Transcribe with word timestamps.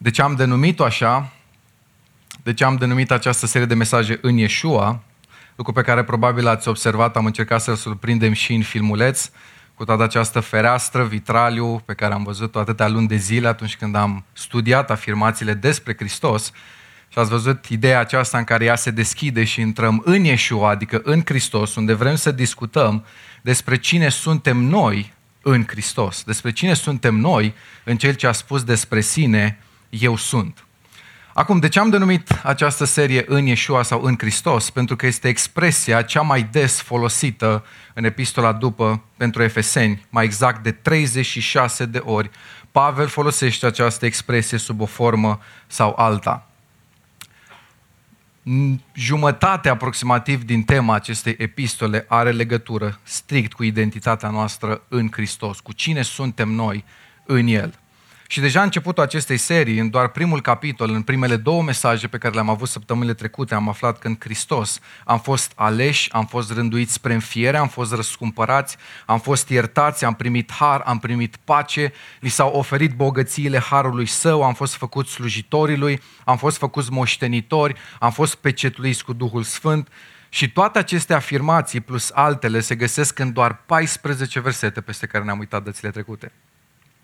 De 0.00 0.10
ce 0.10 0.22
am 0.22 0.34
denumit-o 0.34 0.84
așa? 0.84 1.32
De 2.42 2.54
ce 2.54 2.64
am 2.64 2.76
denumit 2.76 3.10
această 3.10 3.46
serie 3.46 3.66
de 3.66 3.74
mesaje 3.74 4.18
în 4.22 4.36
Yeshua? 4.36 5.00
Lucru 5.56 5.72
pe 5.72 5.82
care 5.82 6.04
probabil 6.04 6.46
ați 6.46 6.68
observat, 6.68 7.16
am 7.16 7.26
încercat 7.26 7.60
să-l 7.60 7.74
surprindem 7.74 8.32
și 8.32 8.54
în 8.54 8.62
filmuleț, 8.62 9.30
cu 9.74 9.84
toată 9.84 10.02
această 10.02 10.40
fereastră, 10.40 11.04
vitraliu, 11.04 11.82
pe 11.84 11.94
care 11.94 12.14
am 12.14 12.22
văzut-o 12.22 12.58
atâtea 12.58 12.88
luni 12.88 13.06
de 13.08 13.16
zile 13.16 13.48
atunci 13.48 13.76
când 13.76 13.94
am 13.94 14.24
studiat 14.32 14.90
afirmațiile 14.90 15.54
despre 15.54 15.94
Hristos. 15.98 16.52
Și 17.08 17.18
ați 17.18 17.30
văzut 17.30 17.66
ideea 17.66 18.00
aceasta 18.00 18.38
în 18.38 18.44
care 18.44 18.64
ea 18.64 18.76
se 18.76 18.90
deschide 18.90 19.44
și 19.44 19.60
intrăm 19.60 20.02
în 20.04 20.24
Yeshua, 20.24 20.70
adică 20.70 21.00
în 21.04 21.22
Hristos, 21.24 21.74
unde 21.74 21.92
vrem 21.92 22.14
să 22.14 22.30
discutăm 22.30 23.04
despre 23.42 23.76
cine 23.76 24.08
suntem 24.08 24.56
noi 24.56 25.12
în 25.42 25.64
Hristos, 25.66 26.22
despre 26.24 26.52
cine 26.52 26.74
suntem 26.74 27.14
noi 27.14 27.54
în 27.84 27.96
Cel 27.96 28.14
ce 28.14 28.26
a 28.26 28.32
spus 28.32 28.62
despre 28.62 29.00
sine, 29.00 29.58
eu 29.88 30.16
sunt. 30.16 30.62
Acum, 31.38 31.58
de 31.58 31.68
ce 31.68 31.78
am 31.78 31.90
denumit 31.90 32.40
această 32.42 32.84
serie 32.84 33.24
în 33.26 33.46
Yeshua 33.46 33.82
sau 33.82 34.02
în 34.02 34.14
Hristos? 34.18 34.70
Pentru 34.70 34.96
că 34.96 35.06
este 35.06 35.28
expresia 35.28 36.02
cea 36.02 36.20
mai 36.20 36.42
des 36.42 36.80
folosită 36.80 37.64
în 37.94 38.04
epistola 38.04 38.52
după 38.52 39.02
pentru 39.16 39.42
Efeseni, 39.42 40.06
mai 40.10 40.24
exact 40.24 40.62
de 40.62 40.72
36 40.72 41.84
de 41.84 41.98
ori. 41.98 42.30
Pavel 42.72 43.06
folosește 43.06 43.66
această 43.66 44.06
expresie 44.06 44.58
sub 44.58 44.80
o 44.80 44.86
formă 44.86 45.40
sau 45.66 45.94
alta. 45.96 46.48
Jumătate 48.94 49.68
aproximativ 49.68 50.44
din 50.44 50.62
tema 50.62 50.94
acestei 50.94 51.34
epistole 51.38 52.04
are 52.08 52.30
legătură 52.30 53.00
strict 53.02 53.52
cu 53.52 53.62
identitatea 53.62 54.30
noastră 54.30 54.82
în 54.88 55.08
Hristos, 55.12 55.60
cu 55.60 55.72
cine 55.72 56.02
suntem 56.02 56.48
noi 56.48 56.84
în 57.26 57.46
El. 57.46 57.78
Și 58.30 58.40
deja 58.40 58.62
începutul 58.62 59.02
acestei 59.02 59.36
serii, 59.36 59.78
în 59.78 59.90
doar 59.90 60.08
primul 60.08 60.40
capitol, 60.40 60.90
în 60.90 61.02
primele 61.02 61.36
două 61.36 61.62
mesaje 61.62 62.08
pe 62.08 62.18
care 62.18 62.34
le-am 62.34 62.48
avut 62.48 62.68
săptămânile 62.68 63.14
trecute, 63.14 63.54
am 63.54 63.68
aflat 63.68 63.98
că 63.98 64.06
în 64.06 64.16
Hristos 64.18 64.80
am 65.04 65.20
fost 65.20 65.52
aleși, 65.54 66.12
am 66.12 66.26
fost 66.26 66.52
rânduiți 66.52 66.92
spre 66.92 67.14
înfiere, 67.14 67.56
am 67.56 67.68
fost 67.68 67.94
răscumpărați, 67.94 68.76
am 69.06 69.20
fost 69.20 69.48
iertați, 69.48 70.04
am 70.04 70.14
primit 70.14 70.52
har, 70.52 70.80
am 70.80 70.98
primit 70.98 71.36
pace, 71.44 71.92
li 72.20 72.28
s-au 72.28 72.52
oferit 72.52 72.94
bogățiile 72.94 73.58
harului 73.58 74.06
său, 74.06 74.42
am 74.42 74.54
fost 74.54 74.74
făcuți 74.74 75.12
slujitorii 75.12 75.76
lui, 75.76 76.00
am 76.24 76.36
fost 76.36 76.56
făcuți 76.56 76.92
moștenitori, 76.92 77.74
am 77.98 78.10
fost 78.10 78.34
pecetuiți 78.34 79.04
cu 79.04 79.12
Duhul 79.12 79.42
Sfânt, 79.42 79.88
și 80.28 80.50
toate 80.50 80.78
aceste 80.78 81.14
afirmații 81.14 81.80
plus 81.80 82.10
altele 82.14 82.60
se 82.60 82.74
găsesc 82.74 83.18
în 83.18 83.32
doar 83.32 83.62
14 83.66 84.40
versete 84.40 84.80
peste 84.80 85.06
care 85.06 85.24
ne-am 85.24 85.38
uitat 85.38 85.62
dățile 85.62 85.90
trecute. 85.90 86.32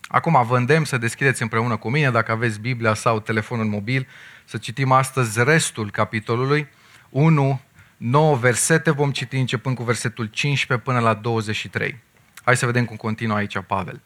Acum 0.09 0.47
vă 0.47 0.57
îndemn 0.57 0.85
să 0.85 0.99
deschideți 0.99 1.43
împreună 1.43 1.77
cu 1.77 1.91
mine, 1.91 2.11
dacă 2.11 2.33
aveți 2.33 2.61
Biblia 2.61 2.95
sau 2.95 3.21
telefonul 3.21 3.65
mobil, 3.65 4.07
să 4.45 4.57
citim 4.57 4.93
astăzi 4.93 5.45
restul 5.45 5.91
capitolului. 5.91 6.69
1, 7.09 7.61
9 7.97 8.37
versete 8.37 8.91
vom 8.91 9.11
citi 9.11 9.37
începând 9.37 9.77
cu 9.77 9.83
versetul 9.83 10.27
15 10.27 10.87
până 10.87 11.01
la 11.01 11.15
23. 11.15 11.99
Hai 12.45 12.57
să 12.57 12.67
vedem 12.67 12.85
cum 12.85 12.97
continuă 12.97 13.37
aici 13.37 13.59
Pavel. 13.67 14.03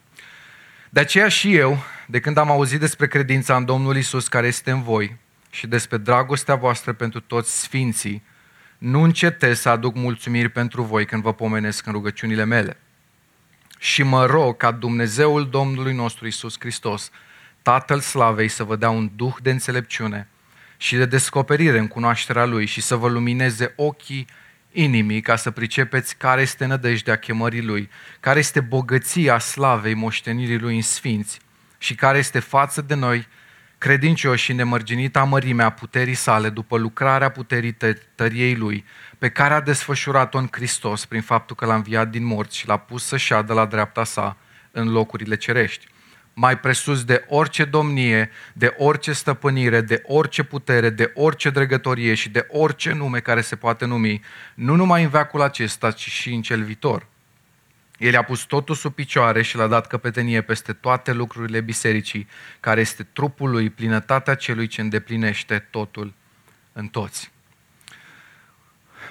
De 0.91 1.01
aceea 1.01 1.29
și 1.29 1.57
eu, 1.57 1.79
de 2.07 2.21
când 2.21 2.37
am 2.37 2.51
auzit 2.51 2.81
despre 2.81 3.07
credința 3.07 3.57
în 3.57 3.65
Domnul 3.65 3.97
Isus 3.97 4.29
care 4.29 4.47
este 4.47 4.71
în 4.71 4.83
voi 4.83 5.17
și 5.51 5.67
despre 5.67 5.97
dragostea 5.97 6.55
voastră 6.55 6.93
pentru 6.93 7.21
toți 7.21 7.61
sfinții, 7.61 8.23
nu 8.79 9.03
încetez 9.03 9.61
să 9.61 9.69
aduc 9.69 9.95
mulțumiri 9.95 10.49
pentru 10.49 10.83
voi 10.83 11.07
când 11.07 11.23
vă 11.23 11.33
pomenesc 11.33 11.87
în 11.87 11.93
rugăciunile 11.93 12.45
mele 12.45 12.77
și 13.79 14.03
mă 14.03 14.27
rog 14.27 14.57
ca 14.57 14.71
Dumnezeul 14.71 15.48
Domnului 15.48 15.95
nostru 15.95 16.27
Isus 16.27 16.57
Hristos, 16.59 17.11
Tatăl 17.62 18.01
Slavei, 18.01 18.48
să 18.48 18.65
vă 18.65 18.77
dea 18.77 18.91
un 18.91 19.11
duh 19.17 19.34
de 19.43 19.51
înțelepciune 19.51 20.29
și 20.77 20.97
de 20.97 21.05
descoperire 21.05 21.79
în 21.79 21.89
cunoașterea 21.89 22.45
Lui 22.45 22.67
și 22.67 22.81
să 22.81 22.97
vă 22.97 23.09
lumineze 23.09 23.73
ochii 23.77 24.27
inimii 24.73 25.21
ca 25.21 25.37
să 25.37 25.51
pricepeți 25.51 26.17
care 26.17 26.41
este 26.41 26.65
nădejdea 26.65 27.16
chemării 27.16 27.62
Lui, 27.62 27.91
care 28.21 28.39
este 28.39 28.61
bogăția 28.61 29.39
slavei 29.39 29.95
moștenirii 29.95 30.59
Lui 30.59 30.75
în 30.75 30.83
sfinți 30.83 31.41
și 31.78 31.95
care 31.95 32.19
este 32.19 32.39
față 32.39 32.81
de 32.81 32.95
noi 32.95 33.27
credincioși 33.78 34.44
și 34.44 34.53
nemărginita 34.53 35.25
mărimea 35.25 35.71
puterii 35.71 36.15
sale 36.15 36.49
după 36.49 36.78
lucrarea 36.78 37.28
puterii 37.28 37.77
tăriei 38.15 38.55
Lui, 38.55 38.84
pe 39.19 39.28
care 39.28 39.55
a 39.55 39.61
desfășurat-o 39.61 40.39
în 40.39 40.49
Hristos 40.50 41.05
prin 41.05 41.22
faptul 41.22 41.56
că 41.56 41.66
l-a 41.66 41.75
înviat 41.75 42.09
din 42.09 42.25
morți 42.25 42.56
și 42.56 42.66
l-a 42.66 42.77
pus 42.77 43.05
să 43.05 43.16
șadă 43.16 43.53
la 43.53 43.66
dreapta 43.66 44.05
sa 44.05 44.37
în 44.71 44.91
locurile 44.93 45.37
cerești. 45.37 45.87
Mai 46.34 46.59
presus 46.59 47.05
de 47.05 47.25
orice 47.28 47.65
domnie, 47.65 48.31
de 48.53 48.75
orice 48.77 49.12
stăpânire, 49.12 49.81
de 49.81 50.03
orice 50.06 50.43
putere, 50.43 50.91
de 50.91 51.12
orice 51.15 51.50
dregătorie 51.50 52.15
și 52.15 52.28
de 52.28 52.47
orice 52.49 52.93
nume 52.93 53.21
care 53.21 53.41
se 53.41 53.56
poate 53.56 53.84
numi, 53.84 54.21
nu 54.55 54.75
numai 54.75 55.03
în 55.03 55.09
veacul 55.09 55.43
acesta, 55.43 55.91
ci 55.91 56.09
și 56.09 56.33
în 56.33 56.43
cel 56.43 56.62
viitor. 56.62 57.08
El 57.98 58.16
a 58.16 58.22
pus 58.22 58.42
totul 58.42 58.75
sub 58.75 58.94
picioare 58.94 59.42
și 59.42 59.56
l-a 59.56 59.66
dat 59.66 59.86
căpetenie 59.86 60.41
peste 60.41 60.72
toate 60.72 61.12
lucrurile 61.12 61.60
bisericii, 61.60 62.28
care 62.60 62.81
este 62.81 63.03
trupul 63.03 63.50
lui, 63.50 63.70
plinătatea 63.70 64.34
celui 64.34 64.66
ce 64.66 64.81
îndeplinește 64.81 65.59
totul 65.59 66.14
în 66.72 66.86
toți 66.86 67.31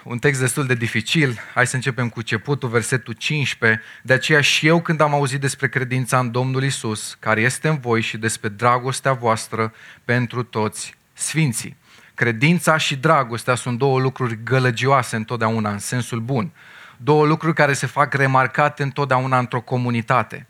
un 0.08 0.20
text 0.20 0.40
destul 0.40 0.66
de 0.66 0.74
dificil. 0.74 1.40
Hai 1.54 1.68
să 1.68 1.76
începem 1.76 2.10
cu 2.10 2.20
începutul, 2.20 2.70
versetul 2.70 3.14
15. 3.14 3.82
De 4.04 4.14
aceea 4.14 4.42
și 4.42 4.68
eu 4.68 4.82
când 4.82 5.02
am 5.02 5.14
auzit 5.14 5.40
despre 5.40 5.68
credința 5.68 6.20
în 6.20 6.32
Domnul 6.32 6.64
Isus, 6.64 7.18
care 7.20 7.42
este 7.42 7.68
în 7.68 7.80
voi 7.80 8.02
și 8.02 8.18
despre 8.18 8.50
dragostea 8.50 9.14
voastră 9.14 9.74
pentru 10.06 10.44
toți 10.44 10.96
sfinții. 11.14 11.76
Credința 12.14 12.78
și 12.78 12.96
dragostea 12.96 13.56
sunt 13.56 13.78
două 13.78 14.00
lucruri 14.00 14.44
gălăgioase 14.44 15.16
întotdeauna, 15.16 15.72
în 15.72 15.80
sensul 15.80 16.20
bun. 16.20 16.52
Două 16.98 17.26
lucruri 17.26 17.56
care 17.56 17.74
se 17.74 17.86
fac 17.86 18.14
remarcate 18.14 18.84
întotdeauna 18.84 19.40
într-o 19.40 19.62
comunitate. 19.62 20.48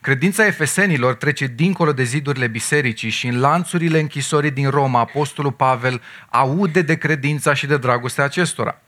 Credința 0.00 0.46
efesenilor 0.46 1.14
trece 1.14 1.46
dincolo 1.46 1.92
de 1.92 2.02
zidurile 2.02 2.46
bisericii 2.46 3.10
și 3.10 3.26
în 3.26 3.40
lanțurile 3.40 4.00
închisorii 4.00 4.50
din 4.50 4.70
Roma, 4.70 5.00
Apostolul 5.00 5.52
Pavel 5.52 6.02
aude 6.28 6.82
de 6.82 6.96
credința 6.96 7.54
și 7.54 7.66
de 7.66 7.76
dragostea 7.76 8.24
acestora. 8.24 8.80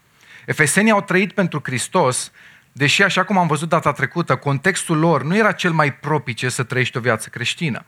Efesenii 0.47 0.93
au 0.93 1.03
trăit 1.03 1.33
pentru 1.33 1.61
Hristos, 1.63 2.33
deși, 2.73 3.03
așa 3.03 3.25
cum 3.25 3.39
am 3.39 3.47
văzut 3.47 3.69
data 3.69 3.93
trecută, 3.93 4.37
contextul 4.37 4.99
lor 4.99 5.23
nu 5.23 5.37
era 5.37 5.53
cel 5.53 5.73
mai 5.73 5.95
propice 5.95 6.49
să 6.49 6.63
trăiești 6.63 6.97
o 6.97 7.01
viață 7.01 7.29
creștină. 7.29 7.85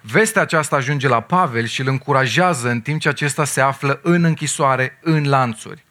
Vestea 0.00 0.42
aceasta 0.42 0.76
ajunge 0.76 1.08
la 1.08 1.20
Pavel 1.20 1.66
și 1.66 1.80
îl 1.80 1.88
încurajează 1.88 2.68
în 2.68 2.80
timp 2.80 3.00
ce 3.00 3.08
acesta 3.08 3.44
se 3.44 3.60
află 3.60 4.00
în 4.02 4.24
închisoare, 4.24 4.98
în 5.02 5.28
lanțuri. 5.28 5.84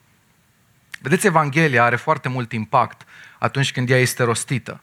Vedeți, 1.01 1.25
Evanghelia 1.25 1.83
are 1.83 1.95
foarte 1.95 2.29
mult 2.29 2.51
impact 2.51 3.01
atunci 3.39 3.71
când 3.71 3.89
ea 3.89 3.97
este 3.97 4.23
rostită. 4.23 4.81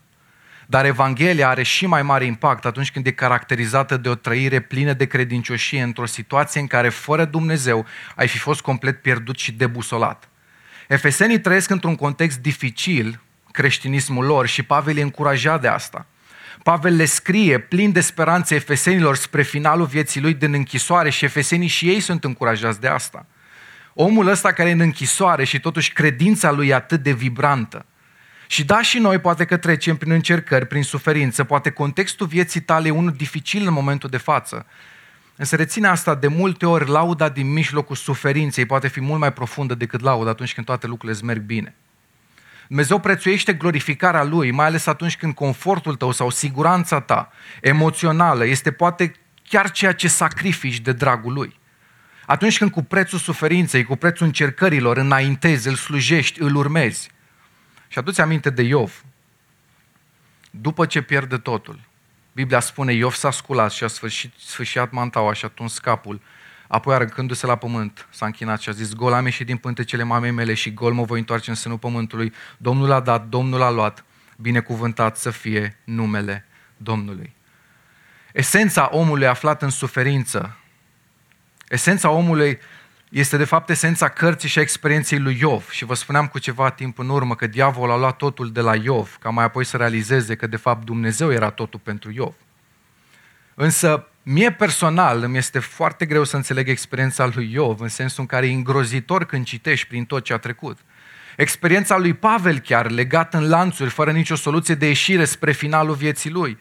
Dar 0.66 0.84
Evanghelia 0.84 1.48
are 1.48 1.62
și 1.62 1.86
mai 1.86 2.02
mare 2.02 2.24
impact 2.24 2.64
atunci 2.64 2.90
când 2.90 3.06
e 3.06 3.10
caracterizată 3.10 3.96
de 3.96 4.08
o 4.08 4.14
trăire 4.14 4.60
plină 4.60 4.92
de 4.92 5.06
credincioșie 5.06 5.82
într-o 5.82 6.06
situație 6.06 6.60
în 6.60 6.66
care 6.66 6.88
fără 6.88 7.24
Dumnezeu 7.24 7.86
ai 8.14 8.28
fi 8.28 8.38
fost 8.38 8.60
complet 8.60 9.02
pierdut 9.02 9.38
și 9.38 9.52
debusolat. 9.52 10.28
Efesenii 10.88 11.40
trăiesc 11.40 11.70
într-un 11.70 11.94
context 11.94 12.38
dificil, 12.38 13.20
creștinismul 13.50 14.24
lor, 14.24 14.46
și 14.46 14.62
Pavel 14.62 14.96
e 14.96 15.02
încurajat 15.02 15.60
de 15.60 15.68
asta. 15.68 16.06
Pavel 16.62 16.96
le 16.96 17.04
scrie 17.04 17.58
plin 17.58 17.92
de 17.92 18.00
speranțe 18.00 18.54
efesenilor 18.54 19.16
spre 19.16 19.42
finalul 19.42 19.86
vieții 19.86 20.20
lui 20.20 20.34
din 20.34 20.52
închisoare 20.52 21.10
și 21.10 21.24
efesenii 21.24 21.68
și 21.68 21.88
ei 21.88 22.00
sunt 22.00 22.24
încurajați 22.24 22.80
de 22.80 22.88
asta. 22.88 23.26
Omul 23.98 24.26
ăsta 24.26 24.52
care 24.52 24.68
e 24.68 24.72
în 24.72 24.80
închisoare 24.80 25.44
și 25.44 25.60
totuși 25.60 25.92
credința 25.92 26.50
lui 26.50 26.68
e 26.68 26.74
atât 26.74 27.02
de 27.02 27.12
vibrantă. 27.12 27.86
Și 28.46 28.64
da, 28.64 28.82
și 28.82 28.98
noi 28.98 29.18
poate 29.18 29.44
că 29.44 29.56
trecem 29.56 29.96
prin 29.96 30.12
încercări, 30.12 30.66
prin 30.66 30.82
suferință, 30.82 31.44
poate 31.44 31.70
contextul 31.70 32.26
vieții 32.26 32.60
tale 32.60 32.88
e 32.88 32.90
unul 32.90 33.12
dificil 33.12 33.66
în 33.66 33.72
momentul 33.72 34.10
de 34.10 34.16
față, 34.16 34.66
Însă 35.36 35.56
reține 35.56 35.88
asta, 35.88 36.14
de 36.14 36.26
multe 36.26 36.66
ori 36.66 36.88
lauda 36.88 37.28
din 37.28 37.52
mijlocul 37.52 37.96
suferinței 37.96 38.66
poate 38.66 38.88
fi 38.88 39.00
mult 39.00 39.20
mai 39.20 39.32
profundă 39.32 39.74
decât 39.74 40.00
lauda 40.00 40.30
atunci 40.30 40.54
când 40.54 40.66
toate 40.66 40.86
lucrurile 40.86 41.12
îți 41.18 41.24
merg 41.24 41.42
bine. 41.42 41.74
Dumnezeu 42.66 42.98
prețuiește 42.98 43.52
glorificarea 43.52 44.24
Lui, 44.24 44.50
mai 44.50 44.66
ales 44.66 44.86
atunci 44.86 45.16
când 45.16 45.34
confortul 45.34 45.94
tău 45.94 46.10
sau 46.10 46.30
siguranța 46.30 47.00
ta 47.00 47.32
emoțională 47.60 48.46
este 48.46 48.72
poate 48.72 49.12
chiar 49.48 49.70
ceea 49.70 49.92
ce 49.92 50.08
sacrifici 50.08 50.80
de 50.80 50.92
dragul 50.92 51.32
Lui. 51.32 51.58
Atunci 52.26 52.58
când 52.58 52.70
cu 52.70 52.82
prețul 52.82 53.18
suferinței, 53.18 53.84
cu 53.84 53.96
prețul 53.96 54.26
încercărilor 54.26 54.96
înaintezi, 54.96 55.68
îl 55.68 55.74
slujești, 55.74 56.42
îl 56.42 56.54
urmezi. 56.54 57.10
Și 57.88 57.98
aduți 57.98 58.20
aminte 58.20 58.50
de 58.50 58.62
Iov. 58.62 59.04
După 60.50 60.86
ce 60.86 61.02
pierde 61.02 61.38
totul, 61.38 61.80
Biblia 62.32 62.60
spune, 62.60 62.92
Iov 62.92 63.12
s-a 63.12 63.30
sculat 63.30 63.70
și 63.72 63.84
a 63.84 63.86
sfârșit, 63.86 64.32
sfârșit 64.38 64.90
mantaua 64.90 65.32
și 65.32 65.44
a 65.44 65.48
tuns 65.48 65.78
capul. 65.78 66.20
Apoi, 66.68 66.94
aruncându-se 66.94 67.46
la 67.46 67.56
pământ, 67.56 68.06
s-a 68.10 68.26
închinat 68.26 68.60
și 68.60 68.68
a 68.68 68.72
zis, 68.72 68.92
gol 68.92 69.12
am 69.12 69.24
ieșit 69.24 69.46
din 69.46 69.56
pântecele 69.56 70.02
mamei 70.02 70.30
mele 70.30 70.54
și 70.54 70.74
gol 70.74 70.92
mă 70.92 71.04
voi 71.04 71.18
întoarce 71.18 71.50
în 71.50 71.56
sânul 71.56 71.78
pământului. 71.78 72.32
Domnul 72.56 72.92
a 72.92 73.00
dat, 73.00 73.26
Domnul 73.28 73.62
a 73.62 73.70
luat, 73.70 74.04
binecuvântat 74.36 75.16
să 75.16 75.30
fie 75.30 75.78
numele 75.84 76.46
Domnului. 76.76 77.34
Esența 78.32 78.88
omului 78.92 79.26
aflat 79.26 79.62
în 79.62 79.70
suferință, 79.70 80.56
esența 81.68 82.10
omului 82.10 82.58
este 83.08 83.36
de 83.36 83.44
fapt 83.44 83.70
esența 83.70 84.08
cărții 84.08 84.48
și 84.48 84.58
experienței 84.58 85.18
lui 85.18 85.36
Iov. 85.40 85.68
Și 85.70 85.84
vă 85.84 85.94
spuneam 85.94 86.26
cu 86.26 86.38
ceva 86.38 86.70
timp 86.70 86.98
în 86.98 87.08
urmă 87.08 87.34
că 87.34 87.46
diavolul 87.46 87.94
a 87.94 87.98
luat 87.98 88.16
totul 88.16 88.52
de 88.52 88.60
la 88.60 88.74
Iov, 88.74 89.16
ca 89.20 89.30
mai 89.30 89.44
apoi 89.44 89.64
să 89.64 89.76
realizeze 89.76 90.34
că 90.34 90.46
de 90.46 90.56
fapt 90.56 90.84
Dumnezeu 90.84 91.32
era 91.32 91.50
totul 91.50 91.80
pentru 91.82 92.10
Iov. 92.12 92.34
Însă, 93.54 94.08
mie 94.22 94.52
personal 94.52 95.22
îmi 95.22 95.36
este 95.36 95.58
foarte 95.58 96.06
greu 96.06 96.24
să 96.24 96.36
înțeleg 96.36 96.68
experiența 96.68 97.30
lui 97.34 97.52
Iov, 97.52 97.80
în 97.80 97.88
sensul 97.88 98.20
în 98.20 98.26
care 98.26 98.46
e 98.46 98.52
îngrozitor 98.52 99.24
când 99.24 99.44
citești 99.44 99.86
prin 99.86 100.04
tot 100.04 100.24
ce 100.24 100.32
a 100.32 100.38
trecut. 100.38 100.78
Experiența 101.36 101.96
lui 101.96 102.14
Pavel 102.14 102.58
chiar, 102.58 102.90
legat 102.90 103.34
în 103.34 103.48
lanțuri, 103.48 103.90
fără 103.90 104.12
nicio 104.12 104.34
soluție 104.34 104.74
de 104.74 104.86
ieșire 104.86 105.24
spre 105.24 105.52
finalul 105.52 105.94
vieții 105.94 106.30
lui. 106.30 106.58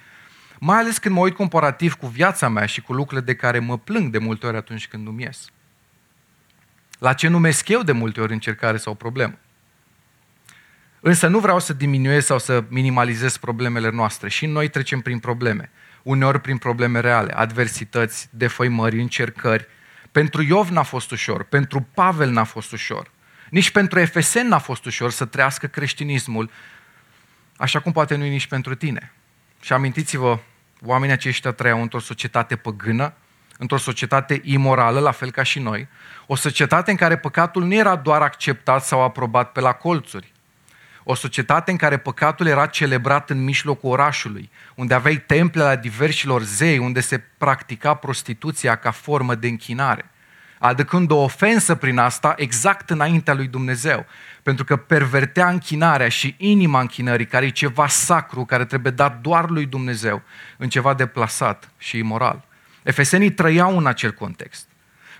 Mai 0.60 0.78
ales 0.78 0.98
când 0.98 1.16
mă 1.16 1.22
uit 1.22 1.36
comparativ 1.36 1.94
cu 1.94 2.08
viața 2.08 2.50
mea 2.50 2.66
și 2.66 2.82
cu 2.82 2.94
lucrurile 2.94 3.26
de 3.26 3.36
care 3.36 3.60
mă 3.60 3.78
plâng 3.78 4.12
de 4.12 4.18
multe 4.18 4.48
ori 4.48 4.58
atunci 4.58 4.88
când 4.88 5.08
nu 5.08 5.20
ies. 5.20 5.50
La 7.00 7.14
ce 7.14 7.28
numesc 7.28 7.68
eu 7.68 7.82
de 7.82 7.92
multe 7.92 8.22
ori 8.22 8.34
încercare 8.34 8.78
sau 8.78 8.94
problemă. 8.94 9.38
Însă 11.00 11.28
nu 11.28 11.40
vreau 11.40 11.60
să 11.60 11.74
diminuez 11.74 12.26
sau 12.26 12.40
să 12.40 12.64
minimalizez 12.68 13.38
problemele 13.38 13.90
noastre. 13.90 14.30
Și 14.30 14.46
noi 14.46 14.68
trecem 14.68 15.00
prin 15.00 15.20
probleme. 15.20 15.72
Uneori 16.04 16.42
prin 16.42 16.58
probleme 16.58 17.00
reale, 17.00 17.34
adversități, 17.34 18.30
defăimări, 18.32 19.02
încercări. 19.02 19.68
Pentru 20.12 20.42
Iov 20.42 20.70
n-a 20.70 20.84
fost 20.84 21.12
ușor, 21.12 21.44
pentru 21.44 21.88
Pavel 21.94 22.30
n-a 22.30 22.44
fost 22.44 22.72
ușor. 22.72 23.12
Nici 23.50 23.72
pentru 23.72 24.00
Efesen 24.00 24.48
n-a 24.48 24.58
fost 24.58 24.86
ușor 24.86 25.12
să 25.12 25.26
trăiască 25.26 25.68
creștinismul, 25.68 26.50
așa 27.58 27.80
cum 27.80 27.92
poate 27.92 28.16
nu 28.16 28.24
nici 28.24 28.48
pentru 28.48 28.76
tine. 28.76 29.14
Și 29.66 29.74
amintiți-vă, 29.74 30.40
oamenii 30.82 31.16
aceștia 31.16 31.52
trăiau 31.52 31.82
într-o 31.82 32.00
societate 32.00 32.56
păgână, 32.56 33.14
într-o 33.58 33.78
societate 33.78 34.42
imorală, 34.44 35.00
la 35.00 35.12
fel 35.12 35.32
ca 35.32 35.44
și 35.44 35.60
noi, 35.60 35.88
o 36.28 36.36
societate 36.36 36.92
în 36.92 36.98
care 36.98 37.18
păcatul 37.18 37.64
nu 37.64 37.74
era 37.74 37.96
doar 37.96 38.22
acceptat 38.22 38.84
sau 38.84 39.02
aprobat 39.02 39.52
pe 39.52 39.60
la 39.60 39.72
colțuri, 39.72 40.32
o 41.04 41.14
societate 41.14 41.72
în 41.72 41.78
care 41.78 41.98
păcatul 41.98 42.48
era 42.48 42.66
celebrat 42.66 43.30
în 43.30 43.44
mijlocul 43.44 43.92
orașului, 43.92 44.50
unde 44.76 44.94
aveai 44.94 45.18
temple 45.18 45.62
la 45.62 45.76
diversilor 45.76 46.42
zei, 46.42 46.78
unde 46.78 47.00
se 47.00 47.18
practica 47.38 47.94
prostituția 47.94 48.76
ca 48.76 48.92
formă 48.92 49.36
de 49.36 49.48
închinare 49.48 50.10
aducând 50.60 51.12
o 51.12 51.16
ofensă 51.16 51.76
prin 51.76 51.98
asta 51.98 52.34
exact 52.38 52.90
înaintea 52.90 53.34
lui 53.34 53.48
Dumnezeu. 53.48 54.06
Pentru 54.44 54.66
că 54.66 54.76
pervertea 54.76 55.50
închinarea 55.50 56.10
și 56.10 56.36
inima 56.38 56.80
închinării, 56.80 57.26
care 57.26 57.46
e 57.46 57.50
ceva 57.50 57.88
sacru, 57.88 58.46
care 58.46 58.66
trebuie 58.66 58.92
dat 58.92 59.22
doar 59.22 59.50
lui 59.50 59.66
Dumnezeu, 59.66 60.22
în 60.58 60.70
ceva 60.70 60.94
deplasat 60.94 61.70
și 61.78 61.98
imoral. 61.98 62.46
Efesenii 62.84 63.32
trăiau 63.32 63.78
în 63.78 63.86
acel 63.86 64.12
context. 64.12 64.68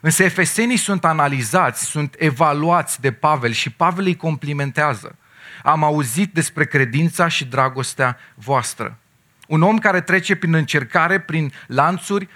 Însă 0.02 0.24
efesenii 0.24 0.78
sunt 0.78 1.06
analizați, 1.06 1.86
sunt 1.86 2.16
evaluați 2.18 3.02
de 3.02 3.12
Pavel 3.12 3.52
și 3.52 3.70
Pavel 3.70 4.06
îi 4.06 4.16
complimentează. 4.16 5.16
Am 5.64 5.84
auzit 5.84 6.34
despre 6.34 6.66
credința 6.66 7.28
și 7.28 7.46
dragostea 7.46 8.18
voastră. 8.34 8.98
Un 9.48 9.62
om 9.62 9.78
care 9.78 10.02
trece 10.02 10.36
prin 10.36 10.54
încercare, 10.54 11.20
prin 11.20 11.54
lanțuri, 11.68 12.28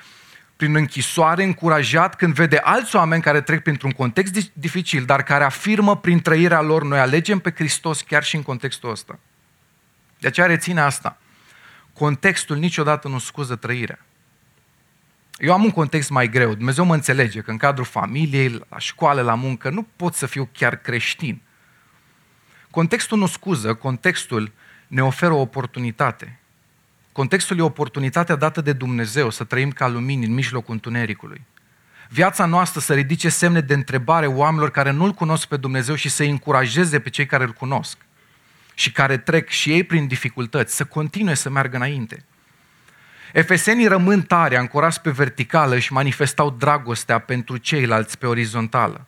prin 0.59 0.75
închisoare, 0.75 1.43
încurajat 1.43 2.15
când 2.15 2.33
vede 2.33 2.57
alți 2.57 2.95
oameni 2.95 3.21
care 3.21 3.41
trec 3.41 3.63
printr-un 3.63 3.91
context 3.91 4.51
dificil, 4.53 5.05
dar 5.05 5.23
care 5.23 5.43
afirmă 5.43 5.97
prin 5.97 6.21
trăirea 6.21 6.61
lor, 6.61 6.83
noi 6.83 6.99
alegem 6.99 7.39
pe 7.39 7.51
Hristos 7.51 8.01
chiar 8.01 8.23
și 8.23 8.35
în 8.35 8.43
contextul 8.43 8.89
ăsta. 8.89 9.19
De 10.17 10.27
aceea 10.27 10.45
reține 10.45 10.81
asta. 10.81 11.17
Contextul 11.93 12.57
niciodată 12.57 13.07
nu 13.07 13.19
scuză 13.19 13.55
trăirea. 13.55 13.99
Eu 15.37 15.53
am 15.53 15.63
un 15.63 15.71
context 15.71 16.09
mai 16.09 16.29
greu. 16.29 16.53
Dumnezeu 16.53 16.85
mă 16.85 16.93
înțelege 16.93 17.41
că 17.41 17.51
în 17.51 17.57
cadrul 17.57 17.85
familiei, 17.85 18.61
la 18.69 18.79
școală, 18.79 19.21
la 19.21 19.35
muncă, 19.35 19.69
nu 19.69 19.87
pot 19.95 20.13
să 20.13 20.25
fiu 20.25 20.49
chiar 20.51 20.75
creștin. 20.75 21.41
Contextul 22.71 23.17
nu 23.17 23.27
scuză, 23.27 23.73
contextul 23.73 24.51
ne 24.87 25.03
oferă 25.03 25.33
o 25.33 25.39
oportunitate. 25.39 26.39
Contextul 27.19 27.57
e 27.57 27.61
oportunitatea 27.61 28.35
dată 28.35 28.61
de 28.61 28.73
Dumnezeu 28.73 29.29
să 29.29 29.43
trăim 29.43 29.71
ca 29.71 29.87
lumini 29.87 30.25
în 30.25 30.33
mijlocul 30.33 30.73
întunericului. 30.73 31.41
Viața 32.09 32.45
noastră 32.45 32.79
să 32.79 32.93
ridice 32.93 33.29
semne 33.29 33.61
de 33.61 33.73
întrebare 33.73 34.27
oamenilor 34.27 34.71
care 34.71 34.91
nu-L 34.91 35.11
cunosc 35.11 35.47
pe 35.47 35.57
Dumnezeu 35.57 35.95
și 35.95 36.09
să 36.09 36.23
încurajeze 36.23 36.99
pe 36.99 37.09
cei 37.09 37.25
care 37.25 37.43
îl 37.43 37.51
cunosc 37.51 37.97
și 38.73 38.91
care 38.91 39.17
trec 39.17 39.49
și 39.49 39.71
ei 39.71 39.83
prin 39.83 40.07
dificultăți, 40.07 40.75
să 40.75 40.85
continue 40.85 41.33
să 41.33 41.49
meargă 41.49 41.75
înainte. 41.75 42.25
Efesenii 43.33 43.87
rămân 43.87 44.21
tare, 44.21 44.57
ancorați 44.57 45.01
pe 45.01 45.09
verticală 45.09 45.79
și 45.79 45.93
manifestau 45.93 46.49
dragostea 46.49 47.19
pentru 47.19 47.57
ceilalți 47.57 48.17
pe 48.17 48.25
orizontală. 48.25 49.05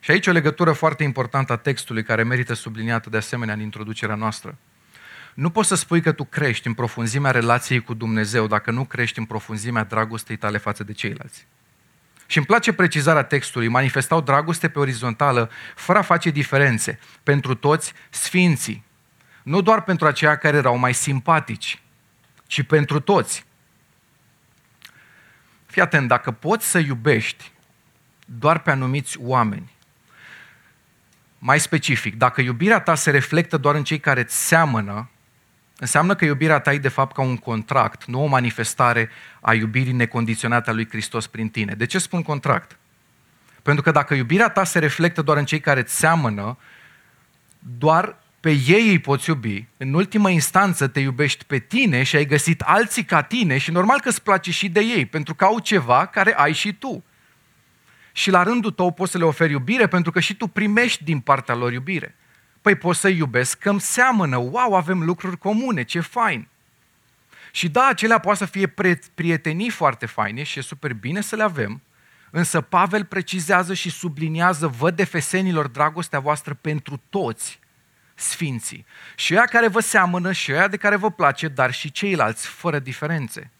Și 0.00 0.10
aici 0.10 0.26
o 0.26 0.32
legătură 0.32 0.72
foarte 0.72 1.02
importantă 1.02 1.52
a 1.52 1.56
textului 1.56 2.02
care 2.02 2.22
merită 2.22 2.54
subliniată 2.54 3.10
de 3.10 3.16
asemenea 3.16 3.54
în 3.54 3.60
introducerea 3.60 4.14
noastră. 4.14 4.58
Nu 5.34 5.50
poți 5.50 5.68
să 5.68 5.74
spui 5.74 6.00
că 6.00 6.12
tu 6.12 6.24
crești 6.24 6.66
în 6.66 6.74
profunzimea 6.74 7.30
relației 7.30 7.80
cu 7.80 7.94
Dumnezeu 7.94 8.46
dacă 8.46 8.70
nu 8.70 8.84
crești 8.84 9.18
în 9.18 9.24
profunzimea 9.24 9.84
dragostei 9.84 10.36
tale 10.36 10.58
față 10.58 10.84
de 10.84 10.92
ceilalți. 10.92 11.46
Și 12.26 12.38
îmi 12.38 12.46
place 12.46 12.72
precizarea 12.72 13.22
textului, 13.22 13.68
manifestau 13.68 14.20
dragoste 14.20 14.68
pe 14.68 14.78
orizontală, 14.78 15.50
fără 15.74 15.98
a 15.98 16.02
face 16.02 16.30
diferențe, 16.30 16.98
pentru 17.22 17.54
toți 17.54 17.92
sfinții. 18.10 18.84
Nu 19.42 19.60
doar 19.60 19.82
pentru 19.82 20.06
aceia 20.06 20.36
care 20.36 20.56
erau 20.56 20.76
mai 20.76 20.94
simpatici, 20.94 21.82
ci 22.46 22.62
pentru 22.62 23.00
toți. 23.00 23.44
Fii 25.66 25.82
atent, 25.82 26.08
dacă 26.08 26.30
poți 26.30 26.70
să 26.70 26.78
iubești 26.78 27.52
doar 28.24 28.58
pe 28.58 28.70
anumiți 28.70 29.18
oameni, 29.20 29.72
mai 31.38 31.60
specific, 31.60 32.16
dacă 32.16 32.40
iubirea 32.40 32.80
ta 32.80 32.94
se 32.94 33.10
reflectă 33.10 33.56
doar 33.56 33.74
în 33.74 33.84
cei 33.84 33.98
care 33.98 34.20
îți 34.20 34.46
seamănă, 34.46 35.10
Înseamnă 35.82 36.14
că 36.14 36.24
iubirea 36.24 36.58
ta 36.58 36.72
e 36.72 36.78
de 36.78 36.88
fapt 36.88 37.14
ca 37.14 37.22
un 37.22 37.36
contract, 37.36 38.04
nu 38.04 38.22
o 38.22 38.26
manifestare 38.26 39.10
a 39.40 39.54
iubirii 39.54 39.92
necondiționate 39.92 40.70
a 40.70 40.72
lui 40.72 40.88
Hristos 40.88 41.26
prin 41.26 41.48
tine. 41.48 41.74
De 41.74 41.86
ce 41.86 41.98
spun 41.98 42.22
contract? 42.22 42.78
Pentru 43.62 43.82
că 43.82 43.90
dacă 43.90 44.14
iubirea 44.14 44.48
ta 44.48 44.64
se 44.64 44.78
reflectă 44.78 45.22
doar 45.22 45.36
în 45.36 45.44
cei 45.44 45.60
care 45.60 45.80
îți 45.80 45.98
seamănă, 45.98 46.58
doar 47.78 48.16
pe 48.40 48.50
ei 48.50 48.88
îi 48.88 48.98
poți 48.98 49.28
iubi. 49.28 49.66
În 49.76 49.94
ultimă 49.94 50.30
instanță 50.30 50.86
te 50.86 51.00
iubești 51.00 51.44
pe 51.44 51.58
tine 51.58 52.02
și 52.02 52.16
ai 52.16 52.26
găsit 52.26 52.60
alții 52.60 53.04
ca 53.04 53.22
tine 53.22 53.58
și 53.58 53.70
normal 53.70 54.00
că 54.00 54.08
îți 54.08 54.22
place 54.22 54.50
și 54.50 54.68
de 54.68 54.80
ei, 54.80 55.06
pentru 55.06 55.34
că 55.34 55.44
au 55.44 55.58
ceva 55.58 56.06
care 56.06 56.34
ai 56.34 56.52
și 56.52 56.72
tu. 56.72 57.04
Și 58.12 58.30
la 58.30 58.42
rândul 58.42 58.70
tău 58.70 58.92
poți 58.92 59.10
să 59.12 59.18
le 59.18 59.24
oferi 59.24 59.52
iubire 59.52 59.86
pentru 59.86 60.10
că 60.10 60.20
și 60.20 60.34
tu 60.34 60.46
primești 60.46 61.04
din 61.04 61.20
partea 61.20 61.54
lor 61.54 61.72
iubire. 61.72 62.16
Păi 62.62 62.74
pot 62.74 62.96
să 62.96 63.08
iubesc 63.08 63.58
că 63.58 63.70
îmi 63.70 63.80
seamănă, 63.80 64.36
wow, 64.36 64.74
avem 64.74 65.02
lucruri 65.02 65.38
comune, 65.38 65.82
ce 65.82 66.00
fain. 66.00 66.48
Și 67.50 67.68
da, 67.68 67.86
acelea 67.86 68.18
poate 68.18 68.38
să 68.38 68.44
fie 68.44 68.74
prietenii 69.14 69.70
foarte 69.70 70.06
faine 70.06 70.42
și 70.42 70.58
e 70.58 70.62
super 70.62 70.92
bine 70.92 71.20
să 71.20 71.36
le 71.36 71.42
avem, 71.42 71.82
însă 72.30 72.60
Pavel 72.60 73.04
precizează 73.04 73.74
și 73.74 73.90
subliniază, 73.90 74.66
văd 74.66 74.96
de 74.96 75.04
fesenilor 75.04 75.66
dragostea 75.66 76.18
voastră 76.18 76.54
pentru 76.54 77.00
toți 77.10 77.60
sfinții. 78.14 78.86
Și 79.16 79.34
ea 79.34 79.44
care 79.44 79.68
vă 79.68 79.80
seamănă 79.80 80.32
și 80.32 80.50
ea 80.50 80.68
de 80.68 80.76
care 80.76 80.96
vă 80.96 81.10
place, 81.10 81.48
dar 81.48 81.72
și 81.72 81.90
ceilalți, 81.90 82.46
fără 82.46 82.78
diferențe. 82.78 83.50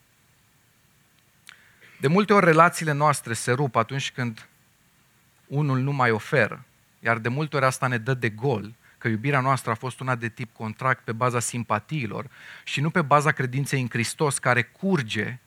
De 2.00 2.08
multe 2.08 2.32
ori 2.32 2.44
relațiile 2.44 2.92
noastre 2.92 3.32
se 3.32 3.52
rup 3.52 3.76
atunci 3.76 4.12
când 4.12 4.48
unul 5.46 5.78
nu 5.78 5.92
mai 5.92 6.10
oferă, 6.10 6.64
iar 6.98 7.18
de 7.18 7.28
multe 7.28 7.56
ori 7.56 7.64
asta 7.64 7.86
ne 7.86 7.98
dă 7.98 8.14
de 8.14 8.28
gol 8.28 8.74
că 9.02 9.08
iubirea 9.08 9.40
noastră 9.40 9.70
a 9.70 9.74
fost 9.74 10.00
una 10.00 10.14
de 10.14 10.28
tip 10.28 10.54
contract 10.54 11.04
pe 11.04 11.12
baza 11.12 11.40
simpatiilor 11.40 12.30
și 12.64 12.80
nu 12.80 12.90
pe 12.90 13.02
baza 13.02 13.32
credinței 13.32 13.80
în 13.80 13.88
Hristos 13.90 14.38
care 14.38 14.62
curge 14.62 15.38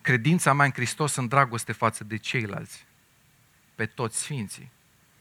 credința 0.00 0.52
mea 0.52 0.64
în 0.64 0.72
Hristos 0.72 1.16
în 1.16 1.28
dragoste 1.28 1.72
față 1.72 2.04
de 2.04 2.16
ceilalți, 2.16 2.86
pe 3.74 3.86
toți 3.86 4.18
sfinții. 4.18 4.70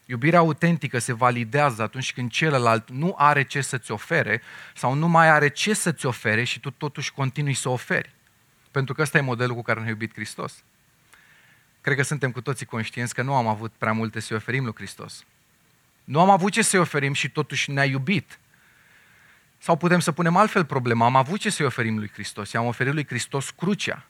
Iubirea 0.05 0.39
autentică 0.39 0.99
se 0.99 1.13
validează 1.13 1.81
atunci 1.81 2.13
când 2.13 2.31
celălalt 2.31 2.89
nu 2.89 3.15
are 3.17 3.43
ce 3.43 3.61
să-ți 3.61 3.91
ofere 3.91 4.41
sau 4.75 4.93
nu 4.93 5.07
mai 5.07 5.29
are 5.29 5.47
ce 5.47 5.73
să-ți 5.73 6.05
ofere 6.05 6.43
și 6.43 6.59
tu 6.59 6.71
totuși 6.71 7.11
continui 7.11 7.53
să 7.53 7.69
oferi. 7.69 8.13
Pentru 8.71 8.93
că 8.93 9.01
ăsta 9.01 9.17
e 9.17 9.21
modelul 9.21 9.55
cu 9.55 9.61
care 9.61 9.79
ne-a 9.79 9.89
iubit 9.89 10.13
Hristos. 10.13 10.63
Cred 11.81 11.97
că 11.97 12.03
suntem 12.03 12.31
cu 12.31 12.41
toții 12.41 12.65
conștienți 12.65 13.13
că 13.13 13.21
nu 13.21 13.35
am 13.35 13.47
avut 13.47 13.71
prea 13.77 13.93
multe 13.93 14.19
să 14.19 14.35
oferim 14.35 14.63
lui 14.63 14.73
Hristos. 14.75 15.25
Nu 16.05 16.19
am 16.19 16.29
avut 16.29 16.51
ce 16.51 16.61
să-i 16.61 16.79
oferim 16.79 17.13
și 17.13 17.29
totuși 17.29 17.71
ne-a 17.71 17.85
iubit. 17.85 18.39
Sau 19.57 19.75
putem 19.75 19.99
să 19.99 20.11
punem 20.11 20.35
altfel 20.35 20.65
problema. 20.65 21.05
Am 21.05 21.15
avut 21.15 21.39
ce 21.39 21.49
să-i 21.49 21.65
oferim 21.65 21.97
lui 21.97 22.09
Hristos. 22.13 22.51
I-am 22.51 22.65
oferit 22.65 22.93
lui 22.93 23.05
Hristos 23.05 23.49
crucea, 23.49 24.05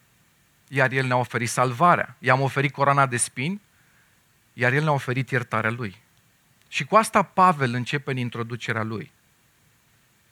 iar 0.68 0.92
El 0.92 1.06
ne-a 1.06 1.16
oferit 1.16 1.48
salvarea. 1.48 2.16
I-am 2.18 2.40
oferit 2.40 2.72
corona 2.72 3.06
de 3.06 3.16
spini, 3.16 3.60
iar 4.52 4.72
El 4.72 4.82
ne-a 4.82 4.92
oferit 4.92 5.30
iertarea 5.30 5.70
Lui. 5.70 5.96
Și 6.68 6.84
cu 6.84 6.96
asta 6.96 7.22
Pavel 7.22 7.74
începe 7.74 8.10
în 8.10 8.16
introducerea 8.16 8.82
lui. 8.82 9.12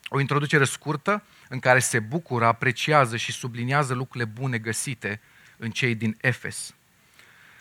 O 0.07 0.19
introducere 0.19 0.63
scurtă 0.63 1.23
în 1.49 1.59
care 1.59 1.79
se 1.79 1.99
bucură, 1.99 2.45
apreciază 2.45 3.17
și 3.17 3.31
subliniază 3.31 3.93
lucrurile 3.93 4.31
bune 4.33 4.57
găsite 4.57 5.21
în 5.57 5.71
cei 5.71 5.95
din 5.95 6.17
Efes. 6.21 6.73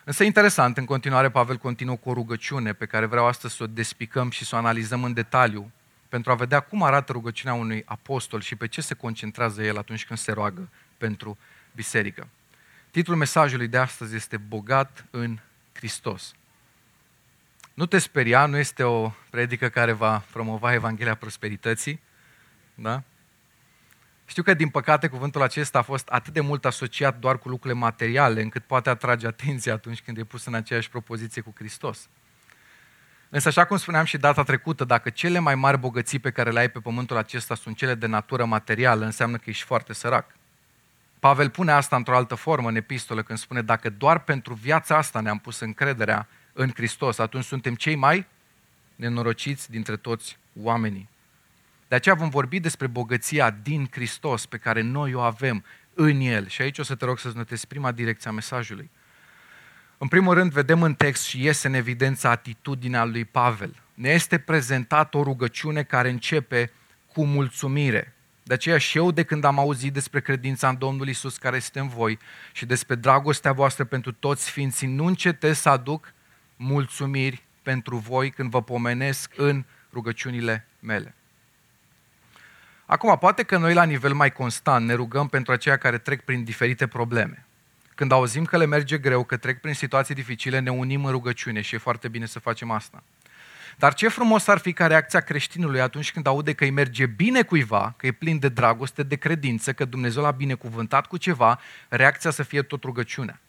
Însă 0.04 0.24
interesant, 0.24 0.76
în 0.76 0.84
continuare 0.84 1.30
Pavel 1.30 1.56
continuă 1.56 1.96
cu 1.96 2.10
o 2.10 2.12
rugăciune 2.12 2.72
pe 2.72 2.86
care 2.86 3.06
vreau 3.06 3.26
astăzi 3.26 3.54
să 3.54 3.62
o 3.62 3.66
despicăm 3.66 4.30
și 4.30 4.44
să 4.44 4.54
o 4.54 4.58
analizăm 4.58 5.04
în 5.04 5.12
detaliu 5.12 5.70
pentru 6.08 6.30
a 6.30 6.34
vedea 6.34 6.60
cum 6.60 6.82
arată 6.82 7.12
rugăciunea 7.12 7.54
unui 7.54 7.82
apostol 7.86 8.40
și 8.40 8.56
pe 8.56 8.68
ce 8.68 8.80
se 8.80 8.94
concentrează 8.94 9.62
el 9.62 9.78
atunci 9.78 10.06
când 10.06 10.18
se 10.18 10.32
roagă 10.32 10.68
pentru 10.96 11.38
biserică. 11.74 12.28
Titlul 12.90 13.16
mesajului 13.16 13.68
de 13.68 13.78
astăzi 13.78 14.16
este 14.16 14.36
Bogat 14.36 15.04
în 15.10 15.38
Hristos. 15.72 16.34
Nu 17.74 17.86
te 17.86 17.98
speria, 17.98 18.46
nu 18.46 18.56
este 18.56 18.82
o 18.82 19.12
predică 19.30 19.68
care 19.68 19.92
va 19.92 20.24
promova 20.32 20.72
Evanghelia 20.72 21.14
prosperității, 21.14 22.00
da? 22.74 23.02
Știu 24.26 24.42
că, 24.42 24.54
din 24.54 24.68
păcate, 24.68 25.08
cuvântul 25.08 25.42
acesta 25.42 25.78
a 25.78 25.82
fost 25.82 26.08
atât 26.08 26.32
de 26.32 26.40
mult 26.40 26.64
asociat 26.64 27.18
doar 27.18 27.38
cu 27.38 27.48
lucrurile 27.48 27.80
materiale, 27.80 28.42
încât 28.42 28.64
poate 28.64 28.90
atrage 28.90 29.26
atenție 29.26 29.72
atunci 29.72 30.02
când 30.02 30.18
e 30.18 30.24
pus 30.24 30.44
în 30.44 30.54
aceeași 30.54 30.90
propoziție 30.90 31.42
cu 31.42 31.52
Hristos. 31.56 32.08
Însă, 33.28 33.48
așa 33.48 33.64
cum 33.64 33.76
spuneam 33.76 34.04
și 34.04 34.16
data 34.16 34.42
trecută, 34.42 34.84
dacă 34.84 35.10
cele 35.10 35.38
mai 35.38 35.54
mari 35.54 35.78
bogății 35.78 36.18
pe 36.18 36.30
care 36.30 36.50
le 36.50 36.58
ai 36.58 36.70
pe 36.70 36.78
pământul 36.80 37.16
acesta 37.16 37.54
sunt 37.54 37.76
cele 37.76 37.94
de 37.94 38.06
natură 38.06 38.44
materială, 38.44 39.04
înseamnă 39.04 39.36
că 39.36 39.50
ești 39.50 39.64
foarte 39.64 39.92
sărac. 39.92 40.36
Pavel 41.18 41.50
pune 41.50 41.72
asta 41.72 41.96
într-o 41.96 42.16
altă 42.16 42.34
formă 42.34 42.68
în 42.68 42.76
epistolă 42.76 43.22
când 43.22 43.38
spune 43.38 43.62
dacă 43.62 43.90
doar 43.90 44.18
pentru 44.18 44.54
viața 44.54 44.96
asta 44.96 45.20
ne-am 45.20 45.38
pus 45.38 45.60
încrederea 45.60 46.28
în 46.52 46.70
Hristos, 46.74 47.18
atunci 47.18 47.44
suntem 47.44 47.74
cei 47.74 47.94
mai 47.94 48.26
nenorociți 48.96 49.70
dintre 49.70 49.96
toți 49.96 50.38
oamenii. 50.62 51.08
De 51.88 51.94
aceea 51.94 52.14
vom 52.14 52.28
vorbi 52.28 52.60
despre 52.60 52.86
bogăția 52.86 53.50
din 53.50 53.88
Hristos 53.90 54.46
pe 54.46 54.56
care 54.56 54.80
noi 54.80 55.14
o 55.14 55.20
avem 55.20 55.64
în 55.94 56.20
El. 56.20 56.48
Și 56.48 56.62
aici 56.62 56.78
o 56.78 56.82
să 56.82 56.94
te 56.94 57.04
rog 57.04 57.18
să-ți 57.18 57.36
notezi 57.36 57.66
prima 57.66 57.92
direcție 57.92 58.30
a 58.30 58.32
mesajului. 58.32 58.90
În 59.98 60.08
primul 60.08 60.34
rând, 60.34 60.52
vedem 60.52 60.82
în 60.82 60.94
text 60.94 61.24
și 61.24 61.42
iese 61.42 61.66
în 61.66 61.74
evidență 61.74 62.28
atitudinea 62.28 63.04
lui 63.04 63.24
Pavel. 63.24 63.82
Ne 63.94 64.08
este 64.08 64.38
prezentată 64.38 65.16
o 65.16 65.22
rugăciune 65.22 65.82
care 65.82 66.10
începe 66.10 66.72
cu 67.12 67.24
mulțumire. 67.24 68.14
De 68.42 68.54
aceea 68.54 68.78
și 68.78 68.98
eu, 68.98 69.10
de 69.10 69.22
când 69.22 69.44
am 69.44 69.58
auzit 69.58 69.92
despre 69.92 70.20
credința 70.20 70.68
în 70.68 70.78
Domnul 70.78 71.08
Isus 71.08 71.36
care 71.36 71.56
este 71.56 71.78
în 71.78 71.88
voi 71.88 72.18
și 72.52 72.66
despre 72.66 72.94
dragostea 72.94 73.52
voastră 73.52 73.84
pentru 73.84 74.12
toți 74.12 74.44
sfinții, 74.44 74.86
nu 74.86 75.04
încetez 75.04 75.58
să 75.58 75.68
aduc 75.68 76.12
mulțumiri 76.56 77.44
pentru 77.62 77.96
voi 77.96 78.30
când 78.30 78.50
vă 78.50 78.62
pomenesc 78.62 79.32
în 79.36 79.64
rugăciunile 79.92 80.66
mele. 80.80 81.14
Acum, 82.86 83.16
poate 83.18 83.42
că 83.42 83.56
noi 83.56 83.74
la 83.74 83.84
nivel 83.84 84.12
mai 84.12 84.32
constant 84.32 84.86
ne 84.86 84.94
rugăm 84.94 85.28
pentru 85.28 85.52
aceia 85.52 85.76
care 85.76 85.98
trec 85.98 86.20
prin 86.20 86.44
diferite 86.44 86.86
probleme. 86.86 87.46
Când 87.94 88.12
auzim 88.12 88.44
că 88.44 88.56
le 88.56 88.66
merge 88.66 88.98
greu, 88.98 89.24
că 89.24 89.36
trec 89.36 89.60
prin 89.60 89.74
situații 89.74 90.14
dificile, 90.14 90.58
ne 90.58 90.70
unim 90.70 91.04
în 91.04 91.10
rugăciune 91.10 91.60
și 91.60 91.74
e 91.74 91.78
foarte 91.78 92.08
bine 92.08 92.26
să 92.26 92.38
facem 92.38 92.70
asta. 92.70 93.02
Dar 93.76 93.94
ce 93.94 94.08
frumos 94.08 94.46
ar 94.46 94.58
fi 94.58 94.72
ca 94.72 94.86
reacția 94.86 95.20
creștinului 95.20 95.80
atunci 95.80 96.12
când 96.12 96.26
aude 96.26 96.52
că 96.52 96.64
îi 96.64 96.70
merge 96.70 97.06
bine 97.06 97.42
cuiva, 97.42 97.94
că 97.96 98.06
e 98.06 98.12
plin 98.12 98.38
de 98.38 98.48
dragoste, 98.48 99.02
de 99.02 99.16
credință, 99.16 99.72
că 99.72 99.84
Dumnezeu 99.84 100.22
l-a 100.22 100.30
binecuvântat 100.30 101.06
cu 101.06 101.16
ceva, 101.16 101.60
reacția 101.88 102.30
să 102.30 102.42
fie 102.42 102.62
tot 102.62 102.82
rugăciunea. 102.82 103.40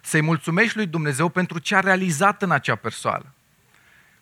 Să-i 0.00 0.22
mulțumești 0.22 0.76
lui 0.76 0.86
Dumnezeu 0.86 1.28
pentru 1.28 1.58
ce 1.58 1.76
a 1.76 1.80
realizat 1.80 2.42
în 2.42 2.50
acea 2.50 2.74
persoană. 2.74 3.32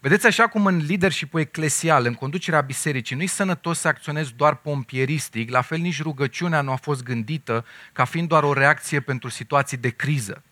Vedeți, 0.06 0.26
așa 0.26 0.46
cum 0.46 0.66
în 0.66 0.84
leadership 0.86 1.34
eclesial, 1.34 2.04
în 2.06 2.14
conducerea 2.14 2.60
bisericii, 2.60 3.16
nu-i 3.16 3.26
sănătos 3.26 3.78
să 3.78 3.88
acționezi 3.88 4.34
doar 4.36 4.54
pompieristic, 4.54 5.50
la 5.50 5.60
fel 5.60 5.78
nici 5.78 6.02
rugăciunea 6.02 6.60
nu 6.60 6.72
a 6.72 6.76
fost 6.76 7.02
gândită 7.02 7.64
ca 7.92 8.04
fiind 8.04 8.28
doar 8.28 8.42
o 8.42 8.52
reacție 8.52 9.00
pentru 9.00 9.28
situații 9.28 9.76
de 9.76 9.88
criză. 9.88 10.42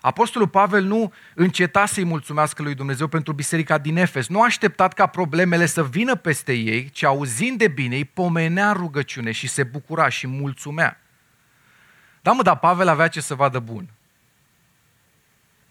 Apostolul 0.00 0.48
Pavel 0.48 0.84
nu 0.84 1.12
înceta 1.34 1.86
să-i 1.86 2.04
mulțumească 2.04 2.62
lui 2.62 2.74
Dumnezeu 2.74 3.06
pentru 3.06 3.32
biserica 3.32 3.78
din 3.78 3.96
Efes. 3.96 4.28
Nu 4.28 4.40
a 4.40 4.44
așteptat 4.44 4.92
ca 4.92 5.06
problemele 5.06 5.66
să 5.66 5.84
vină 5.84 6.14
peste 6.14 6.52
ei, 6.52 6.90
ci 6.90 7.02
auzind 7.02 7.58
de 7.58 7.68
bine, 7.68 7.96
îi 7.96 8.04
pomenea 8.04 8.68
în 8.68 8.74
rugăciune 8.74 9.30
și 9.30 9.48
se 9.48 9.62
bucura 9.62 10.08
și 10.08 10.26
mulțumea. 10.26 11.00
Da, 12.22 12.32
mă, 12.32 12.42
dar 12.42 12.58
Pavel 12.58 12.88
avea 12.88 13.08
ce 13.08 13.20
să 13.20 13.34
vadă 13.34 13.58
bun. 13.58 13.88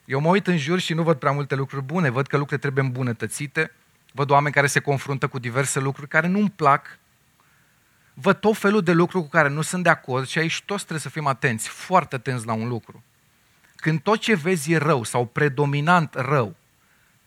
Eu 0.10 0.20
mă 0.20 0.30
uit 0.30 0.48
în 0.48 0.58
jur 0.58 0.80
și 0.80 0.94
nu 0.94 1.04
văd 1.04 1.18
prea 1.18 1.32
multe 1.32 1.56
lucruri 1.56 1.84
bune, 1.84 2.10
văd 2.10 2.28
că 2.28 2.38
lucrurile 2.38 2.62
trebuie 2.62 2.86
îmbunătățite, 2.86 3.72
văd 4.12 4.30
oameni 4.30 4.54
care 4.54 4.68
se 4.68 4.80
confruntă 4.80 5.28
cu 5.28 5.40
diverse 5.40 5.80
lucruri 5.80 6.08
care 6.08 6.28
nu-mi 6.28 6.50
plac, 6.50 7.00
văd 8.14 8.40
tot 8.40 8.58
felul 8.58 8.82
de 8.82 8.92
lucruri 8.92 9.24
cu 9.24 9.30
care 9.30 9.50
nu 9.50 9.62
sunt 9.62 9.84
de 9.84 9.90
acord 9.90 10.28
și 10.28 10.40
aici 10.40 10.62
toți 10.62 10.80
trebuie 10.80 11.00
să 11.00 11.10
fim 11.10 11.28
atenți, 11.28 11.68
foarte 11.68 12.16
atenți 12.16 12.46
la 12.46 12.54
un 12.54 12.68
lucru. 12.68 13.04
Când 13.76 14.02
tot 14.02 14.20
ce 14.20 14.36
vezi 14.36 14.72
e 14.72 14.78
rău 14.78 15.04
sau 15.04 15.26
predominant 15.26 16.14
rău, 16.14 16.56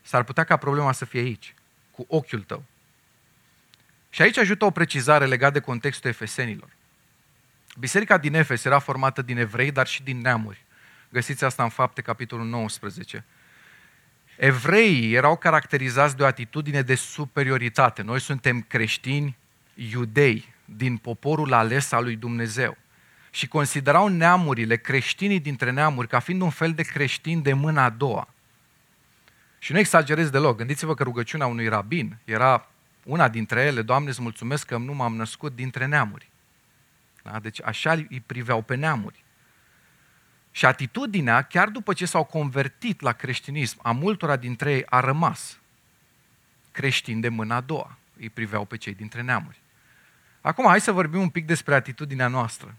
s-ar 0.01 0.23
putea 0.23 0.43
ca 0.43 0.57
problema 0.57 0.91
să 0.91 1.05
fie 1.05 1.19
aici, 1.19 1.53
cu 1.91 2.05
ochiul 2.07 2.41
tău. 2.41 2.63
Și 4.09 4.21
aici 4.21 4.37
ajută 4.37 4.65
o 4.65 4.71
precizare 4.71 5.25
legată 5.25 5.53
de 5.53 5.59
contextul 5.59 6.09
efesenilor. 6.09 6.69
Biserica 7.79 8.17
din 8.17 8.33
Efes 8.33 8.65
era 8.65 8.79
formată 8.79 9.21
din 9.21 9.37
evrei, 9.37 9.71
dar 9.71 9.87
și 9.87 10.03
din 10.03 10.21
neamuri. 10.21 10.63
Găsiți 11.13 11.43
asta 11.43 11.63
în 11.63 11.69
fapte, 11.69 12.01
capitolul 12.01 12.45
19. 12.45 13.25
Evreii 14.37 15.13
erau 15.13 15.37
caracterizați 15.37 16.17
de 16.17 16.23
o 16.23 16.25
atitudine 16.25 16.81
de 16.81 16.95
superioritate. 16.95 18.01
Noi 18.01 18.19
suntem 18.19 18.61
creștini 18.61 19.37
iudei 19.73 20.53
din 20.65 20.97
poporul 20.97 21.53
ales 21.53 21.91
al 21.91 22.03
lui 22.03 22.15
Dumnezeu. 22.15 22.77
Și 23.31 23.47
considerau 23.47 24.07
neamurile, 24.07 24.75
creștinii 24.75 25.39
dintre 25.39 25.71
neamuri, 25.71 26.07
ca 26.07 26.19
fiind 26.19 26.41
un 26.41 26.49
fel 26.49 26.73
de 26.73 26.83
creștini 26.83 27.41
de 27.41 27.53
mâna 27.53 27.83
a 27.83 27.89
doua. 27.89 28.27
Și 29.59 29.71
nu 29.71 29.77
exagerez 29.77 30.29
deloc. 30.29 30.57
Gândiți-vă 30.57 30.93
că 30.93 31.03
rugăciunea 31.03 31.47
unui 31.47 31.67
rabin 31.67 32.17
era 32.23 32.69
una 33.03 33.29
dintre 33.29 33.61
ele, 33.61 33.81
Doamne, 33.81 34.09
îți 34.09 34.21
mulțumesc 34.21 34.65
că 34.65 34.77
nu 34.77 34.93
m-am 34.93 35.15
născut 35.15 35.55
dintre 35.55 35.85
neamuri. 35.85 36.29
Da? 37.23 37.39
Deci 37.39 37.61
așa 37.61 37.91
îi 37.91 38.23
priveau 38.25 38.61
pe 38.61 38.75
neamuri. 38.75 39.22
Și 40.55 40.65
atitudinea, 40.65 41.41
chiar 41.41 41.69
după 41.69 41.93
ce 41.93 42.05
s-au 42.05 42.23
convertit 42.23 43.01
la 43.01 43.11
creștinism, 43.11 43.79
a 43.81 43.91
multora 43.91 44.35
dintre 44.35 44.73
ei 44.73 44.85
a 44.85 44.99
rămas 44.99 45.59
creștini 46.71 47.21
de 47.21 47.29
mâna 47.29 47.55
a 47.55 47.61
doua. 47.61 47.97
Îi 48.19 48.29
priveau 48.29 48.65
pe 48.65 48.77
cei 48.77 48.93
dintre 48.93 49.21
neamuri. 49.21 49.61
Acum, 50.41 50.67
hai 50.67 50.81
să 50.81 50.91
vorbim 50.91 51.21
un 51.21 51.29
pic 51.29 51.45
despre 51.45 51.75
atitudinea 51.75 52.27
noastră. 52.27 52.75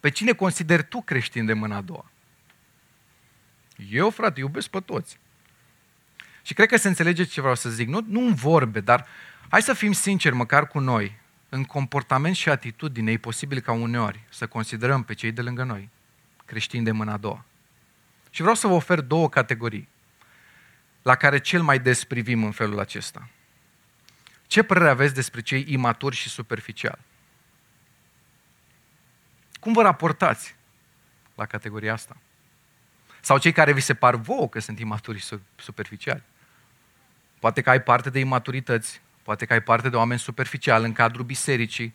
Pe 0.00 0.10
cine 0.10 0.32
consideri 0.32 0.84
tu 0.84 1.02
creștin 1.02 1.46
de 1.46 1.52
mâna 1.52 1.76
a 1.76 1.80
doua? 1.80 2.10
Eu, 3.90 4.10
frate, 4.10 4.40
iubesc 4.40 4.68
pe 4.68 4.80
toți. 4.80 5.18
Și 6.42 6.54
cred 6.54 6.68
că 6.68 6.76
se 6.76 6.88
înțelege 6.88 7.24
ce 7.24 7.40
vreau 7.40 7.54
să 7.54 7.70
zic. 7.70 7.88
Nu, 7.88 8.04
nu 8.06 8.20
în 8.20 8.34
vorbe, 8.34 8.80
dar 8.80 9.06
hai 9.48 9.62
să 9.62 9.72
fim 9.72 9.92
sinceri 9.92 10.34
măcar 10.34 10.66
cu 10.68 10.78
noi. 10.78 11.18
În 11.48 11.64
comportament 11.64 12.36
și 12.36 12.48
atitudine 12.48 13.12
e 13.12 13.18
posibil 13.18 13.60
ca 13.60 13.72
uneori 13.72 14.20
să 14.28 14.46
considerăm 14.46 15.02
pe 15.02 15.14
cei 15.14 15.32
de 15.32 15.42
lângă 15.42 15.62
noi 15.62 15.92
creștini 16.44 16.84
de 16.84 16.90
mâna 16.90 17.12
a 17.12 17.16
doua. 17.16 17.44
Și 18.30 18.40
vreau 18.40 18.56
să 18.56 18.66
vă 18.66 18.72
ofer 18.72 19.00
două 19.00 19.28
categorii 19.28 19.88
la 21.02 21.14
care 21.14 21.38
cel 21.38 21.62
mai 21.62 21.78
des 21.78 22.04
privim 22.04 22.44
în 22.44 22.50
felul 22.50 22.78
acesta. 22.78 23.28
Ce 24.46 24.62
părere 24.62 24.88
aveți 24.88 25.14
despre 25.14 25.40
cei 25.40 25.64
imaturi 25.68 26.16
și 26.16 26.28
superficiali? 26.28 27.00
Cum 29.60 29.72
vă 29.72 29.82
raportați 29.82 30.56
la 31.34 31.46
categoria 31.46 31.92
asta? 31.92 32.16
Sau 33.20 33.38
cei 33.38 33.52
care 33.52 33.72
vi 33.72 33.80
se 33.80 33.94
par 33.94 34.14
vouă 34.14 34.48
că 34.48 34.60
sunt 34.60 34.78
imaturi 34.78 35.18
și 35.18 35.38
superficiali? 35.56 36.22
Poate 37.38 37.60
că 37.60 37.70
ai 37.70 37.82
parte 37.82 38.10
de 38.10 38.18
imaturități, 38.18 39.00
poate 39.22 39.46
că 39.46 39.52
ai 39.52 39.62
parte 39.62 39.88
de 39.88 39.96
oameni 39.96 40.20
superficiali 40.20 40.84
în 40.84 40.92
cadrul 40.92 41.24
bisericii, 41.24 41.94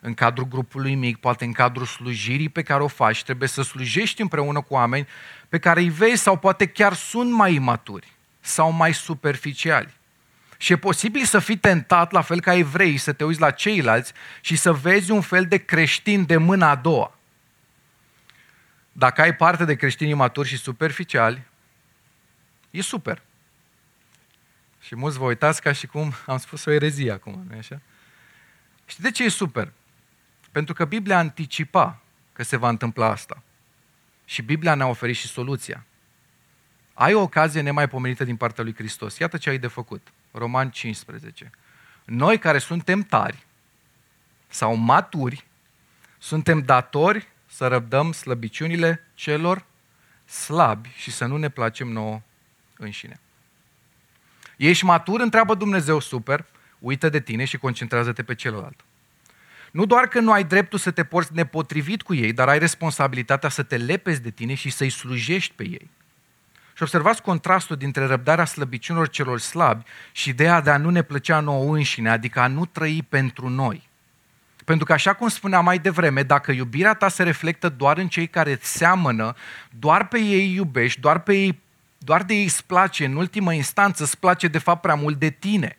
în 0.00 0.14
cadrul 0.14 0.48
grupului 0.48 0.94
mic, 0.94 1.16
poate 1.16 1.44
în 1.44 1.52
cadrul 1.52 1.86
slujirii 1.86 2.48
pe 2.48 2.62
care 2.62 2.82
o 2.82 2.88
faci, 2.88 3.22
trebuie 3.22 3.48
să 3.48 3.62
slujești 3.62 4.20
împreună 4.20 4.60
cu 4.60 4.74
oameni 4.74 5.06
pe 5.48 5.58
care 5.58 5.80
îi 5.80 5.88
vezi 5.88 6.22
sau 6.22 6.38
poate 6.38 6.66
chiar 6.66 6.94
sunt 6.94 7.32
mai 7.32 7.54
imaturi 7.54 8.12
sau 8.40 8.70
mai 8.70 8.94
superficiali. 8.94 9.98
Și 10.56 10.72
e 10.72 10.76
posibil 10.76 11.24
să 11.24 11.38
fii 11.38 11.56
tentat, 11.56 12.12
la 12.12 12.20
fel 12.20 12.40
ca 12.40 12.54
evrei, 12.54 12.96
să 12.96 13.12
te 13.12 13.24
uiți 13.24 13.40
la 13.40 13.50
ceilalți 13.50 14.12
și 14.40 14.56
să 14.56 14.72
vezi 14.72 15.10
un 15.10 15.20
fel 15.20 15.46
de 15.46 15.56
creștin 15.56 16.26
de 16.26 16.36
mâna 16.36 16.70
a 16.70 16.74
doua. 16.74 17.18
Dacă 18.92 19.20
ai 19.20 19.36
parte 19.36 19.64
de 19.64 19.74
creștini 19.74 20.10
imaturi 20.10 20.48
și 20.48 20.56
superficiali, 20.56 21.42
e 22.70 22.80
super. 22.80 23.22
Și 24.80 24.96
mulți 24.96 25.18
vă 25.18 25.24
uitați 25.24 25.62
ca 25.62 25.72
și 25.72 25.86
cum 25.86 26.12
am 26.26 26.38
spus 26.38 26.64
o 26.64 26.70
erezie 26.70 27.12
acum, 27.12 27.46
nu 27.50 27.58
așa? 27.58 27.80
Și 28.86 29.00
de 29.00 29.10
ce 29.10 29.24
e 29.24 29.28
super? 29.28 29.72
Pentru 30.52 30.74
că 30.74 30.84
Biblia 30.84 31.18
anticipa 31.18 32.00
că 32.32 32.42
se 32.42 32.56
va 32.56 32.68
întâmpla 32.68 33.06
asta. 33.06 33.42
Și 34.24 34.42
Biblia 34.42 34.74
ne-a 34.74 34.86
oferit 34.86 35.16
și 35.16 35.26
soluția. 35.26 35.84
Ai 36.94 37.14
o 37.14 37.20
ocazie 37.20 37.60
nemaipomenită 37.60 38.24
din 38.24 38.36
partea 38.36 38.64
lui 38.64 38.74
Hristos. 38.74 39.18
Iată 39.18 39.36
ce 39.36 39.50
ai 39.50 39.58
de 39.58 39.66
făcut. 39.66 40.08
Roman 40.30 40.70
15. 40.70 41.50
Noi 42.04 42.38
care 42.38 42.58
suntem 42.58 43.02
tari 43.02 43.46
sau 44.48 44.74
maturi, 44.74 45.46
suntem 46.18 46.60
datori 46.60 47.28
să 47.46 47.66
răbdăm 47.66 48.12
slăbiciunile 48.12 49.06
celor 49.14 49.64
slabi 50.24 50.88
și 50.96 51.10
să 51.10 51.24
nu 51.24 51.36
ne 51.36 51.48
placem 51.48 51.88
nouă 51.88 52.22
înșine. 52.76 53.20
Ești 54.56 54.84
matur, 54.84 55.20
întreabă 55.20 55.54
Dumnezeu 55.54 55.98
super, 55.98 56.44
uită 56.78 57.08
de 57.08 57.20
tine 57.20 57.44
și 57.44 57.58
concentrează-te 57.58 58.22
pe 58.22 58.34
celălalt. 58.34 58.84
Nu 59.70 59.86
doar 59.86 60.06
că 60.06 60.20
nu 60.20 60.32
ai 60.32 60.44
dreptul 60.44 60.78
să 60.78 60.90
te 60.90 61.04
porți 61.04 61.34
nepotrivit 61.34 62.02
cu 62.02 62.14
ei, 62.14 62.32
dar 62.32 62.48
ai 62.48 62.58
responsabilitatea 62.58 63.48
să 63.48 63.62
te 63.62 63.76
lepezi 63.76 64.22
de 64.22 64.30
tine 64.30 64.54
și 64.54 64.70
să-i 64.70 64.90
slujești 64.90 65.54
pe 65.54 65.62
ei. 65.62 65.90
Și 66.74 66.82
observați 66.82 67.22
contrastul 67.22 67.76
dintre 67.76 68.06
răbdarea 68.06 68.44
slăbiciunilor 68.44 69.08
celor 69.08 69.38
slabi 69.38 69.84
și 70.12 70.28
ideea 70.28 70.60
de 70.60 70.70
a 70.70 70.76
nu 70.76 70.90
ne 70.90 71.02
plăcea 71.02 71.40
nouă 71.40 71.74
înșine, 71.74 72.10
adică 72.10 72.40
a 72.40 72.46
nu 72.46 72.66
trăi 72.66 73.06
pentru 73.08 73.48
noi. 73.48 73.88
Pentru 74.64 74.84
că, 74.84 74.92
așa 74.92 75.12
cum 75.12 75.28
spuneam 75.28 75.64
mai 75.64 75.78
devreme, 75.78 76.22
dacă 76.22 76.52
iubirea 76.52 76.94
ta 76.94 77.08
se 77.08 77.22
reflectă 77.22 77.68
doar 77.68 77.98
în 77.98 78.08
cei 78.08 78.26
care 78.26 78.52
îți 78.52 78.76
seamănă, 78.76 79.34
doar 79.78 80.08
pe 80.08 80.18
ei 80.18 80.54
iubești, 80.54 81.00
doar, 81.00 81.18
pe 81.18 81.34
ei, 81.34 81.60
doar 81.98 82.22
de 82.22 82.34
ei 82.34 82.44
îți 82.44 82.64
place, 82.64 83.04
în 83.04 83.16
ultimă 83.16 83.52
instanță 83.52 84.02
îți 84.02 84.18
place 84.18 84.48
de 84.48 84.58
fapt 84.58 84.80
prea 84.80 84.94
mult 84.94 85.18
de 85.18 85.30
tine. 85.30 85.76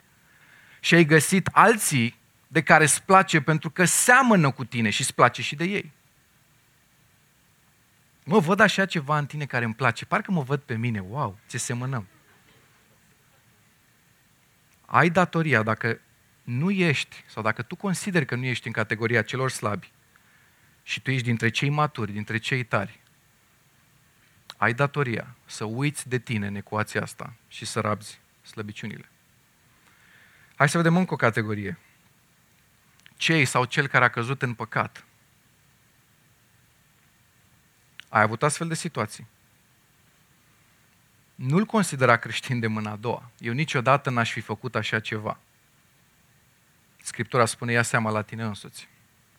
Și 0.80 0.96
ai 0.96 1.06
găsit 1.06 1.50
alții 1.52 2.20
de 2.52 2.62
care 2.62 2.84
îți 2.84 3.04
place 3.04 3.42
pentru 3.42 3.70
că 3.70 3.86
seamănă 3.86 4.52
cu 4.52 4.66
tine 4.66 4.90
și 4.90 5.02
îți 5.02 5.14
place 5.14 5.42
și 5.42 5.56
de 5.56 5.64
ei. 5.64 5.92
Mă, 8.24 8.40
văd 8.40 8.60
așa 8.60 8.86
ceva 8.86 9.18
în 9.18 9.26
tine 9.26 9.46
care 9.46 9.66
îmi 9.66 9.74
place. 9.74 10.06
Parcă 10.06 10.32
mă 10.32 10.42
văd 10.42 10.60
pe 10.60 10.76
mine. 10.76 11.00
Wow, 11.00 11.38
ce 11.48 11.58
semănăm. 11.58 12.08
Ai 14.86 15.10
datoria, 15.10 15.64
dacă 15.64 16.00
nu 16.44 16.72
ești, 16.72 17.24
sau 17.28 17.44
dacă 17.44 17.62
tu 17.62 17.76
consideri 17.76 18.26
că 18.26 18.36
nu 18.36 18.46
ești 18.46 18.68
în 18.68 18.74
categoria 18.74 19.22
celor 19.22 19.50
slabi 19.50 19.92
și 20.84 21.02
tu 21.02 21.12
ești 21.12 21.26
dintre 21.26 21.50
cei 21.50 21.70
maturi, 21.70 22.12
dintre 22.12 22.38
cei 22.38 22.64
tari, 22.64 23.00
ai 24.58 24.74
datoria 24.74 25.36
să 25.46 25.64
uiți 25.64 26.10
de 26.10 26.20
tine 26.20 26.48
în 26.48 26.56
ecuația 26.56 27.02
asta 27.02 27.34
și 27.48 27.66
să 27.66 27.80
rabzi 27.80 28.20
slăbiciunile. 28.42 29.10
Hai 30.56 30.70
să 30.70 30.78
vedem 30.78 30.98
încă 30.98 31.14
o 31.14 31.18
categorie. 31.18 31.78
Cei 33.22 33.46
sau 33.46 33.66
cel 33.66 33.88
care 33.88 34.06
a 34.06 34.10
căzut 34.10 34.42
în 34.42 34.54
păcat. 34.54 35.06
Ai 38.10 38.22
avut 38.22 38.44
astfel 38.44 38.68
de 38.68 38.74
situații. 38.74 39.28
Nu-l 41.36 41.66
considera 41.66 42.18
creștin 42.18 42.60
de 42.60 42.68
mâna 42.68 42.92
a 42.92 42.96
doua. 42.96 43.32
Eu 43.40 43.54
niciodată 43.54 44.10
n-aș 44.10 44.32
fi 44.32 44.40
făcut 44.40 44.76
așa 44.76 45.00
ceva. 45.00 45.40
Scriptura 47.02 47.46
spune, 47.46 47.72
ia 47.72 47.82
seama 47.82 48.12
la 48.12 48.22
tine 48.22 48.44
însuți. 48.44 48.88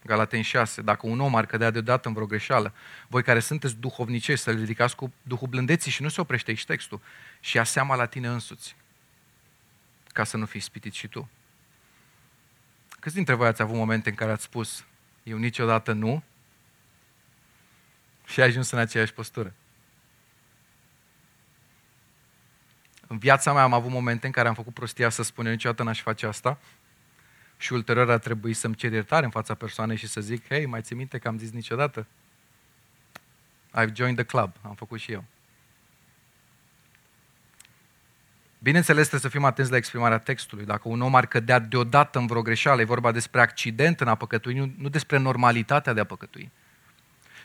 Galaten 0.05 0.43
6, 0.43 0.83
dacă 0.83 1.07
un 1.07 1.21
om 1.21 1.35
ar 1.35 1.47
cădea 1.47 1.71
deodată 1.71 2.09
în 2.09 2.15
vreo 2.15 2.27
greșeală, 2.27 2.75
voi 3.09 3.23
care 3.23 3.41
sunteți 3.41 3.77
duhovnicești, 3.77 4.45
să-l 4.45 4.57
ridicați 4.57 4.97
cu 4.97 5.13
duhul 5.23 5.49
blândeții 5.49 5.91
și 5.91 6.03
nu 6.03 6.09
se 6.09 6.21
oprește 6.21 6.51
aici 6.51 6.65
textul, 6.65 7.01
și 7.41 7.57
ia 7.57 7.65
seama 7.65 7.95
la 7.95 8.07
tine 8.07 8.29
însuți, 8.29 8.77
ca 10.07 10.25
să 10.25 10.37
nu 10.37 10.47
fii 10.47 10.61
spitit 10.61 10.93
și 10.93 11.09
tu. 11.09 11.29
Câți 13.03 13.15
dintre 13.15 13.35
voi 13.35 13.47
ați 13.47 13.63
avut 13.63 13.77
momente 13.77 14.09
în 14.09 14.15
care 14.15 14.31
ați 14.31 14.43
spus, 14.43 14.85
eu 15.23 15.39
niciodată 15.39 15.93
nu, 15.93 16.23
și 18.27 18.41
ai 18.41 18.47
ajuns 18.47 18.71
în 18.71 18.79
aceeași 18.79 19.13
postură? 19.13 19.53
În 23.07 23.19
viața 23.19 23.53
mea 23.53 23.63
am 23.63 23.73
avut 23.73 23.91
momente 23.91 24.27
în 24.27 24.33
care 24.33 24.49
am 24.49 24.55
făcut 24.55 24.75
prostia 24.75 25.09
să 25.09 25.23
spun, 25.23 25.47
eu 25.47 25.53
niciodată 25.53 25.83
n-aș 25.83 26.01
face 26.01 26.27
asta, 26.27 26.59
și 27.57 27.73
ulterior 27.73 28.11
a 28.11 28.19
trebuit 28.19 28.57
să-mi 28.57 28.75
cer 28.75 28.93
iertare 28.93 29.25
în 29.25 29.31
fața 29.31 29.55
persoanei 29.55 29.97
și 29.97 30.07
să 30.07 30.21
zic, 30.21 30.47
hei, 30.47 30.67
mai 30.67 30.83
ți 30.83 30.95
minte 30.95 31.19
că 31.19 31.29
am 31.29 31.39
zis 31.39 31.51
niciodată? 31.51 32.07
I've 33.79 33.93
joined 33.95 34.17
the 34.17 34.25
club, 34.25 34.53
am 34.63 34.75
făcut 34.75 35.01
și 35.01 35.13
eu. 35.13 35.25
Bineînțeles, 38.63 39.09
trebuie 39.09 39.31
să 39.31 39.37
fim 39.37 39.45
atenți 39.45 39.71
la 39.71 39.77
exprimarea 39.77 40.19
textului. 40.19 40.65
Dacă 40.65 40.83
un 40.85 41.01
om 41.01 41.15
ar 41.15 41.27
cădea 41.27 41.59
deodată 41.59 42.19
în 42.19 42.27
vreo 42.27 42.43
greșeală, 42.43 42.81
e 42.81 42.85
vorba 42.85 43.13
despre 43.13 43.41
accident 43.41 44.01
în 44.01 44.09
a 44.09 44.15
păcătui, 44.15 44.55
nu, 44.55 44.73
nu 44.79 44.89
despre 44.89 45.19
normalitatea 45.19 45.93
de 45.93 46.01
a 46.01 46.05
păcătui. 46.05 46.51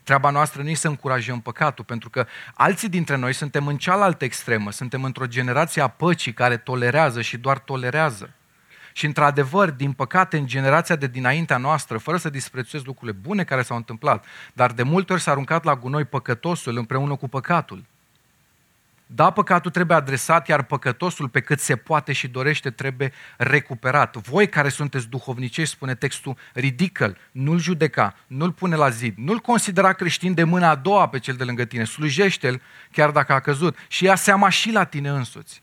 Treaba 0.04 0.30
noastră 0.30 0.62
nu 0.62 0.70
e 0.70 0.74
să 0.74 0.88
încurajăm 0.88 1.42
păcatul, 1.42 1.86
pentru 1.86 2.10
că 2.10 2.28
alții 2.54 2.90
dintre 2.90 3.16
noi 3.16 3.34
suntem 3.34 3.68
în 3.68 3.78
cealaltă 3.78 4.24
extremă, 4.24 4.72
suntem 4.72 5.04
într-o 5.04 5.28
generație 5.28 5.82
a 5.82 5.88
păcii 5.88 6.34
care 6.34 6.58
tolerează 6.58 7.22
și 7.22 7.38
doar 7.38 7.60
tolerează. 7.60 8.34
Și 8.94 9.06
într-adevăr, 9.06 9.70
din 9.70 9.92
păcate, 9.92 10.38
în 10.38 10.48
generația 10.48 10.96
de 10.96 11.08
dinaintea 11.08 11.58
noastră, 11.58 11.98
fără 11.98 12.18
să 12.18 12.30
disprețuiesc 12.30 12.88
lucrurile 12.88 13.18
bune 13.22 13.44
care 13.44 13.62
s-au 13.62 13.78
întâmplat, 13.78 14.26
dar 14.54 14.72
de 14.72 14.84
multe 14.84 15.14
ori 15.14 15.22
s-a 15.22 15.32
aruncat 15.32 15.64
la 15.64 15.76
gunoi 15.76 16.06
păcătosul 16.06 16.78
împreună 16.78 17.16
cu 17.16 17.28
păcatul. 17.28 17.86
Da, 19.10 19.32
păcatul 19.32 19.72
trebuie 19.72 19.98
adresat, 19.98 20.48
iar 20.48 20.64
păcătosul, 20.64 21.30
pe 21.30 21.42
cât 21.42 21.60
se 21.60 21.76
poate 21.76 22.14
și 22.14 22.28
dorește, 22.28 22.72
trebuie 22.72 23.12
recuperat. 23.38 24.16
Voi 24.16 24.50
care 24.50 24.70
sunteți 24.70 25.08
duhovnicești, 25.08 25.76
spune 25.76 25.96
textul, 25.96 26.38
ridică 26.54 27.18
nu-l 27.32 27.60
judeca, 27.60 28.16
nu-l 28.28 28.52
pune 28.52 28.76
la 28.76 28.90
zid, 28.90 29.18
nu-l 29.18 29.40
considera 29.40 29.94
creștin 29.94 30.34
de 30.34 30.44
mâna 30.44 30.70
a 30.70 30.76
doua 30.76 31.10
pe 31.10 31.20
cel 31.20 31.36
de 31.36 31.44
lângă 31.44 31.66
tine, 31.66 31.84
slujește-l 31.84 32.62
chiar 32.92 33.12
dacă 33.12 33.34
a 33.34 33.40
căzut 33.40 33.78
și 33.88 34.04
ia 34.04 34.16
seama 34.16 34.50
și 34.50 34.72
la 34.72 34.84
tine 34.84 35.10
însuți. 35.10 35.62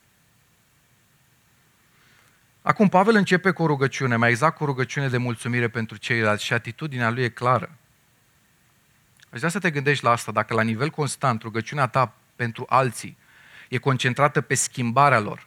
Acum, 2.62 2.88
Pavel 2.88 3.14
începe 3.14 3.50
cu 3.50 3.62
o 3.62 3.66
rugăciune, 3.66 4.16
mai 4.16 4.30
exact 4.30 4.56
cu 4.56 4.62
o 4.62 4.66
rugăciune 4.66 5.08
de 5.08 5.16
mulțumire 5.16 5.68
pentru 5.68 5.96
ceilalți 5.96 6.44
și 6.44 6.52
atitudinea 6.52 7.10
lui 7.10 7.22
e 7.22 7.28
clară. 7.28 7.70
Aș 9.30 9.38
vrea 9.38 9.50
să 9.50 9.58
te 9.58 9.70
gândești 9.70 10.04
la 10.04 10.10
asta, 10.10 10.32
dacă 10.32 10.54
la 10.54 10.62
nivel 10.62 10.90
constant 10.90 11.42
rugăciunea 11.42 11.86
ta 11.86 12.14
pentru 12.36 12.64
alții 12.68 13.16
e 13.68 13.78
concentrată 13.78 14.40
pe 14.40 14.54
schimbarea 14.54 15.20
lor. 15.20 15.46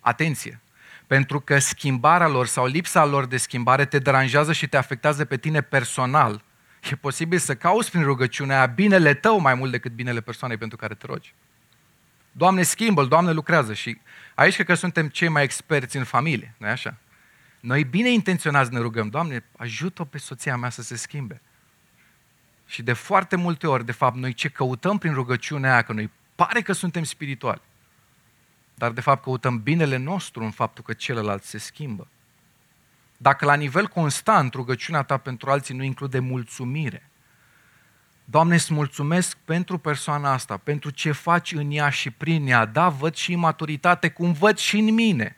Atenție! 0.00 0.60
Pentru 1.06 1.40
că 1.40 1.58
schimbarea 1.58 2.28
lor 2.28 2.46
sau 2.46 2.66
lipsa 2.66 3.04
lor 3.04 3.26
de 3.26 3.36
schimbare 3.36 3.84
te 3.84 3.98
deranjează 3.98 4.52
și 4.52 4.68
te 4.68 4.76
afectează 4.76 5.24
pe 5.24 5.36
tine 5.36 5.60
personal, 5.60 6.42
e 6.90 6.94
posibil 6.94 7.38
să 7.38 7.54
cauți 7.54 7.90
prin 7.90 8.02
rugăciunea 8.02 8.56
aia 8.56 8.66
binele 8.66 9.14
tău 9.14 9.38
mai 9.38 9.54
mult 9.54 9.70
decât 9.70 9.92
binele 9.92 10.20
persoanei 10.20 10.56
pentru 10.56 10.76
care 10.76 10.94
te 10.94 11.06
rogi. 11.06 11.34
Doamne, 12.32 12.62
schimbă 12.62 13.04
Doamne, 13.04 13.32
lucrează. 13.32 13.72
Și 13.72 14.00
aici 14.34 14.54
cred 14.54 14.66
că 14.66 14.74
suntem 14.74 15.08
cei 15.08 15.28
mai 15.28 15.42
experți 15.42 15.96
în 15.96 16.04
familie, 16.04 16.54
nu 16.58 16.66
așa? 16.66 16.96
Noi 17.60 17.84
bine 17.84 18.10
intenționați 18.10 18.72
ne 18.72 18.78
rugăm, 18.78 19.08
Doamne, 19.08 19.44
ajută-o 19.56 20.04
pe 20.04 20.18
soția 20.18 20.56
mea 20.56 20.70
să 20.70 20.82
se 20.82 20.96
schimbe. 20.96 21.40
Și 22.66 22.82
de 22.82 22.92
foarte 22.92 23.36
multe 23.36 23.66
ori, 23.66 23.84
de 23.84 23.92
fapt, 23.92 24.16
noi 24.16 24.32
ce 24.32 24.48
căutăm 24.48 24.98
prin 24.98 25.12
rugăciunea 25.12 25.72
aia, 25.72 25.82
că 25.82 25.92
noi 25.92 26.10
pare 26.34 26.60
că 26.60 26.72
suntem 26.72 27.04
spirituali, 27.04 27.60
dar 28.74 28.90
de 28.90 29.00
fapt 29.00 29.22
căutăm 29.22 29.62
binele 29.62 29.96
nostru 29.96 30.44
în 30.44 30.50
faptul 30.50 30.84
că 30.84 30.92
celălalt 30.92 31.42
se 31.42 31.58
schimbă. 31.58 32.06
Dacă 33.16 33.44
la 33.44 33.54
nivel 33.54 33.86
constant 33.86 34.54
rugăciunea 34.54 35.02
ta 35.02 35.16
pentru 35.16 35.50
alții 35.50 35.74
nu 35.74 35.82
include 35.82 36.18
mulțumire, 36.18 37.10
Doamne, 38.24 38.54
îți 38.54 38.72
mulțumesc 38.72 39.36
pentru 39.44 39.78
persoana 39.78 40.32
asta, 40.32 40.56
pentru 40.56 40.90
ce 40.90 41.12
faci 41.12 41.52
în 41.52 41.70
ea 41.70 41.88
și 41.88 42.10
prin 42.10 42.46
ea. 42.46 42.64
Da, 42.64 42.88
văd 42.88 43.14
și 43.14 43.34
maturitate, 43.34 44.10
cum 44.10 44.32
văd 44.32 44.58
și 44.58 44.78
în 44.78 44.94
mine. 44.94 45.36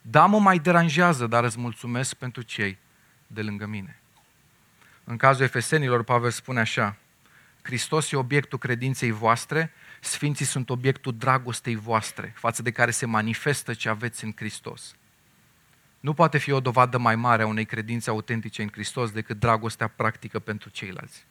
Da, 0.00 0.26
mă 0.26 0.38
mai 0.38 0.58
deranjează, 0.58 1.26
dar 1.26 1.44
îți 1.44 1.58
mulțumesc 1.58 2.14
pentru 2.14 2.42
cei 2.42 2.78
de 3.26 3.42
lângă 3.42 3.66
mine. 3.66 4.00
În 5.04 5.16
cazul 5.16 5.44
Efesenilor, 5.44 6.02
Pavel 6.02 6.30
spune 6.30 6.60
așa, 6.60 6.96
Hristos 7.66 8.10
e 8.12 8.16
obiectul 8.16 8.58
credinței 8.58 9.10
voastre, 9.10 9.72
Sfinții 10.00 10.44
sunt 10.44 10.70
obiectul 10.70 11.16
dragostei 11.16 11.74
voastre, 11.74 12.32
față 12.36 12.62
de 12.62 12.70
care 12.70 12.90
se 12.90 13.06
manifestă 13.06 13.74
ce 13.74 13.88
aveți 13.88 14.24
în 14.24 14.32
Hristos. 14.36 14.96
Nu 16.00 16.14
poate 16.14 16.38
fi 16.38 16.50
o 16.50 16.60
dovadă 16.60 16.98
mai 16.98 17.16
mare 17.16 17.42
a 17.42 17.46
unei 17.46 17.64
credințe 17.64 18.10
autentice 18.10 18.62
în 18.62 18.68
Hristos 18.72 19.10
decât 19.10 19.38
dragostea 19.38 19.88
practică 19.88 20.38
pentru 20.38 20.68
ceilalți. 20.68 21.24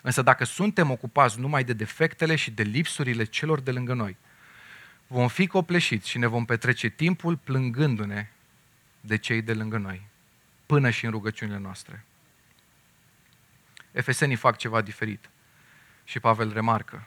Însă 0.00 0.22
dacă 0.22 0.44
suntem 0.44 0.90
ocupați 0.90 1.40
numai 1.40 1.64
de 1.64 1.72
defectele 1.72 2.36
și 2.36 2.50
de 2.50 2.62
lipsurile 2.62 3.24
celor 3.24 3.60
de 3.60 3.72
lângă 3.72 3.94
noi, 3.94 4.16
vom 5.06 5.28
fi 5.28 5.46
copleșiți 5.46 6.08
și 6.08 6.18
ne 6.18 6.26
vom 6.26 6.44
petrece 6.44 6.88
timpul 6.88 7.36
plângându-ne 7.36 8.30
de 9.00 9.16
cei 9.16 9.42
de 9.42 9.54
lângă 9.54 9.78
noi, 9.78 10.02
până 10.66 10.90
și 10.90 11.04
în 11.04 11.10
rugăciunile 11.10 11.58
noastre. 11.58 12.04
Efesenii 13.92 14.36
fac 14.36 14.56
ceva 14.56 14.80
diferit. 14.80 15.28
Și 16.08 16.20
Pavel 16.20 16.52
remarcă, 16.52 17.06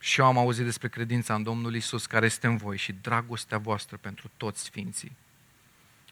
și 0.00 0.20
eu 0.20 0.26
am 0.26 0.38
auzit 0.38 0.64
despre 0.64 0.88
credința 0.88 1.34
în 1.34 1.42
Domnul 1.42 1.74
Isus 1.74 2.06
care 2.06 2.26
este 2.26 2.46
în 2.46 2.56
voi 2.56 2.76
și 2.76 2.92
dragostea 2.92 3.58
voastră 3.58 3.96
pentru 3.96 4.30
toți 4.36 4.62
sfinții. 4.62 5.16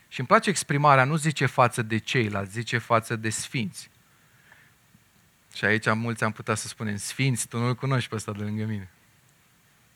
Și 0.08 0.18
îmi 0.18 0.28
place 0.28 0.50
exprimarea, 0.50 1.04
nu 1.04 1.16
zice 1.16 1.46
față 1.46 1.82
de 1.82 1.98
ceilalți, 1.98 2.52
zice 2.52 2.78
față 2.78 3.16
de 3.16 3.30
sfinți. 3.30 3.90
Și 5.54 5.64
aici 5.64 5.92
mulți 5.92 6.24
am 6.24 6.32
putea 6.32 6.54
să 6.54 6.68
spunem, 6.68 6.96
sfinți, 6.96 7.48
tu 7.48 7.58
nu-l 7.58 7.74
cunoști 7.74 8.08
pe 8.08 8.14
ăsta 8.14 8.32
de 8.32 8.42
lângă 8.42 8.64
mine. 8.64 8.90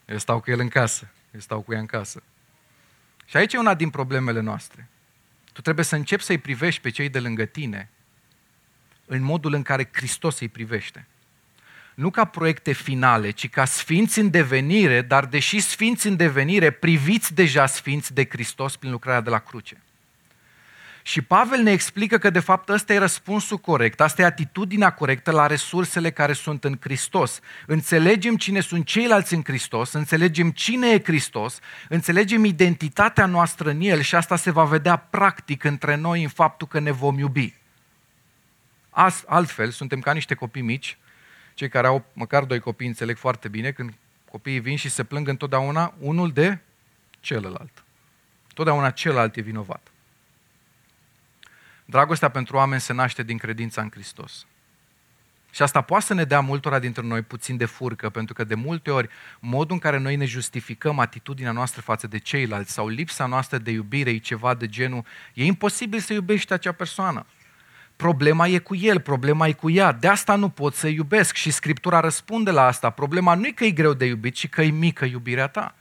Eu 0.05 0.19
stau 0.19 0.41
cu 0.41 0.51
el 0.51 0.61
în 0.61 0.69
casă, 0.69 1.11
eu 1.31 1.41
stau 1.41 1.61
cu 1.61 1.73
ea 1.73 1.79
în 1.79 1.87
casă. 1.87 2.23
Și 3.25 3.37
aici 3.37 3.53
e 3.53 3.59
una 3.59 3.75
din 3.75 3.91
problemele 3.91 4.41
noastre. 4.41 4.89
Tu 5.53 5.61
trebuie 5.61 5.85
să 5.85 5.97
începi 5.97 6.23
să-i 6.23 6.39
privești 6.39 6.81
pe 6.81 6.91
cei 6.91 7.09
de 7.09 7.21
lângă 7.21 7.45
tine 7.45 7.91
în 9.07 9.23
modul 9.23 9.53
în 9.53 9.63
care 9.63 9.89
Hristos 9.93 10.41
îi 10.41 10.49
privește. 10.49 11.07
Nu 11.95 12.11
ca 12.11 12.25
proiecte 12.25 12.73
finale, 12.73 13.31
ci 13.31 13.49
ca 13.49 13.65
sfinți 13.65 14.19
în 14.19 14.31
devenire, 14.31 15.03
dar 15.03 15.27
deși 15.27 15.61
sfinți 15.61 16.07
în 16.07 16.17
devenire, 16.17 16.71
priviți 16.71 17.35
deja 17.35 17.67
sfinți 17.67 18.15
de 18.15 18.27
Hristos 18.31 18.77
prin 18.77 18.91
lucrarea 18.91 19.21
de 19.21 19.31
la 19.31 19.39
cruce. 19.39 19.83
Și 21.05 21.23
Pavel 21.23 21.63
ne 21.63 21.71
explică 21.71 22.19
că 22.19 22.31
de 22.31 22.39
fapt 22.39 22.69
ăsta 22.69 22.93
e 22.93 22.99
răspunsul 22.99 23.59
corect, 23.59 24.01
asta 24.01 24.23
e 24.23 24.25
atitudinea 24.25 24.91
corectă 24.91 25.31
la 25.31 25.47
resursele 25.47 26.11
care 26.11 26.33
sunt 26.33 26.65
în 26.65 26.77
Hristos. 26.81 27.41
Înțelegem 27.67 28.37
cine 28.37 28.61
sunt 28.61 28.87
ceilalți 28.87 29.35
în 29.35 29.43
Hristos, 29.45 29.93
înțelegem 29.93 30.51
cine 30.51 30.89
e 30.89 31.03
Hristos, 31.05 31.59
înțelegem 31.89 32.45
identitatea 32.45 33.27
noastră 33.27 33.71
în 33.71 33.81
El 33.81 34.01
și 34.01 34.15
asta 34.15 34.37
se 34.37 34.51
va 34.51 34.65
vedea 34.65 34.97
practic 34.97 35.65
între 35.65 35.95
noi 35.95 36.23
în 36.23 36.29
faptul 36.29 36.67
că 36.67 36.79
ne 36.79 36.91
vom 36.91 37.19
iubi. 37.19 37.55
Altfel, 39.27 39.71
suntem 39.71 40.01
ca 40.01 40.13
niște 40.13 40.35
copii 40.35 40.63
mici, 40.63 40.99
cei 41.55 41.69
care 41.69 41.87
au 41.87 42.05
măcar 42.13 42.45
doi 42.45 42.61
copii 42.61 42.87
înțeleg 42.87 43.17
foarte 43.17 43.49
bine 43.49 43.71
când 43.71 43.95
copiii 44.31 44.61
vin 44.61 44.77
și 44.77 44.89
se 44.89 45.05
plâng 45.05 45.29
întotdeauna 45.29 45.95
unul 45.99 46.33
de 46.33 46.59
celălalt. 47.21 47.85
Totdeauna 48.55 48.91
celălalt 48.91 49.37
e 49.37 49.41
vinovat. 49.41 49.87
Dragostea 51.85 52.29
pentru 52.29 52.57
oameni 52.57 52.81
se 52.81 52.93
naște 52.93 53.23
din 53.23 53.39
credința 53.39 53.83
în 53.83 53.91
Hristos. 53.91 54.47
Și 55.51 55.63
asta 55.63 55.81
poate 55.81 56.05
să 56.05 56.15
ne 56.15 56.25
dea 56.25 56.41
multora 56.41 56.79
dintre 56.79 57.03
noi 57.03 57.23
puțin 57.23 57.57
de 57.57 57.65
furcă, 57.65 58.11
pentru 58.11 58.35
că 58.35 58.45
de 58.45 58.55
multe 58.55 58.91
ori 58.91 59.09
modul 59.41 59.73
în 59.73 59.79
care 59.79 59.99
noi 59.99 60.17
ne 60.17 60.25
justificăm 60.25 60.99
atitudinea 60.99 61.53
noastră 61.53 61.81
față 61.81 62.07
de 62.07 62.19
ceilalți 62.19 62.73
sau 62.73 62.89
lipsa 62.89 63.27
noastră 63.27 63.59
de 63.59 63.71
iubire 63.71 64.11
e 64.11 64.19
ceva 64.19 64.55
de 64.55 64.69
genul, 64.69 65.05
e 65.35 65.45
imposibil 65.45 66.01
să 66.01 66.13
iubești 66.13 66.53
acea 66.53 66.73
persoană. 66.73 67.27
Problema 68.03 68.47
e 68.47 68.59
cu 68.59 68.75
el, 68.75 69.01
problema 69.01 69.47
e 69.47 69.53
cu 69.53 69.71
ea, 69.71 69.93
de 69.93 70.09
asta 70.09 70.35
nu 70.35 70.49
pot 70.49 70.75
să 70.75 70.89
iubesc 70.89 71.35
și 71.35 71.51
Scriptura 71.51 72.01
răspunde 72.01 72.51
la 72.51 72.67
asta. 72.67 72.91
Problema 72.91 73.35
nu 73.35 73.47
e 73.47 73.51
că 73.51 73.65
e 73.65 73.71
greu 73.71 73.93
de 73.93 74.05
iubit, 74.05 74.35
ci 74.35 74.49
că 74.49 74.63
e 74.63 74.71
mică 74.71 75.05
iubirea 75.05 75.49
ta. 75.49 75.75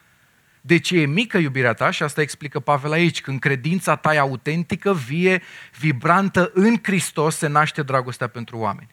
De 0.61 0.79
ce 0.79 0.99
e 0.99 1.05
mică 1.05 1.37
iubirea 1.37 1.73
ta? 1.73 1.91
Și 1.91 2.03
asta 2.03 2.21
explică 2.21 2.59
Pavel 2.59 2.91
aici. 2.91 3.21
Când 3.21 3.39
credința 3.39 3.95
ta 3.95 4.13
e 4.13 4.19
autentică, 4.19 4.93
vie, 4.93 5.41
vibrantă 5.79 6.51
în 6.53 6.75
Hristos, 6.81 7.35
se 7.35 7.47
naște 7.47 7.83
dragostea 7.83 8.27
pentru 8.27 8.57
oameni. 8.57 8.89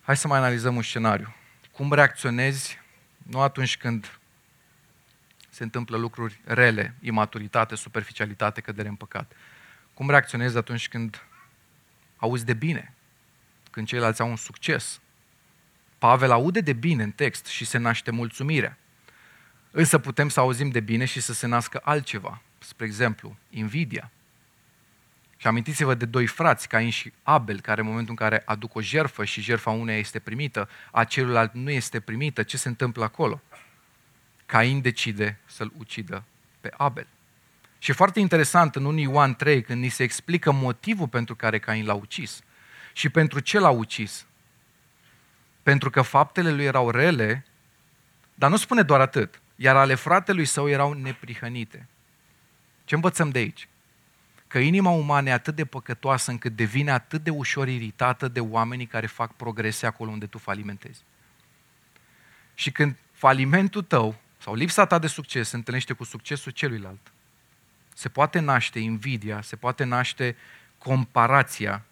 Hai 0.00 0.16
să 0.16 0.28
mai 0.28 0.38
analizăm 0.38 0.76
un 0.76 0.82
scenariu. 0.82 1.34
Cum 1.72 1.92
reacționezi 1.92 2.80
nu 3.16 3.40
atunci 3.40 3.76
când 3.76 4.18
se 5.50 5.62
întâmplă 5.62 5.96
lucruri 5.96 6.40
rele, 6.44 6.94
imaturitate, 7.00 7.74
superficialitate, 7.74 8.60
cădere 8.60 8.88
în 8.88 8.94
păcat. 8.94 9.32
Cum 9.94 10.10
reacționezi 10.10 10.56
atunci 10.56 10.88
când 10.88 11.20
auzi 12.16 12.44
de 12.44 12.54
bine, 12.54 12.94
când 13.70 13.86
ceilalți 13.86 14.20
au 14.20 14.28
un 14.28 14.36
succes? 14.36 15.00
Pavel 15.98 16.30
aude 16.30 16.60
de 16.60 16.72
bine 16.72 17.02
în 17.02 17.10
text 17.10 17.46
și 17.46 17.64
se 17.64 17.78
naște 17.78 18.10
mulțumirea. 18.10 18.78
Însă 19.70 19.98
putem 19.98 20.28
să 20.28 20.40
auzim 20.40 20.70
de 20.70 20.80
bine 20.80 21.04
și 21.04 21.20
să 21.20 21.32
se 21.32 21.46
nască 21.46 21.80
altceva. 21.84 22.42
Spre 22.58 22.86
exemplu, 22.86 23.36
invidia. 23.50 24.10
Și 25.36 25.46
amintiți-vă 25.46 25.94
de 25.94 26.04
doi 26.04 26.26
frați, 26.26 26.68
Cain 26.68 26.90
și 26.90 27.12
Abel, 27.22 27.60
care 27.60 27.80
în 27.80 27.86
momentul 27.86 28.10
în 28.10 28.28
care 28.28 28.42
aduc 28.46 28.74
o 28.74 28.80
jerfă 28.80 29.24
și 29.24 29.40
jerfa 29.40 29.70
uneia 29.70 29.98
este 29.98 30.18
primită, 30.18 30.68
a 30.90 31.04
celuilalt 31.04 31.54
nu 31.54 31.70
este 31.70 32.00
primită, 32.00 32.42
ce 32.42 32.56
se 32.56 32.68
întâmplă 32.68 33.04
acolo? 33.04 33.40
Cain 34.46 34.80
decide 34.80 35.38
să-l 35.46 35.72
ucidă 35.78 36.24
pe 36.60 36.72
Abel. 36.76 37.06
Și 37.86 37.92
e 37.92 37.94
foarte 37.94 38.20
interesant 38.20 38.76
în 38.76 38.84
1 38.84 38.98
Ioan 38.98 39.34
3, 39.34 39.62
când 39.62 39.80
ni 39.80 39.88
se 39.88 40.02
explică 40.02 40.52
motivul 40.52 41.08
pentru 41.08 41.36
care 41.36 41.58
Cain 41.58 41.86
l-a 41.86 41.94
ucis 41.94 42.42
și 42.92 43.08
pentru 43.08 43.40
ce 43.40 43.58
l-a 43.58 43.70
ucis. 43.70 44.26
Pentru 45.62 45.90
că 45.90 46.02
faptele 46.02 46.52
lui 46.52 46.64
erau 46.64 46.90
rele, 46.90 47.46
dar 48.34 48.50
nu 48.50 48.56
spune 48.56 48.82
doar 48.82 49.00
atât 49.00 49.40
iar 49.56 49.76
ale 49.76 49.94
fratelui 49.94 50.44
său 50.44 50.68
erau 50.68 50.92
neprihănite. 50.92 51.88
Ce 52.84 52.94
învățăm 52.94 53.30
de 53.30 53.38
aici? 53.38 53.68
Că 54.46 54.58
inima 54.58 54.90
umană 54.90 55.28
e 55.28 55.32
atât 55.32 55.54
de 55.54 55.64
păcătoasă 55.64 56.30
încât 56.30 56.56
devine 56.56 56.90
atât 56.90 57.22
de 57.22 57.30
ușor 57.30 57.68
iritată 57.68 58.28
de 58.28 58.40
oamenii 58.40 58.86
care 58.86 59.06
fac 59.06 59.34
progrese 59.34 59.86
acolo 59.86 60.10
unde 60.10 60.26
tu 60.26 60.38
falimentezi. 60.38 61.02
Și 62.54 62.70
când 62.70 62.96
falimentul 63.12 63.82
tău 63.82 64.14
sau 64.38 64.54
lipsa 64.54 64.86
ta 64.86 64.98
de 64.98 65.06
succes 65.06 65.48
se 65.48 65.56
întâlnește 65.56 65.92
cu 65.92 66.04
succesul 66.04 66.52
celuilalt, 66.52 67.10
se 67.96 68.08
poate 68.08 68.38
naște 68.38 68.78
invidia, 68.78 69.40
se 69.40 69.56
poate 69.56 69.84
naște 69.84 70.36
comparația, 70.78 71.84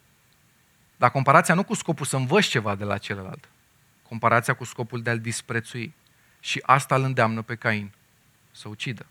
dar 0.97 1.11
comparația 1.11 1.55
nu 1.55 1.65
cu 1.65 1.75
scopul 1.75 2.07
să 2.07 2.17
învăț 2.17 2.45
ceva 2.45 2.75
de 2.75 2.85
la 2.85 2.99
celălalt, 2.99 3.49
comparația 4.09 4.55
cu 4.55 4.65
scopul 4.65 5.03
de 5.03 5.11
a-l 5.11 5.21
disprețui. 5.21 5.95
Și 6.41 6.63
asta 6.63 6.95
îl 6.95 7.03
îndeamnă 7.03 7.43
pe 7.43 7.55
Cain 7.55 7.93
să 8.51 8.69
ucidă. 8.69 9.07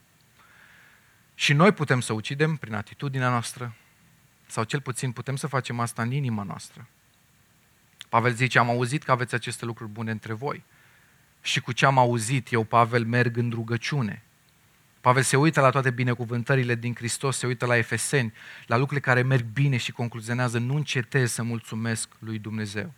Și 1.36 1.54
noi 1.54 1.72
putem 1.72 2.00
să 2.00 2.14
ucidem 2.14 2.56
prin 2.56 2.74
atitudinea 2.74 3.30
noastră, 3.30 3.76
sau 4.48 4.64
cel 4.64 4.82
puțin 4.82 5.12
putem 5.12 5.36
să 5.36 5.48
facem 5.48 5.80
asta 5.80 6.02
în 6.02 6.12
inima 6.12 6.44
noastră. 6.44 6.88
Pavel 8.10 8.34
zice, 8.34 8.60
am 8.60 8.70
auzit 8.70 9.04
că 9.04 9.12
aveți 9.12 9.36
aceste 9.36 9.66
lucruri 9.66 9.92
bune 9.92 10.12
între 10.12 10.34
voi. 10.34 10.64
Și 11.42 11.62
cu 11.62 11.72
ce 11.72 11.86
am 11.86 11.98
auzit 11.98 12.52
eu, 12.52 12.64
Pavel, 12.64 13.06
merg 13.06 13.38
în 13.38 13.50
rugăciune. 13.50 14.24
Pavel 15.04 15.24
se 15.24 15.38
uită 15.38 15.62
la 15.62 15.70
toate 15.70 15.92
binecuvântările 15.92 16.76
din 16.76 16.96
Hristos, 16.96 17.38
se 17.38 17.48
uită 17.48 17.66
la 17.66 17.78
Efeseni, 17.78 18.34
la 18.66 18.78
lucrurile 18.78 19.06
care 19.06 19.22
merg 19.22 19.46
bine 19.46 19.78
și 19.78 19.92
concluzionează, 19.92 20.58
nu 20.58 20.76
încetez 20.76 21.32
să 21.32 21.44
mulțumesc 21.44 22.10
lui 22.20 22.40
Dumnezeu. 22.40 22.94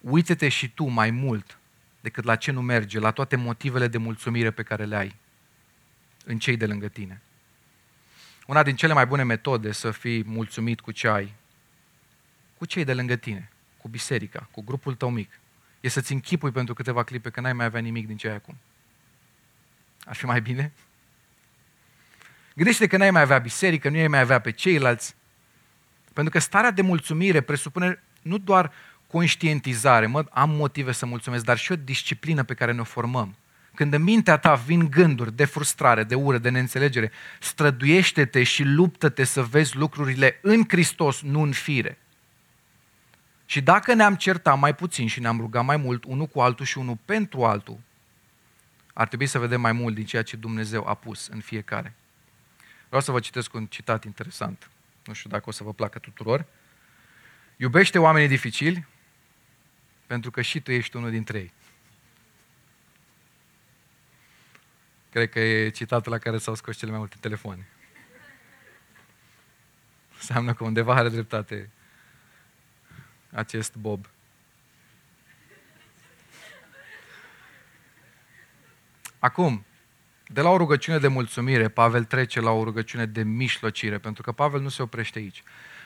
Uită-te 0.00 0.48
și 0.48 0.68
tu 0.68 0.84
mai 0.84 1.10
mult 1.10 1.58
decât 2.00 2.24
la 2.24 2.36
ce 2.36 2.50
nu 2.50 2.62
merge, 2.62 2.98
la 2.98 3.10
toate 3.10 3.36
motivele 3.36 3.88
de 3.88 3.98
mulțumire 3.98 4.50
pe 4.50 4.62
care 4.62 4.84
le 4.84 4.96
ai 4.96 5.16
în 6.24 6.38
cei 6.38 6.56
de 6.56 6.66
lângă 6.66 6.88
tine. 6.88 7.22
Una 8.46 8.62
din 8.62 8.76
cele 8.76 8.92
mai 8.92 9.06
bune 9.06 9.22
metode 9.22 9.72
să 9.72 9.90
fii 9.90 10.24
mulțumit 10.24 10.80
cu 10.80 10.90
ce 10.90 11.08
ai, 11.08 11.34
cu 12.58 12.64
cei 12.64 12.84
de 12.84 12.94
lângă 12.94 13.16
tine, 13.16 13.50
cu 13.76 13.88
biserica, 13.88 14.48
cu 14.50 14.62
grupul 14.62 14.94
tău 14.94 15.10
mic, 15.10 15.38
e 15.80 15.88
să-ți 15.88 16.12
închipui 16.12 16.50
pentru 16.50 16.74
câteva 16.74 17.02
clipe 17.02 17.30
că 17.30 17.40
n-ai 17.40 17.52
mai 17.52 17.64
avea 17.64 17.80
nimic 17.80 18.06
din 18.06 18.16
ce 18.16 18.28
ai 18.28 18.34
acum. 18.34 18.56
Ar 20.04 20.14
fi 20.14 20.24
mai 20.24 20.40
bine? 20.40 20.72
Gândește 22.56 22.86
că 22.86 22.96
n-ai 22.96 23.10
mai 23.10 23.20
avea 23.20 23.38
biserică, 23.38 23.88
nu 23.88 23.98
ai 23.98 24.08
mai 24.08 24.20
avea 24.20 24.38
pe 24.38 24.50
ceilalți. 24.50 25.14
Pentru 26.12 26.32
că 26.32 26.38
starea 26.38 26.70
de 26.70 26.82
mulțumire 26.82 27.40
presupune 27.40 28.02
nu 28.22 28.38
doar 28.38 28.72
conștientizare, 29.06 30.06
mă, 30.06 30.24
am 30.30 30.50
motive 30.50 30.92
să 30.92 31.06
mulțumesc, 31.06 31.44
dar 31.44 31.58
și 31.58 31.72
o 31.72 31.76
disciplină 31.76 32.42
pe 32.42 32.54
care 32.54 32.72
ne-o 32.72 32.84
formăm. 32.84 33.36
Când 33.74 33.92
în 33.92 34.02
mintea 34.02 34.36
ta 34.36 34.54
vin 34.54 34.90
gânduri 34.90 35.36
de 35.36 35.44
frustrare, 35.44 36.04
de 36.04 36.14
ură, 36.14 36.38
de 36.38 36.48
neînțelegere, 36.48 37.12
străduiește-te 37.40 38.42
și 38.42 38.62
luptă-te 38.62 39.24
să 39.24 39.42
vezi 39.42 39.76
lucrurile 39.76 40.38
în 40.42 40.64
Hristos, 40.68 41.22
nu 41.22 41.40
în 41.40 41.52
fire. 41.52 41.98
Și 43.46 43.60
dacă 43.60 43.94
ne-am 43.94 44.14
certat 44.14 44.58
mai 44.58 44.74
puțin 44.74 45.06
și 45.06 45.20
ne-am 45.20 45.38
rugat 45.40 45.64
mai 45.64 45.76
mult 45.76 46.04
unul 46.04 46.26
cu 46.26 46.40
altul 46.40 46.66
și 46.66 46.78
unul 46.78 46.98
pentru 47.04 47.44
altul, 47.44 47.78
ar 48.92 49.06
trebui 49.06 49.26
să 49.26 49.38
vedem 49.38 49.60
mai 49.60 49.72
mult 49.72 49.94
din 49.94 50.04
ceea 50.04 50.22
ce 50.22 50.36
Dumnezeu 50.36 50.86
a 50.86 50.94
pus 50.94 51.26
în 51.26 51.40
fiecare. 51.40 51.94
Vreau 52.96 53.08
să 53.10 53.14
vă 53.20 53.24
citesc 53.24 53.54
un 53.54 53.66
citat 53.66 54.04
interesant. 54.04 54.70
Nu 55.04 55.12
știu 55.12 55.30
dacă 55.30 55.44
o 55.46 55.52
să 55.52 55.64
vă 55.64 55.72
placă 55.72 55.98
tuturor. 55.98 56.46
Iubește 57.56 57.98
oamenii 57.98 58.28
dificili, 58.28 58.86
pentru 60.06 60.30
că 60.30 60.42
și 60.42 60.60
tu 60.60 60.72
ești 60.72 60.96
unul 60.96 61.10
dintre 61.10 61.38
ei. 61.38 61.52
Cred 65.10 65.30
că 65.30 65.40
e 65.40 65.68
citatul 65.68 66.12
la 66.12 66.18
care 66.18 66.38
s-au 66.38 66.54
scos 66.54 66.76
cele 66.76 66.90
mai 66.90 66.98
multe 66.98 67.16
telefoane. 67.20 67.68
Înseamnă 70.14 70.54
că 70.54 70.64
undeva 70.64 70.94
are 70.94 71.08
dreptate 71.08 71.70
acest 73.30 73.74
Bob. 73.74 74.08
Acum, 79.18 79.64
de 80.26 80.40
la 80.40 80.48
o 80.48 80.56
rugăciune 80.56 80.98
de 80.98 81.08
mulțumire, 81.08 81.68
Pavel 81.68 82.04
trece 82.04 82.40
la 82.40 82.50
o 82.50 82.64
rugăciune 82.64 83.06
de 83.06 83.22
mișlocire, 83.22 83.98
pentru 83.98 84.22
că 84.22 84.32
Pavel 84.32 84.60
nu 84.60 84.68
se 84.68 84.82
oprește 84.82 85.18
aici. 85.18 85.42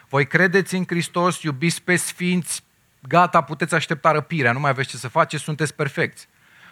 Voi 0.08 0.26
credeți 0.26 0.74
în 0.74 0.84
Hristos, 0.86 1.42
iubiți 1.42 1.82
pe 1.82 1.96
sfinți, 1.96 2.62
gata, 3.00 3.40
puteți 3.40 3.74
aștepta 3.74 4.10
răpirea, 4.10 4.52
nu 4.52 4.60
mai 4.60 4.70
aveți 4.70 4.88
ce 4.88 4.96
să 4.96 5.08
faceți, 5.08 5.42
sunteți 5.42 5.74
perfecți. 5.74 6.28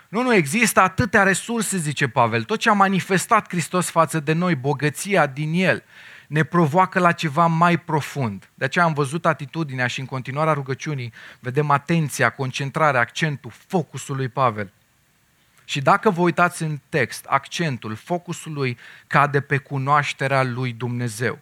Nu, 0.09 0.23
nu, 0.23 0.35
există 0.35 0.81
atâtea 0.81 1.23
resurse, 1.23 1.77
zice 1.77 2.09
Pavel. 2.09 2.43
Tot 2.43 2.59
ce 2.59 2.71
a 2.71 2.73
manifestat 2.73 3.49
Hristos 3.49 3.91
față 3.91 4.21
de 4.21 4.33
noi, 4.33 4.55
bogăția 4.55 5.27
din 5.27 5.53
El, 5.55 5.85
ne 6.27 6.43
provoacă 6.43 6.99
la 6.99 7.13
ceva 7.13 7.47
mai 7.47 7.79
profund. 7.79 8.51
De 8.55 8.65
aceea 8.65 8.85
am 8.85 8.93
văzut 8.93 9.27
atitudinea 9.27 9.87
și 9.87 10.01
în 10.01 10.07
continuarea 10.07 10.53
rugăciunii 10.53 11.13
vedem 11.41 11.71
atenția, 11.71 12.31
concentrarea, 12.31 13.01
accentul, 13.01 13.53
focusul 13.67 14.17
lui 14.17 14.29
Pavel. 14.29 14.73
Și 15.69 15.81
dacă 15.81 16.11
vă 16.11 16.21
uitați 16.21 16.63
în 16.63 16.81
text, 16.89 17.25
accentul, 17.25 17.95
focusul 17.95 18.53
lui 18.53 18.79
cade 19.07 19.41
pe 19.41 19.57
cunoașterea 19.57 20.43
lui 20.43 20.73
Dumnezeu. 20.73 21.39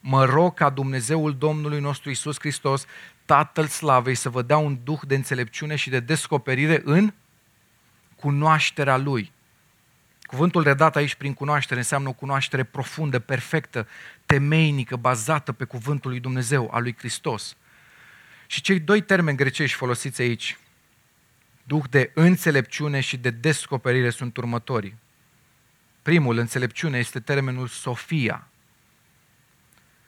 Mă 0.00 0.24
rog 0.24 0.54
ca 0.54 0.70
Dumnezeul 0.70 1.36
Domnului 1.36 1.80
nostru 1.80 2.10
Isus 2.10 2.38
Hristos, 2.38 2.86
Tatăl 3.24 3.66
Slavei, 3.66 4.14
să 4.14 4.28
vă 4.28 4.42
dea 4.42 4.56
un 4.56 4.78
duh 4.84 5.00
de 5.06 5.14
înțelepciune 5.14 5.76
și 5.76 5.90
de 5.90 6.00
descoperire 6.00 6.80
în 6.84 7.12
cunoașterea 8.16 8.96
Lui. 8.96 9.32
Cuvântul 10.22 10.62
redat 10.62 10.96
aici 10.96 11.14
prin 11.14 11.34
cunoaștere 11.34 11.78
înseamnă 11.78 12.08
o 12.08 12.12
cunoaștere 12.12 12.62
profundă, 12.62 13.18
perfectă, 13.18 13.86
temeinică, 14.26 14.96
bazată 14.96 15.52
pe 15.52 15.64
cuvântul 15.64 16.10
lui 16.10 16.20
Dumnezeu, 16.20 16.70
al 16.72 16.82
lui 16.82 16.94
Hristos. 16.98 17.56
Și 18.46 18.60
cei 18.60 18.80
doi 18.80 19.00
termeni 19.00 19.36
grecești 19.36 19.76
folosiți 19.76 20.20
aici, 20.20 20.58
duh 21.68 21.84
de 21.90 22.10
înțelepciune 22.14 23.00
și 23.00 23.16
de 23.16 23.30
descoperire, 23.30 24.10
sunt 24.10 24.36
următorii. 24.36 24.96
Primul, 26.02 26.38
înțelepciune, 26.38 26.98
este 26.98 27.20
termenul 27.20 27.66
Sofia, 27.66 28.48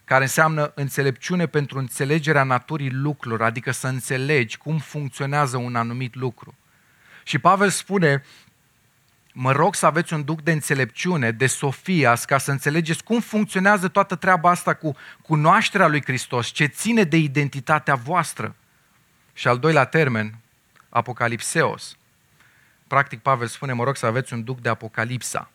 care 0.04 0.22
înseamnă 0.22 0.72
înțelepciune 0.74 1.46
pentru 1.46 1.78
înțelegerea 1.78 2.42
naturii 2.42 2.90
lucrurilor, 2.90 3.42
adică 3.42 3.70
să 3.70 3.86
înțelegi 3.86 4.56
cum 4.56 4.78
funcționează 4.78 5.56
un 5.56 5.76
anumit 5.76 6.14
lucru. 6.14 6.54
Și 7.24 7.38
Pavel 7.38 7.68
spune, 7.68 8.24
mă 9.32 9.52
rog 9.52 9.74
să 9.74 9.86
aveți 9.86 10.12
un 10.12 10.24
duc 10.24 10.42
de 10.42 10.52
înțelepciune, 10.52 11.30
de 11.30 11.46
Sofia, 11.46 12.14
ca 12.14 12.38
să 12.38 12.50
înțelegeți 12.50 13.04
cum 13.04 13.20
funcționează 13.20 13.88
toată 13.88 14.14
treaba 14.14 14.50
asta 14.50 14.74
cu 14.74 14.96
cunoașterea 15.22 15.86
lui 15.86 16.02
Hristos, 16.02 16.46
ce 16.46 16.64
ține 16.64 17.02
de 17.04 17.16
identitatea 17.16 17.94
voastră. 17.94 18.54
Și 19.32 19.48
al 19.48 19.58
doilea 19.58 19.84
termen, 19.84 20.39
apocalipseos. 20.90 21.96
Practic, 22.86 23.20
Pavel 23.20 23.46
spune, 23.46 23.72
mă 23.72 23.84
rog 23.84 23.96
să 23.96 24.06
aveți 24.06 24.32
un 24.32 24.44
duc 24.44 24.60
de 24.60 24.68
apocalipsa. 24.68 25.50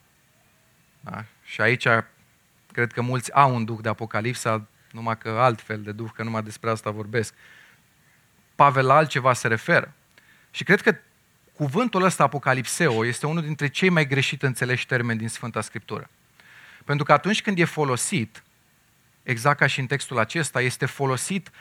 Da? 0.99 1.25
Și 1.43 1.61
aici 1.61 1.87
cred 2.71 2.91
că 2.93 3.01
mulți 3.01 3.33
au 3.33 3.55
un 3.55 3.65
duc 3.65 3.81
de 3.81 3.89
apocalipsa, 3.89 4.67
numai 4.91 5.17
că 5.17 5.29
altfel 5.29 5.81
de 5.81 5.91
duh, 5.91 6.09
că 6.13 6.23
numai 6.23 6.43
despre 6.43 6.69
asta 6.69 6.89
vorbesc. 6.89 7.33
Pavel 8.55 8.85
la 8.85 8.95
altceva 8.95 9.33
se 9.33 9.47
referă. 9.47 9.93
Și 10.51 10.63
cred 10.63 10.81
că 10.81 10.95
cuvântul 11.53 12.03
ăsta, 12.03 12.23
apocalipseo, 12.23 13.05
este 13.05 13.25
unul 13.25 13.41
dintre 13.41 13.67
cei 13.67 13.89
mai 13.89 14.07
greșit 14.07 14.43
înțeleși 14.43 14.85
termeni 14.85 15.19
din 15.19 15.29
Sfânta 15.29 15.61
Scriptură. 15.61 16.09
Pentru 16.85 17.05
că 17.05 17.13
atunci 17.13 17.41
când 17.41 17.59
e 17.59 17.65
folosit, 17.65 18.43
exact 19.23 19.59
ca 19.59 19.67
și 19.67 19.79
în 19.79 19.87
textul 19.87 20.19
acesta, 20.19 20.61
este 20.61 20.85
folosit 20.85 21.51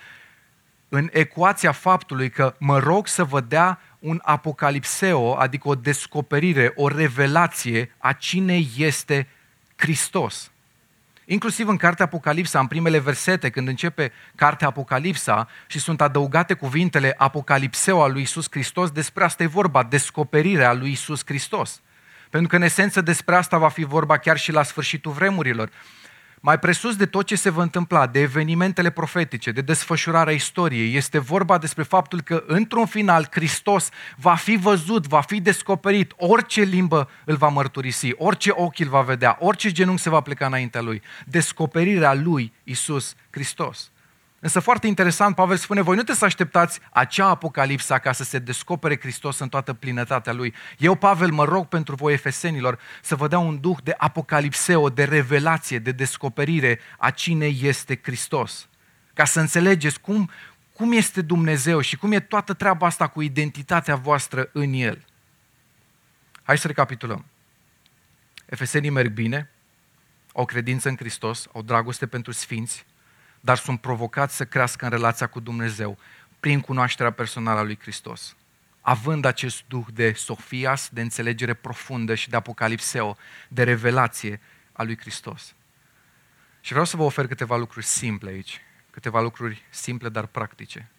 în 0.94 1.08
ecuația 1.12 1.72
faptului 1.72 2.30
că 2.30 2.54
mă 2.58 2.78
rog 2.78 3.06
să 3.06 3.24
vă 3.24 3.40
dea 3.40 3.80
un 3.98 4.20
apocalipseo, 4.22 5.36
adică 5.38 5.68
o 5.68 5.74
descoperire, 5.74 6.72
o 6.74 6.88
revelație 6.88 7.94
a 7.98 8.12
cine 8.12 8.64
este 8.76 9.28
Hristos. 9.76 10.50
Inclusiv 11.24 11.68
în 11.68 11.76
cartea 11.76 12.04
Apocalipsa, 12.04 12.58
în 12.58 12.66
primele 12.66 12.98
versete, 12.98 13.50
când 13.50 13.68
începe 13.68 14.12
cartea 14.34 14.68
Apocalipsa 14.68 15.48
și 15.66 15.78
sunt 15.78 16.00
adăugate 16.00 16.54
cuvintele 16.54 17.14
Apocalipseo 17.16 18.02
al 18.02 18.12
lui 18.12 18.22
Isus 18.22 18.46
Hristos, 18.50 18.90
despre 18.90 19.24
asta 19.24 19.42
e 19.42 19.46
vorba, 19.46 19.82
descoperirea 19.82 20.72
lui 20.72 20.90
Isus 20.90 21.22
Hristos. 21.24 21.80
Pentru 22.30 22.48
că, 22.48 22.56
în 22.56 22.62
esență, 22.62 23.00
despre 23.00 23.34
asta 23.34 23.58
va 23.58 23.68
fi 23.68 23.84
vorba 23.84 24.16
chiar 24.16 24.38
și 24.38 24.52
la 24.52 24.62
sfârșitul 24.62 25.12
vremurilor. 25.12 25.70
Mai 26.46 26.58
presus 26.58 26.96
de 26.96 27.06
tot 27.06 27.26
ce 27.26 27.34
se 27.34 27.50
va 27.50 27.62
întâmpla, 27.62 28.06
de 28.06 28.20
evenimentele 28.20 28.90
profetice, 28.90 29.50
de 29.50 29.60
desfășurarea 29.60 30.32
istoriei, 30.32 30.96
este 30.96 31.18
vorba 31.18 31.58
despre 31.58 31.82
faptul 31.82 32.20
că, 32.20 32.44
într-un 32.46 32.86
final, 32.86 33.28
Hristos 33.30 33.88
va 34.16 34.34
fi 34.34 34.56
văzut, 34.56 35.06
va 35.06 35.20
fi 35.20 35.40
descoperit, 35.40 36.12
orice 36.16 36.62
limbă 36.62 37.10
îl 37.24 37.36
va 37.36 37.48
mărturisi, 37.48 38.12
orice 38.16 38.50
ochi 38.54 38.78
îl 38.78 38.88
va 38.88 39.00
vedea, 39.00 39.36
orice 39.40 39.72
genunchi 39.72 40.02
se 40.02 40.10
va 40.10 40.20
pleca 40.20 40.46
înaintea 40.46 40.80
lui. 40.80 41.02
Descoperirea 41.26 42.14
lui, 42.14 42.52
Isus 42.64 43.14
Hristos. 43.30 43.90
Însă 44.44 44.60
foarte 44.60 44.86
interesant, 44.86 45.34
Pavel 45.34 45.56
spune, 45.56 45.80
voi 45.80 45.96
nu 45.96 46.02
trebuie 46.02 46.16
să 46.16 46.24
așteptați 46.24 46.80
acea 46.92 47.26
apocalipsa 47.26 47.98
ca 47.98 48.12
să 48.12 48.24
se 48.24 48.38
descopere 48.38 48.98
Hristos 49.00 49.38
în 49.38 49.48
toată 49.48 49.72
plinătatea 49.74 50.32
Lui. 50.32 50.54
Eu, 50.78 50.94
Pavel, 50.94 51.30
mă 51.30 51.44
rog 51.44 51.66
pentru 51.66 51.94
voi, 51.94 52.12
efesenilor, 52.12 52.78
să 53.02 53.16
vă 53.16 53.28
dea 53.28 53.38
un 53.38 53.60
duh 53.60 53.76
de 53.82 53.94
apocalipseo, 53.96 54.88
de 54.88 55.04
revelație, 55.04 55.78
de 55.78 55.92
descoperire 55.92 56.78
a 56.98 57.10
cine 57.10 57.46
este 57.46 58.00
Hristos. 58.02 58.68
Ca 59.14 59.24
să 59.24 59.40
înțelegeți 59.40 60.00
cum, 60.00 60.30
cum 60.72 60.92
este 60.92 61.22
Dumnezeu 61.22 61.80
și 61.80 61.96
cum 61.96 62.12
e 62.12 62.20
toată 62.20 62.52
treaba 62.52 62.86
asta 62.86 63.06
cu 63.06 63.22
identitatea 63.22 63.96
voastră 63.96 64.48
în 64.52 64.72
El. 64.72 65.04
Hai 66.42 66.58
să 66.58 66.66
recapitulăm. 66.66 67.24
Efesenii 68.46 68.90
merg 68.90 69.12
bine, 69.12 69.50
au 70.34 70.44
credință 70.44 70.88
în 70.88 70.96
Hristos, 70.96 71.46
au 71.52 71.62
dragoste 71.62 72.06
pentru 72.06 72.32
sfinți, 72.32 72.86
dar 73.44 73.56
sunt 73.56 73.80
provocați 73.80 74.36
să 74.36 74.44
crească 74.44 74.84
în 74.84 74.90
relația 74.90 75.26
cu 75.26 75.40
Dumnezeu 75.40 75.98
prin 76.40 76.60
cunoașterea 76.60 77.12
personală 77.12 77.58
a 77.58 77.62
lui 77.62 77.78
Hristos. 77.80 78.36
Având 78.80 79.24
acest 79.24 79.62
duh 79.68 79.86
de 79.92 80.12
Sofias, 80.12 80.88
de 80.88 81.00
înțelegere 81.00 81.54
profundă 81.54 82.14
și 82.14 82.28
de 82.28 82.36
apocalipseo, 82.36 83.16
de 83.48 83.62
revelație 83.62 84.40
a 84.72 84.82
lui 84.82 84.98
Hristos. 84.98 85.54
Și 86.60 86.70
vreau 86.70 86.84
să 86.84 86.96
vă 86.96 87.02
ofer 87.02 87.26
câteva 87.26 87.56
lucruri 87.56 87.86
simple 87.86 88.30
aici, 88.30 88.60
câteva 88.90 89.20
lucruri 89.20 89.62
simple, 89.70 90.08
dar 90.08 90.26
practice. 90.26 90.90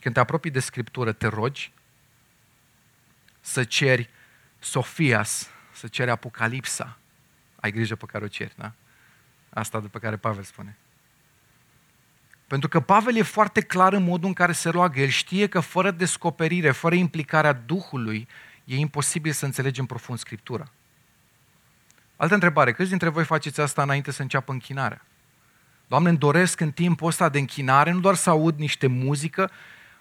Când 0.00 0.14
te 0.14 0.20
apropii 0.20 0.50
de 0.50 0.60
Scriptură, 0.60 1.12
te 1.12 1.26
rogi 1.26 1.72
să 3.40 3.64
ceri 3.64 4.10
Sofias, 4.58 5.50
să 5.72 5.88
ceri 5.88 6.10
Apocalipsa. 6.10 6.98
Ai 7.60 7.70
grijă 7.70 7.96
pe 7.96 8.06
care 8.06 8.24
o 8.24 8.28
ceri, 8.28 8.52
da? 8.56 8.72
Asta 9.50 9.80
după 9.80 9.98
care 9.98 10.16
Pavel 10.16 10.42
spune. 10.42 10.76
Pentru 12.48 12.68
că 12.68 12.80
Pavel 12.80 13.16
e 13.16 13.22
foarte 13.22 13.60
clar 13.60 13.92
în 13.92 14.02
modul 14.02 14.28
în 14.28 14.34
care 14.34 14.52
se 14.52 14.68
roagă. 14.68 15.00
El 15.00 15.08
știe 15.08 15.46
că 15.46 15.60
fără 15.60 15.90
descoperire, 15.90 16.70
fără 16.70 16.94
implicarea 16.94 17.52
Duhului, 17.52 18.28
e 18.64 18.76
imposibil 18.76 19.32
să 19.32 19.44
înțelegem 19.44 19.86
profund 19.86 20.18
Scriptura. 20.18 20.68
Altă 22.16 22.34
întrebare, 22.34 22.72
câți 22.72 22.88
dintre 22.88 23.08
voi 23.08 23.24
faceți 23.24 23.60
asta 23.60 23.82
înainte 23.82 24.10
să 24.10 24.22
înceapă 24.22 24.52
închinarea? 24.52 25.04
Doamne, 25.86 26.08
îmi 26.08 26.18
doresc 26.18 26.60
în 26.60 26.70
timpul 26.70 27.08
ăsta 27.08 27.28
de 27.28 27.38
închinare 27.38 27.90
nu 27.90 28.00
doar 28.00 28.14
să 28.14 28.30
aud 28.30 28.58
niște 28.58 28.86
muzică, 28.86 29.50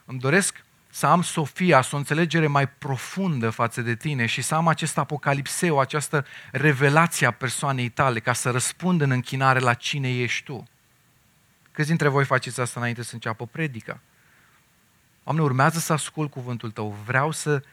îmi 0.05 0.19
doresc 0.19 0.63
să 0.89 1.05
am 1.05 1.21
Sofia, 1.21 1.81
să 1.81 1.95
o 1.95 1.97
înțelegere 1.97 2.47
mai 2.47 2.69
profundă 2.69 3.49
față 3.49 3.81
de 3.81 3.95
tine 3.95 4.25
și 4.25 4.41
să 4.41 4.55
am 4.55 4.67
acest 4.67 4.97
apocalipseu, 4.97 5.79
această 5.79 6.25
revelație 6.51 7.27
a 7.27 7.31
persoanei 7.31 7.89
tale, 7.89 8.19
ca 8.19 8.33
să 8.33 8.49
răspund 8.49 9.01
în 9.01 9.11
închinare 9.11 9.59
la 9.59 9.73
cine 9.73 10.17
ești 10.17 10.43
tu. 10.43 10.67
Câți 11.77 11.89
dintre 11.89 12.07
voi 12.07 12.25
faceți 12.25 12.59
asta 12.59 12.79
înainte 12.79 13.03
să 13.03 13.13
înceapă 13.13 13.45
predica? 13.45 13.99
Doamne, 15.23 15.41
urmează 15.41 15.79
să 15.79 15.93
ascult 15.93 16.31
cuvântul 16.31 16.71
Tău. 16.71 16.97
Vreau 17.05 17.31
să, 17.31 17.63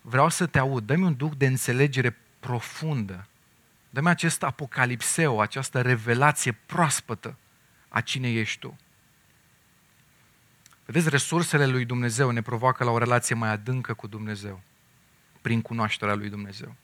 vreau 0.00 0.28
să 0.28 0.46
te 0.46 0.58
aud. 0.58 0.86
Dă-mi 0.86 1.04
un 1.04 1.16
duc 1.16 1.34
de 1.34 1.46
înțelegere 1.46 2.16
profundă. 2.40 3.26
Dă-mi 3.90 4.08
acest 4.08 4.42
apocalipseu, 4.42 5.40
această 5.40 5.80
revelație 5.80 6.52
proaspătă 6.52 7.36
a 7.88 8.00
cine 8.00 8.32
ești 8.32 8.58
Tu. 8.58 8.78
Vedeți, 10.84 11.08
resursele 11.08 11.66
lui 11.66 11.84
Dumnezeu 11.84 12.30
ne 12.30 12.42
provoacă 12.42 12.84
la 12.84 12.90
o 12.90 12.98
relație 12.98 13.34
mai 13.34 13.48
adâncă 13.48 13.94
cu 13.94 14.06
Dumnezeu, 14.06 14.60
prin 15.40 15.62
cunoașterea 15.62 16.14
lui 16.14 16.28
Dumnezeu. 16.28 16.74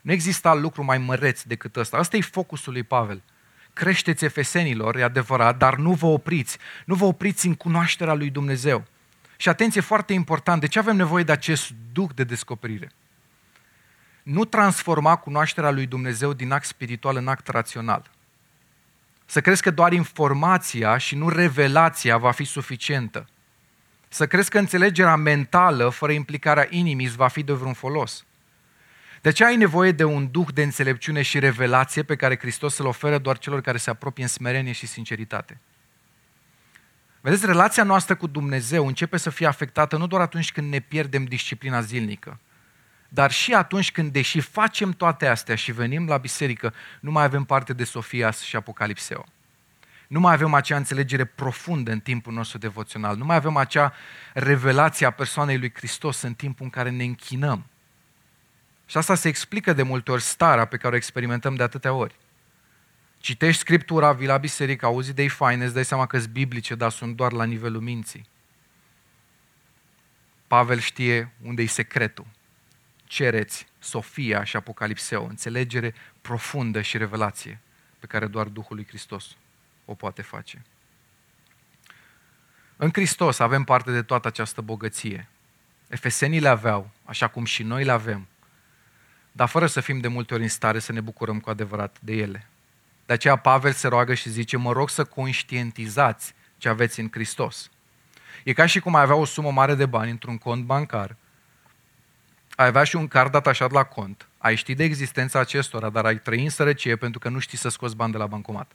Nu 0.00 0.12
exista 0.12 0.54
lucru 0.54 0.82
mai 0.82 0.98
măreț 0.98 1.42
decât 1.42 1.76
ăsta. 1.76 1.96
Asta 1.96 2.16
e 2.16 2.20
focusul 2.20 2.72
lui 2.72 2.82
Pavel– 2.82 3.22
creșteți 3.74 4.24
efesenilor, 4.24 4.96
e 4.96 5.02
adevărat, 5.02 5.56
dar 5.56 5.76
nu 5.76 5.92
vă 5.92 6.06
opriți. 6.06 6.58
Nu 6.84 6.94
vă 6.94 7.04
opriți 7.04 7.46
în 7.46 7.54
cunoașterea 7.54 8.14
lui 8.14 8.30
Dumnezeu. 8.30 8.84
Și 9.36 9.48
atenție, 9.48 9.80
foarte 9.80 10.12
important, 10.12 10.60
de 10.60 10.66
ce 10.66 10.78
avem 10.78 10.96
nevoie 10.96 11.24
de 11.24 11.32
acest 11.32 11.70
duc 11.92 12.14
de 12.14 12.24
descoperire? 12.24 12.90
Nu 14.22 14.44
transforma 14.44 15.16
cunoașterea 15.16 15.70
lui 15.70 15.86
Dumnezeu 15.86 16.32
din 16.32 16.52
act 16.52 16.66
spiritual 16.66 17.16
în 17.16 17.28
act 17.28 17.48
rațional. 17.48 18.10
Să 19.26 19.40
crezi 19.40 19.62
că 19.62 19.70
doar 19.70 19.92
informația 19.92 20.98
și 20.98 21.14
nu 21.14 21.28
revelația 21.28 22.16
va 22.16 22.30
fi 22.30 22.44
suficientă. 22.44 23.28
Să 24.08 24.26
crezi 24.26 24.50
că 24.50 24.58
înțelegerea 24.58 25.16
mentală, 25.16 25.88
fără 25.88 26.12
implicarea 26.12 26.66
inimii, 26.70 27.08
va 27.08 27.28
fi 27.28 27.42
de 27.42 27.52
vreun 27.52 27.72
folos. 27.72 28.24
De 29.24 29.30
ce 29.30 29.44
ai 29.44 29.56
nevoie 29.56 29.92
de 29.92 30.04
un 30.04 30.30
duh 30.30 30.46
de 30.54 30.62
înțelepciune 30.62 31.22
și 31.22 31.38
revelație 31.38 32.02
pe 32.02 32.16
care 32.16 32.38
Hristos 32.38 32.78
îl 32.78 32.86
oferă 32.86 33.18
doar 33.18 33.38
celor 33.38 33.60
care 33.60 33.76
se 33.76 33.90
apropie 33.90 34.22
în 34.22 34.28
smerenie 34.28 34.72
și 34.72 34.86
sinceritate? 34.86 35.60
Vedeți, 37.20 37.46
relația 37.46 37.82
noastră 37.82 38.14
cu 38.14 38.26
Dumnezeu 38.26 38.86
începe 38.86 39.16
să 39.16 39.30
fie 39.30 39.46
afectată 39.46 39.96
nu 39.96 40.06
doar 40.06 40.20
atunci 40.20 40.52
când 40.52 40.70
ne 40.70 40.78
pierdem 40.78 41.24
disciplina 41.24 41.80
zilnică, 41.80 42.40
dar 43.08 43.30
și 43.30 43.52
atunci 43.52 43.92
când, 43.92 44.12
deși 44.12 44.40
facem 44.40 44.90
toate 44.90 45.26
astea 45.26 45.54
și 45.54 45.72
venim 45.72 46.06
la 46.08 46.16
biserică, 46.16 46.74
nu 47.00 47.10
mai 47.10 47.24
avem 47.24 47.44
parte 47.44 47.72
de 47.72 47.84
Sofias 47.84 48.40
și 48.40 48.56
Apocalipseo. 48.56 49.24
Nu 50.08 50.20
mai 50.20 50.32
avem 50.32 50.54
acea 50.54 50.76
înțelegere 50.76 51.24
profundă 51.24 51.92
în 51.92 52.00
timpul 52.00 52.32
nostru 52.32 52.58
devoțional. 52.58 53.16
Nu 53.16 53.24
mai 53.24 53.36
avem 53.36 53.56
acea 53.56 53.92
revelație 54.32 55.06
a 55.06 55.10
persoanei 55.10 55.58
lui 55.58 55.72
Hristos 55.74 56.22
în 56.22 56.34
timpul 56.34 56.64
în 56.64 56.70
care 56.70 56.90
ne 56.90 57.04
închinăm 57.04 57.66
Și 58.86 58.96
asta 58.96 59.14
se 59.14 59.28
explică 59.28 59.72
de 59.72 59.82
multe 59.82 60.10
ori 60.10 60.22
starea 60.22 60.64
pe 60.64 60.76
care 60.76 60.94
o 60.94 60.96
experimentăm 60.96 61.54
de 61.54 61.62
atâtea 61.62 61.92
ori. 61.92 62.14
Citești 63.18 63.60
Scriptura, 63.60 64.12
vii 64.12 64.26
la 64.26 64.36
biserică, 64.36 64.86
auzi 64.86 65.10
idei 65.10 65.28
faine, 65.28 65.64
îți 65.64 65.74
dai 65.74 65.84
seama 65.84 66.06
că 66.06 66.18
sunt 66.18 66.32
biblice, 66.32 66.74
dar 66.74 66.90
sunt 66.90 67.16
doar 67.16 67.32
la 67.32 67.44
nivelul 67.44 67.80
minții. 67.80 68.28
Pavel 70.46 70.78
știe 70.78 71.32
unde 71.42 71.62
e 71.62 71.66
secretul. 71.66 72.26
Cereți 73.04 73.66
Sofia 73.78 74.44
și 74.44 74.56
Apocalipseu, 74.56 75.26
înțelegere 75.28 75.94
profundă 76.20 76.80
și 76.80 76.98
revelație 76.98 77.60
pe 77.98 78.06
care 78.06 78.26
doar 78.26 78.46
Duhul 78.46 78.76
lui 78.76 78.86
Hristos 78.86 79.36
o 79.84 79.94
poate 79.94 80.22
face. 80.22 80.64
În 82.76 82.90
Hristos 82.92 83.38
avem 83.38 83.64
parte 83.64 83.92
de 83.92 84.02
toată 84.02 84.28
această 84.28 84.60
bogăție. 84.60 85.28
Efesenii 85.88 86.40
le 86.40 86.48
aveau, 86.48 86.90
așa 87.04 87.28
cum 87.28 87.44
și 87.44 87.62
noi 87.62 87.84
le 87.84 87.92
avem, 87.92 88.26
dar 89.36 89.48
fără 89.48 89.66
să 89.66 89.80
fim 89.80 90.00
de 90.00 90.08
multe 90.08 90.34
ori 90.34 90.42
în 90.42 90.48
stare 90.48 90.78
să 90.78 90.92
ne 90.92 91.00
bucurăm 91.00 91.40
cu 91.40 91.50
adevărat 91.50 91.96
de 92.00 92.12
ele. 92.12 92.48
De 93.06 93.12
aceea 93.12 93.36
Pavel 93.36 93.72
se 93.72 93.88
roagă 93.88 94.14
și 94.14 94.30
zice, 94.30 94.56
mă 94.56 94.72
rog 94.72 94.90
să 94.90 95.04
conștientizați 95.04 96.34
ce 96.58 96.68
aveți 96.68 97.00
în 97.00 97.08
Hristos. 97.10 97.70
E 98.44 98.52
ca 98.52 98.66
și 98.66 98.80
cum 98.80 98.94
ai 98.94 99.02
avea 99.02 99.14
o 99.14 99.24
sumă 99.24 99.50
mare 99.50 99.74
de 99.74 99.86
bani 99.86 100.10
într-un 100.10 100.38
cont 100.38 100.64
bancar, 100.64 101.16
ai 102.56 102.66
avea 102.66 102.84
și 102.84 102.96
un 102.96 103.08
card 103.08 103.34
atașat 103.34 103.70
la 103.70 103.84
cont, 103.84 104.28
ai 104.38 104.54
ști 104.54 104.74
de 104.74 104.84
existența 104.84 105.38
acestora, 105.38 105.90
dar 105.90 106.04
ai 106.04 106.18
trăi 106.18 106.42
în 106.42 106.50
sărăcie 106.50 106.96
pentru 106.96 107.18
că 107.18 107.28
nu 107.28 107.38
știi 107.38 107.58
să 107.58 107.68
scoți 107.68 107.96
bani 107.96 108.12
de 108.12 108.18
la 108.18 108.26
bancomat. 108.26 108.72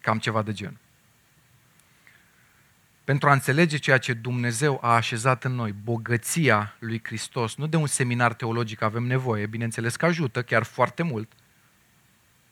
Cam 0.00 0.18
ceva 0.18 0.42
de 0.42 0.52
genul. 0.52 0.83
Pentru 3.04 3.28
a 3.28 3.32
înțelege 3.32 3.76
ceea 3.76 3.98
ce 3.98 4.12
Dumnezeu 4.12 4.78
a 4.82 4.94
așezat 4.94 5.44
în 5.44 5.52
noi, 5.52 5.72
bogăția 5.72 6.76
lui 6.78 7.00
Hristos, 7.04 7.54
nu 7.54 7.66
de 7.66 7.76
un 7.76 7.86
seminar 7.86 8.34
teologic 8.34 8.82
avem 8.82 9.02
nevoie, 9.02 9.46
bineînțeles 9.46 9.96
că 9.96 10.04
ajută 10.04 10.42
chiar 10.42 10.62
foarte 10.62 11.02
mult, 11.02 11.32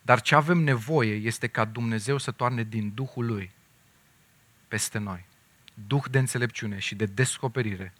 dar 0.01 0.21
ce 0.21 0.35
avem 0.35 0.57
nevoie 0.57 1.15
este 1.15 1.47
ca 1.47 1.65
Dumnezeu 1.65 2.17
să 2.17 2.31
toarne 2.31 2.63
din 2.63 2.91
Duhul 2.95 3.25
Lui 3.25 3.51
peste 4.67 4.97
noi. 4.97 5.25
Duh 5.87 6.03
de 6.11 6.19
înțelepciune 6.19 6.79
și 6.79 6.95
de 6.95 7.05
descoperire 7.05 7.93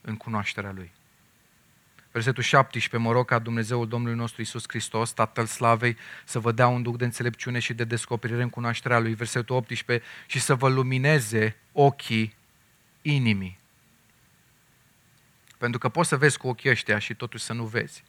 în 0.00 0.16
cunoașterea 0.16 0.72
Lui. 0.72 0.92
Versetul 2.16 2.42
17, 2.42 3.08
mă 3.08 3.12
rog 3.12 3.26
ca 3.26 3.38
Dumnezeul 3.38 3.88
Domnului 3.88 4.16
nostru 4.16 4.42
Isus 4.42 4.64
Hristos, 4.66 5.12
Tatăl 5.12 5.46
Slavei, 5.46 5.96
să 6.24 6.38
vă 6.38 6.52
dea 6.52 6.66
un 6.66 6.82
duc 6.82 6.96
de 6.96 7.04
înțelepciune 7.04 7.58
și 7.58 7.74
de 7.74 7.84
descoperire 7.84 8.42
în 8.42 8.50
cunoașterea 8.50 8.98
Lui. 8.98 9.14
Versetul 9.14 9.56
18, 9.56 10.06
și 10.26 10.40
să 10.40 10.54
vă 10.54 10.68
lumineze 10.68 11.56
ochii 11.72 12.36
inimii. 13.02 13.58
Pentru 15.58 15.78
că 15.78 15.88
poți 15.88 16.08
să 16.08 16.16
vezi 16.16 16.38
cu 16.38 16.48
ochii 16.48 16.70
ăștia 16.70 16.98
și 16.98 17.14
totuși 17.14 17.44
să 17.44 17.52
nu 17.52 17.64
vezi. 17.64 18.04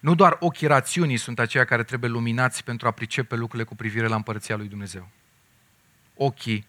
Nu 0.00 0.14
doar 0.14 0.36
ochii 0.40 0.66
rațiunii 0.66 1.16
sunt 1.16 1.38
aceia 1.38 1.64
care 1.64 1.82
trebuie 1.82 2.10
luminați 2.10 2.64
pentru 2.64 2.86
a 2.86 2.90
pricepe 2.90 3.34
lucrurile 3.36 3.68
cu 3.68 3.76
privire 3.76 4.06
la 4.06 4.14
împărăția 4.14 4.56
lui 4.56 4.68
Dumnezeu. 4.68 5.08
Ochii 6.14 6.66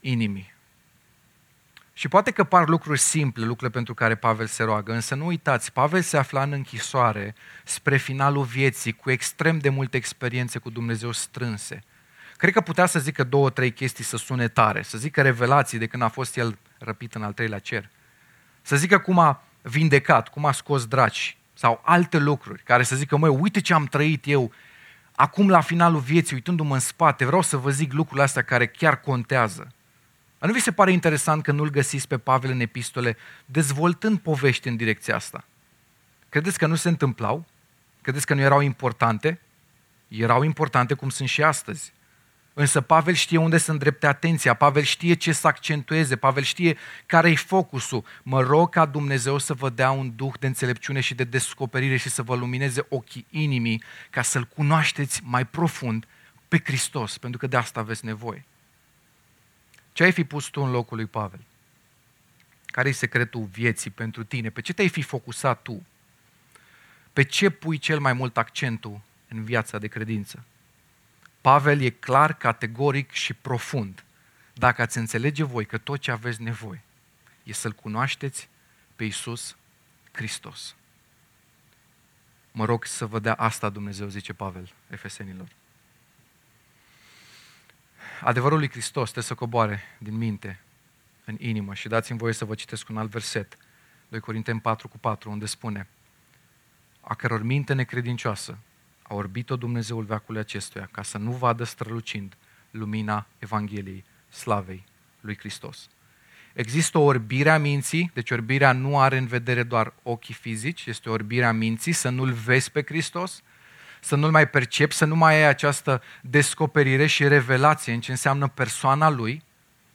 inimii. 0.00 0.54
Și 1.98 2.08
poate 2.08 2.30
că 2.30 2.44
par 2.44 2.68
lucruri 2.68 2.98
simple, 2.98 3.44
lucrurile 3.44 3.70
pentru 3.70 3.94
care 3.94 4.14
Pavel 4.14 4.46
se 4.46 4.62
roagă, 4.62 4.92
însă 4.92 5.14
nu 5.14 5.26
uitați, 5.26 5.72
Pavel 5.72 6.00
se 6.00 6.16
afla 6.16 6.42
în 6.42 6.52
închisoare 6.52 7.34
spre 7.64 7.96
finalul 7.96 8.44
vieții, 8.44 8.92
cu 8.92 9.10
extrem 9.10 9.58
de 9.58 9.68
multe 9.68 9.96
experiențe 9.96 10.58
cu 10.58 10.70
Dumnezeu 10.70 11.12
strânse. 11.12 11.82
Cred 12.36 12.52
că 12.52 12.60
putea 12.60 12.86
să 12.86 12.98
zică 12.98 13.24
două, 13.24 13.50
trei 13.50 13.72
chestii 13.72 14.04
să 14.04 14.16
sune 14.16 14.48
tare, 14.48 14.82
să 14.82 14.98
zică 14.98 15.22
revelații 15.22 15.78
de 15.78 15.86
când 15.86 16.02
a 16.02 16.08
fost 16.08 16.36
el 16.36 16.58
răpit 16.78 17.14
în 17.14 17.22
al 17.22 17.32
treilea 17.32 17.58
cer. 17.58 17.90
Să 18.62 18.76
zică 18.76 18.98
cum 18.98 19.18
a 19.18 19.42
vindecat, 19.62 20.28
cum 20.28 20.44
a 20.44 20.52
scos 20.52 20.86
draci, 20.86 21.36
sau 21.54 21.80
alte 21.84 22.18
lucruri, 22.18 22.62
care 22.62 22.82
să 22.82 22.96
zică, 22.96 23.16
măi, 23.16 23.30
uite 23.30 23.60
ce 23.60 23.74
am 23.74 23.84
trăit 23.84 24.26
eu, 24.26 24.52
acum 25.14 25.48
la 25.48 25.60
finalul 25.60 26.00
vieții, 26.00 26.34
uitându-mă 26.34 26.74
în 26.74 26.80
spate, 26.80 27.24
vreau 27.24 27.42
să 27.42 27.56
vă 27.56 27.70
zic 27.70 27.92
lucrurile 27.92 28.24
astea 28.24 28.42
care 28.42 28.66
chiar 28.66 29.00
contează. 29.00 29.70
Nu 30.46 30.52
vi 30.52 30.60
se 30.60 30.72
pare 30.72 30.92
interesant 30.92 31.42
că 31.42 31.52
nu-l 31.52 31.70
găsiți 31.70 32.08
pe 32.08 32.18
Pavel 32.18 32.50
în 32.50 32.60
epistole 32.60 33.16
dezvoltând 33.44 34.18
povești 34.18 34.68
în 34.68 34.76
direcția 34.76 35.14
asta? 35.14 35.44
Credeți 36.28 36.58
că 36.58 36.66
nu 36.66 36.74
se 36.74 36.88
întâmplau? 36.88 37.46
Credeți 38.02 38.26
că 38.26 38.34
nu 38.34 38.40
erau 38.40 38.60
importante? 38.60 39.40
Erau 40.08 40.42
importante 40.42 40.94
cum 40.94 41.08
sunt 41.08 41.28
și 41.28 41.42
astăzi. 41.42 41.92
Însă 42.54 42.80
Pavel 42.80 43.14
știe 43.14 43.38
unde 43.38 43.58
să 43.58 43.70
îndrepte 43.70 44.06
atenția, 44.06 44.54
Pavel 44.54 44.82
știe 44.82 45.14
ce 45.14 45.32
să 45.32 45.46
accentueze, 45.46 46.16
Pavel 46.16 46.42
știe 46.42 46.76
care 47.06 47.30
e 47.30 47.34
focusul. 47.34 48.04
Mă 48.22 48.40
rog 48.40 48.68
ca 48.70 48.86
Dumnezeu 48.86 49.38
să 49.38 49.54
vă 49.54 49.70
dea 49.70 49.90
un 49.90 50.12
duh 50.16 50.32
de 50.40 50.46
înțelepciune 50.46 51.00
și 51.00 51.14
de 51.14 51.24
descoperire 51.24 51.96
și 51.96 52.08
să 52.08 52.22
vă 52.22 52.34
lumineze 52.34 52.86
ochii 52.88 53.26
inimii 53.30 53.82
ca 54.10 54.22
să-L 54.22 54.44
cunoașteți 54.44 55.20
mai 55.24 55.46
profund 55.46 56.06
pe 56.48 56.60
Hristos, 56.64 57.18
pentru 57.18 57.38
că 57.38 57.46
de 57.46 57.56
asta 57.56 57.80
aveți 57.80 58.04
nevoie. 58.04 58.44
Ce 59.96 60.02
ai 60.02 60.12
fi 60.12 60.24
pus 60.24 60.46
tu 60.46 60.60
în 60.60 60.70
locul 60.70 60.96
lui 60.96 61.06
Pavel? 61.06 61.40
Care 62.66 62.88
e 62.88 62.92
secretul 62.92 63.44
vieții 63.44 63.90
pentru 63.90 64.24
tine? 64.24 64.50
Pe 64.50 64.60
ce 64.60 64.72
te-ai 64.72 64.88
fi 64.88 65.02
focusat 65.02 65.62
tu? 65.62 65.86
Pe 67.12 67.22
ce 67.22 67.50
pui 67.50 67.78
cel 67.78 68.00
mai 68.00 68.12
mult 68.12 68.36
accentul 68.36 69.00
în 69.28 69.44
viața 69.44 69.78
de 69.78 69.86
credință? 69.86 70.44
Pavel 71.40 71.80
e 71.80 71.90
clar, 71.90 72.34
categoric 72.34 73.10
și 73.10 73.34
profund. 73.34 74.04
Dacă 74.52 74.82
ați 74.82 74.98
înțelege 74.98 75.44
voi 75.44 75.66
că 75.66 75.78
tot 75.78 76.00
ce 76.00 76.10
aveți 76.10 76.42
nevoie 76.42 76.82
e 77.42 77.52
să-L 77.52 77.72
cunoașteți 77.72 78.48
pe 78.96 79.04
Iisus 79.04 79.56
Hristos. 80.12 80.74
Mă 82.52 82.64
rog 82.64 82.84
să 82.84 83.06
vă 83.06 83.18
dea 83.18 83.34
asta 83.34 83.68
Dumnezeu, 83.68 84.08
zice 84.08 84.32
Pavel, 84.32 84.72
Efesenilor. 84.88 85.48
Adevărul 88.20 88.58
lui 88.58 88.70
Hristos 88.70 89.02
trebuie 89.02 89.24
să 89.24 89.34
coboare 89.34 89.82
din 89.98 90.16
minte 90.16 90.60
în 91.24 91.36
inimă 91.38 91.74
și 91.74 91.88
dați-mi 91.88 92.18
voie 92.18 92.32
să 92.32 92.44
vă 92.44 92.54
citesc 92.54 92.88
un 92.88 92.96
alt 92.96 93.10
verset, 93.10 93.56
2 94.08 94.20
Corinteni 94.20 94.60
4 94.60 94.88
cu 94.88 94.98
4, 94.98 95.30
unde 95.30 95.46
spune 95.46 95.88
a 97.00 97.14
căror 97.14 97.42
minte 97.42 97.74
necredincioasă 97.74 98.58
a 99.02 99.14
orbit-o 99.14 99.56
Dumnezeul 99.56 100.04
veacului 100.04 100.40
acestuia 100.40 100.88
ca 100.90 101.02
să 101.02 101.18
nu 101.18 101.30
vadă 101.30 101.64
strălucind 101.64 102.36
lumina 102.70 103.26
Evangheliei 103.38 104.04
slavei 104.28 104.84
lui 105.20 105.36
Hristos. 105.38 105.88
Există 106.52 106.98
o 106.98 107.02
orbire 107.02 107.50
a 107.50 107.58
minții, 107.58 108.10
deci 108.14 108.30
orbirea 108.30 108.72
nu 108.72 108.98
are 108.98 109.16
în 109.16 109.26
vedere 109.26 109.62
doar 109.62 109.92
ochii 110.02 110.34
fizici, 110.34 110.86
este 110.86 111.08
o 111.08 111.12
orbire 111.12 111.44
a 111.44 111.52
minții, 111.52 111.92
să 111.92 112.08
nu-L 112.08 112.32
vezi 112.32 112.70
pe 112.70 112.82
Hristos, 112.82 113.42
să 114.00 114.16
nu-L 114.16 114.30
mai 114.30 114.48
percepi, 114.48 114.94
să 114.94 115.04
nu 115.04 115.16
mai 115.16 115.34
ai 115.34 115.48
această 115.48 116.02
descoperire 116.20 117.06
și 117.06 117.28
revelație 117.28 117.92
în 117.92 118.00
ce 118.00 118.10
înseamnă 118.10 118.48
persoana 118.48 119.10
Lui. 119.10 119.42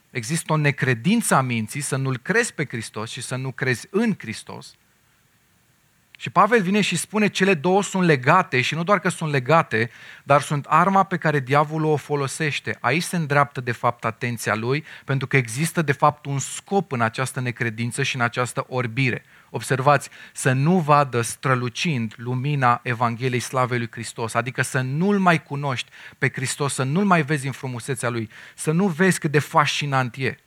Există 0.10 0.54
o 0.54 0.58
necredință 0.58 1.36
a 1.36 1.42
minții, 1.42 1.82
să 1.82 1.96
nu-L 1.96 2.18
crezi 2.18 2.54
pe 2.54 2.66
Hristos 2.66 3.10
și 3.10 3.22
să 3.22 3.36
nu 3.36 3.52
crezi 3.52 3.88
în 3.90 4.16
Hristos. 4.18 4.76
Și 6.22 6.30
Pavel 6.30 6.62
vine 6.62 6.82
și 6.82 6.96
spune 6.96 7.28
cele 7.28 7.54
două 7.54 7.84
sunt 7.84 8.04
legate 8.04 8.62
și 8.62 8.76
nu 8.76 8.84
doar 8.84 9.00
că 9.00 9.10
sunt 9.10 9.32
legate, 9.32 9.92
dar 10.24 10.42
sunt 10.42 10.66
arma 10.66 11.04
pe 11.04 11.18
care 11.18 11.40
diavolul 11.40 11.92
o 11.92 11.96
folosește. 11.96 12.78
Aici 12.80 13.04
se 13.04 13.16
îndreaptă 13.16 13.62
de 13.62 13.72
fapt 13.72 14.06
atenția 14.06 14.56
lui, 14.56 14.86
pentru 15.06 15.28
că 15.28 15.38
există 15.38 15.82
de 15.82 15.92
fapt 15.92 16.26
un 16.26 16.40
scop 16.40 16.92
în 16.92 17.02
această 17.02 17.40
necredință 17.40 18.04
și 18.04 18.16
în 18.16 18.22
această 18.22 18.66
orbire. 18.70 19.26
Observați, 19.54 20.10
să 20.34 20.52
nu 20.52 20.80
vadă 20.80 21.22
strălucind 21.22 22.14
lumina 22.18 22.80
Evangheliei 22.84 23.40
Slavei 23.40 23.78
lui 23.78 23.92
Hristos, 23.92 24.34
adică 24.34 24.62
să 24.62 24.82
nu-L 24.82 25.20
mai 25.20 25.44
cunoști 25.44 25.90
pe 26.18 26.30
Hristos, 26.30 26.74
să 26.74 26.84
nu-L 26.84 27.06
mai 27.06 27.24
vezi 27.24 27.46
în 27.46 27.52
frumusețea 27.52 28.10
Lui, 28.10 28.30
să 28.56 28.72
nu 28.72 28.88
vezi 28.88 29.20
cât 29.20 29.32
de 29.32 29.40
fascinant 29.40 30.16
e. 30.16 30.38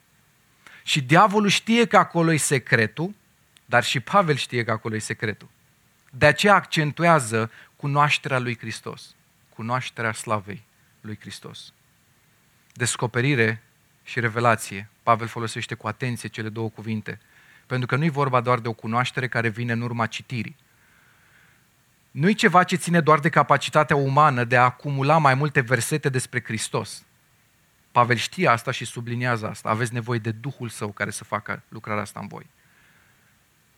Și 0.83 1.03
diavolul 1.03 1.49
știe 1.49 1.87
că 1.87 1.97
acolo 1.97 2.33
e 2.33 2.37
secretul, 2.37 3.15
dar 3.65 3.85
și 3.85 4.01
Pavel 4.01 4.37
știe 4.37 4.65
că 4.65 4.71
acolo 4.71 4.95
e 4.95 4.99
secretul. 4.99 5.49
De 6.11 6.27
aceea 6.27 6.55
accentuează 6.55 7.51
cunoașterea 7.77 8.39
lui 8.39 8.59
Hristos, 8.59 9.15
cunoașterea 9.49 10.13
slavei 10.13 10.63
lui 11.01 11.19
Hristos. 11.21 11.73
Descoperire 12.73 13.63
și 14.05 14.21
revelație. 14.21 14.89
Pavel 15.03 15.27
folosește 15.27 15.75
cu 15.75 15.87
atenție 15.87 16.29
cele 16.29 16.49
două 16.49 16.69
cuvinte, 16.69 17.21
pentru 17.75 17.97
că 17.97 18.03
nu 18.03 18.09
e 18.09 18.11
vorba 18.11 18.41
doar 18.41 18.59
de 18.59 18.69
o 18.69 18.73
cunoaștere 18.73 19.29
care 19.29 19.49
vine 19.49 19.73
în 19.73 19.81
urma 19.81 20.07
citirii. 20.07 20.57
Nu 22.11 22.29
e 22.29 22.33
ceva 22.33 22.65
ce 22.65 22.77
ține 22.77 23.01
doar 23.01 23.19
de 23.19 23.29
capacitatea 23.29 23.97
umană 23.97 24.45
de 24.45 24.57
a 24.57 24.63
acumula 24.63 25.19
mai 25.19 25.35
multe 25.35 25.61
versete 25.61 26.09
despre 26.09 26.43
Hristos. 26.43 27.05
Pavel 27.93 28.17
știe 28.17 28.49
asta 28.49 28.71
și 28.71 28.85
subliniază 28.85 29.49
asta. 29.49 29.69
Aveți 29.69 29.93
nevoie 29.93 30.19
de 30.19 30.31
Duhul 30.31 30.69
Său 30.69 30.89
care 30.89 31.11
să 31.11 31.25
facă 31.25 31.63
lucrarea 31.69 32.03
asta 32.03 32.21
în 32.21 32.27
voi. 32.27 32.47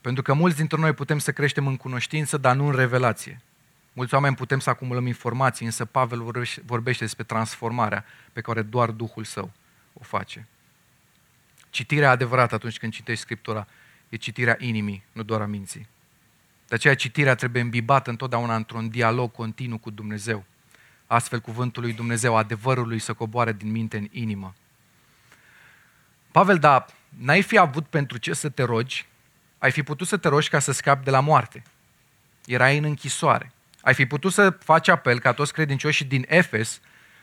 Pentru 0.01 0.23
că 0.23 0.33
mulți 0.33 0.57
dintre 0.57 0.81
noi 0.81 0.93
putem 0.93 1.19
să 1.19 1.33
creștem 1.33 1.67
în 1.67 1.77
cunoștință, 1.77 2.37
dar 2.37 2.57
nu 2.57 2.67
în 2.67 2.75
revelație. 2.75 3.41
Mulți 3.93 4.15
oameni 4.15 4.37
putem 4.37 4.59
să 4.59 4.71
acumulăm 4.71 5.07
informații, 5.07 5.67
însă 5.67 5.85
Pavel 5.85 6.33
vorbește 6.65 7.05
despre 7.05 7.25
transformarea 7.25 8.05
pe 8.33 8.41
care 8.41 8.63
doar 8.63 8.91
Duhul 8.91 9.25
Său 9.25 9.51
o 9.93 10.03
face. 10.03 10.47
Citirea 11.71 12.11
adevărată 12.11 12.55
atunci 12.55 12.79
când 12.79 12.93
citești 12.93 13.23
Scriptura 13.23 13.67
e 14.09 14.17
citirea 14.17 14.57
inimii, 14.59 15.03
nu 15.13 15.23
doar 15.23 15.41
a 15.41 15.47
minții. 15.47 15.89
De 16.69 16.75
aceea 16.75 16.95
citirea 16.95 17.35
trebuie 17.35 17.63
îmbibată 17.63 18.11
întotdeauna 18.11 18.57
într-un 18.57 18.89
dialog 18.89 19.33
continuu 19.33 19.79
cu 19.79 19.91
Dumnezeu. 19.91 20.45
Astfel 21.07 21.41
cuvântul 21.41 21.83
lui 21.83 21.93
Dumnezeu, 21.93 22.37
adevărul 22.37 22.89
lui 22.89 22.99
să 22.99 23.13
coboare 23.13 23.53
din 23.53 23.71
minte 23.71 23.97
în 23.97 24.09
inimă. 24.11 24.55
Pavel, 26.31 26.59
da, 26.59 26.87
n-ai 27.09 27.43
fi 27.43 27.59
avut 27.59 27.87
pentru 27.87 28.19
ce 28.19 28.33
să 28.33 28.49
te 28.49 28.63
rogi, 28.63 29.07
ai 29.59 29.71
fi 29.71 29.83
putut 29.83 30.07
să 30.07 30.17
te 30.17 30.29
rogi 30.29 30.49
ca 30.49 30.59
să 30.59 30.73
scapi 30.73 31.05
de 31.05 31.11
la 31.11 31.21
moarte. 31.21 31.63
Erai 32.47 32.79
în 32.79 32.85
închisoare. 32.85 33.53
Ai 33.81 33.95
fi 33.95 34.07
putut 34.07 34.33
să 34.33 34.51
faci 34.51 34.89
apel 34.89 35.21
ca 35.21 35.33
toți 35.33 35.53
credincioșii 35.53 36.05
din 36.05 36.25
Efes 36.29 36.81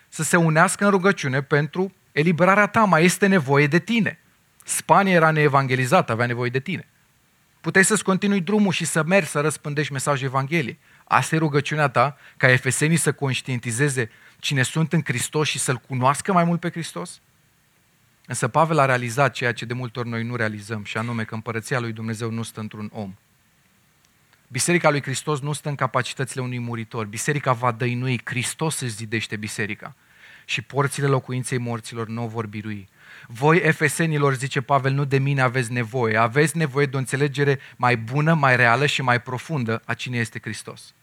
să 0.10 0.24
se 0.24 0.38
unească 0.38 0.86
în 0.86 0.90
rugăciune 0.90 1.42
pentru 1.42 1.94
eliberarea 2.12 2.68
ta. 2.68 2.84
Mai 2.84 3.04
este 3.04 3.28
nevoie 3.28 3.68
de 3.68 3.80
tine. 3.80 4.20
Spania 4.64 5.14
era 5.14 5.32
neevangelizată, 5.32 6.12
avea 6.12 6.26
nevoie 6.26 6.50
de 6.50 6.60
tine. 6.60 6.88
Puteai 7.62 7.86
să-ți 7.86 8.04
continui 8.04 8.42
drumul 8.42 8.72
și 8.72 8.86
să 8.86 9.04
mergi 9.04 9.30
să 9.30 9.42
răspândești 9.42 9.92
mesajul 9.92 10.28
Evangheliei. 10.28 10.80
Asta 11.04 11.36
e 11.36 11.38
rugăciunea 11.38 11.88
ta, 11.88 12.18
ca 12.38 12.52
efesenii 12.52 12.98
să 12.98 13.12
conștientizeze 13.12 14.10
cine 14.40 14.64
sunt 14.64 14.94
în 14.94 15.02
Hristos 15.04 15.48
și 15.48 15.60
să-L 15.60 15.78
cunoască 15.88 16.34
mai 16.34 16.44
mult 16.44 16.60
pe 16.60 16.70
Hristos? 16.70 17.22
Însă 18.26 18.48
Pavel 18.48 18.80
a 18.80 18.86
realizat 18.86 19.34
ceea 19.34 19.54
ce 19.54 19.66
de 19.66 19.74
multe 19.74 20.00
ori 20.00 20.10
noi 20.10 20.24
nu 20.24 20.36
realizăm, 20.36 20.84
și 20.84 20.98
anume 20.98 21.24
că 21.24 21.34
împărăția 21.34 21.80
lui 21.80 21.92
Dumnezeu 21.92 22.32
nu 22.32 22.44
stă 22.44 22.60
într-un 22.60 22.90
om. 22.94 23.16
Biserica 24.48 24.90
lui 24.90 25.02
Hristos 25.02 25.40
nu 25.40 25.54
stă 25.54 25.70
în 25.70 25.76
capacitățile 25.76 26.42
unui 26.42 26.60
muritor. 26.60 27.06
Biserica 27.06 27.54
va 27.54 27.72
dăinui, 27.72 28.22
Hristos 28.24 28.80
își 28.80 28.94
zidește 28.94 29.36
biserica. 29.36 29.96
Și 30.46 30.62
porțile 30.62 31.08
locuinței 31.08 31.58
morților 31.58 32.08
nu 32.08 32.24
o 32.24 32.28
vor 32.28 32.48
birui. 32.48 32.90
Voi, 33.28 33.58
efesenilor, 33.58 34.34
zice 34.34 34.62
Pavel, 34.62 34.94
nu 34.94 35.06
de 35.06 35.18
mine 35.18 35.42
aveți 35.42 35.72
nevoie. 35.72 36.18
Aveți 36.18 36.58
nevoie 36.58 36.86
de 36.86 36.96
o 36.96 37.00
înțelegere 37.00 37.60
mai 37.76 37.98
bună, 37.98 38.34
mai 38.34 38.56
reală 38.56 38.86
și 38.86 39.02
mai 39.02 39.22
profundă 39.22 39.82
a 39.86 39.94
cine 39.94 40.18
este 40.18 40.40
Hristos. 40.40 40.94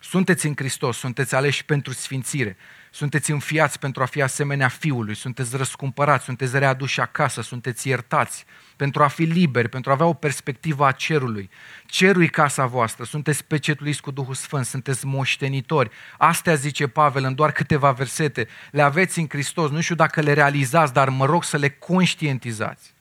Sunteți 0.00 0.46
în 0.46 0.52
Hristos, 0.56 0.98
sunteți 0.98 1.34
aleși 1.34 1.64
pentru 1.64 1.92
sfințire, 1.92 2.56
sunteți 2.90 3.30
înfiați 3.30 3.78
pentru 3.78 4.02
a 4.02 4.06
fi 4.06 4.22
asemenea 4.22 4.68
Fiului, 4.68 5.14
sunteți 5.14 5.56
răscumpărați, 5.56 6.24
sunteți 6.24 6.58
readuși 6.58 7.00
acasă, 7.00 7.42
sunteți 7.42 7.88
iertați, 7.88 8.44
pentru 8.76 9.02
a 9.02 9.06
fi 9.06 9.22
liberi, 9.22 9.68
pentru 9.68 9.90
a 9.90 9.94
avea 9.94 10.06
o 10.06 10.12
perspectivă 10.12 10.86
a 10.86 10.92
cerului. 10.92 11.50
Cerul 11.86 12.22
e 12.22 12.26
casa 12.26 12.66
voastră, 12.66 13.04
sunteți 13.04 13.44
pecetuliți 13.44 14.00
cu 14.00 14.10
Duhul 14.10 14.34
Sfânt, 14.34 14.66
sunteți 14.66 15.06
moștenitori. 15.06 15.90
Astea 16.18 16.54
zice 16.54 16.86
Pavel 16.86 17.24
în 17.24 17.34
doar 17.34 17.52
câteva 17.52 17.92
versete. 17.92 18.48
Le 18.70 18.82
aveți 18.82 19.18
în 19.18 19.26
Hristos, 19.28 19.70
nu 19.70 19.80
știu 19.80 19.94
dacă 19.94 20.20
le 20.20 20.32
realizați, 20.32 20.92
dar 20.92 21.08
mă 21.08 21.24
rog 21.24 21.44
să 21.44 21.56
le 21.56 21.68
conștientizați. 21.68 22.94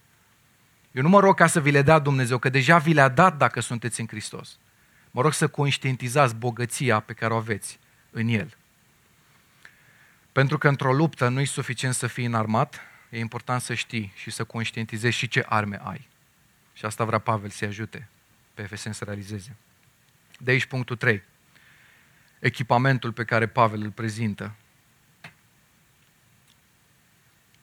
Eu 0.92 1.02
nu 1.04 1.10
mă 1.10 1.20
rog 1.20 1.36
ca 1.36 1.48
să 1.48 1.60
vi 1.60 1.72
le 1.72 1.82
dea 1.82 2.00
Dumnezeu, 2.00 2.38
că 2.38 2.50
deja 2.50 2.78
vi 2.78 2.94
le-a 2.94 3.08
dat 3.10 3.38
dacă 3.38 3.60
sunteți 3.60 4.00
în 4.00 4.08
Hristos. 4.08 4.58
Mă 5.12 5.22
rog 5.22 5.34
să 5.34 5.48
conștientizați 5.48 6.36
bogăția 6.36 7.00
pe 7.00 7.14
care 7.14 7.34
o 7.34 7.38
aveți 7.38 7.80
în 8.12 8.28
El. 8.28 8.58
Pentru 10.38 10.58
că 10.58 10.68
într-o 10.68 10.94
luptă 10.94 11.28
nu 11.28 11.40
e 11.40 11.46
suficient 11.46 11.94
să 11.94 12.08
fii 12.08 12.26
înarmat, 12.26 12.82
e 13.10 13.20
important 13.20 13.62
să 13.62 13.74
știi 13.74 14.14
și 14.16 14.32
să 14.32 14.44
conștientizezi 14.44 15.18
și 15.18 15.28
ce 15.28 15.46
arme 15.50 15.80
ai. 15.84 16.08
Și 16.74 16.86
asta 16.86 17.04
vrea 17.04 17.20
Pavel 17.20 17.50
să-i 17.50 17.68
ajute 17.68 18.08
pe 18.54 18.62
Efeseni 18.62 18.96
să 18.96 19.04
realizeze. 19.04 19.56
De 20.40 20.52
aici 20.52 20.66
punctul 20.66 20.96
3. 20.96 21.24
Echipamentul 22.40 23.12
pe 23.12 23.24
care 23.24 23.48
Pavel 23.48 23.82
îl 23.82 23.92
prezintă 23.92 24.56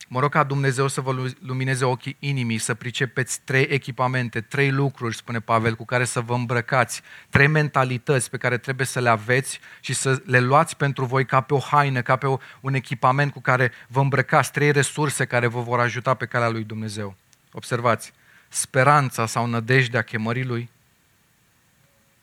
Mă 0.09 0.21
rog 0.21 0.31
ca 0.31 0.45
Dumnezeu 0.45 0.89
să 0.89 1.01
vă 1.01 1.33
lumineze 1.41 1.85
ochii 1.85 2.17
inimii, 2.19 2.59
să 2.59 2.75
pricepeți 2.75 3.41
trei 3.45 3.63
echipamente, 3.63 4.41
trei 4.41 4.71
lucruri, 4.71 5.17
spune 5.17 5.41
Pavel, 5.41 5.75
cu 5.75 5.85
care 5.85 6.05
să 6.05 6.21
vă 6.21 6.35
îmbrăcați, 6.35 7.03
trei 7.29 7.47
mentalități 7.47 8.31
pe 8.31 8.37
care 8.37 8.59
trebuie 8.59 8.87
să 8.87 9.01
le 9.01 9.09
aveți 9.09 9.61
și 9.81 9.93
să 9.93 10.23
le 10.25 10.41
luați 10.41 10.77
pentru 10.77 11.05
voi 11.05 11.25
ca 11.25 11.41
pe 11.41 11.55
o 11.55 11.59
haină, 11.59 12.03
ca 12.03 12.17
pe 12.17 12.27
un 12.61 12.75
echipament 12.75 13.33
cu 13.33 13.41
care 13.41 13.73
vă 13.89 14.01
îmbrăcați, 14.01 14.53
trei 14.53 14.73
resurse 14.73 15.25
care 15.25 15.47
vă 15.47 15.61
vor 15.61 15.81
ajuta 15.81 16.15
pe 16.15 16.27
calea 16.27 16.49
lui 16.49 16.65
Dumnezeu. 16.65 17.17
Observați, 17.53 18.13
speranța 18.49 19.27
sau 19.27 19.47
nădejdea 19.47 20.03
chemării 20.03 20.45
lui, 20.45 20.71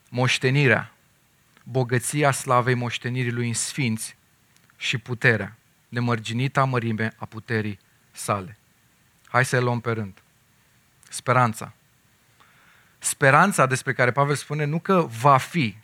moștenirea, 0.09 0.91
bogăția 1.63 2.32
slavei 2.32 2.73
moștenirii 2.73 3.32
lui 3.32 3.47
în 3.47 3.53
sfinți 3.53 4.15
și 4.77 4.97
puterea 4.97 5.55
nemărginita 5.92 6.64
mărime 6.64 7.14
a 7.18 7.26
puterii 7.26 7.80
sale. 8.12 8.58
Hai 9.26 9.46
să 9.46 9.56
le 9.56 9.62
luăm 9.62 9.80
pe 9.80 9.92
rând. 9.92 10.18
Speranța. 11.10 11.74
Speranța 13.00 13.66
despre 13.66 13.94
care 13.94 14.12
Pavel 14.12 14.36
spune 14.36 14.66
nu 14.66 14.80
că 14.80 15.08
va 15.22 15.38
fi. 15.38 15.76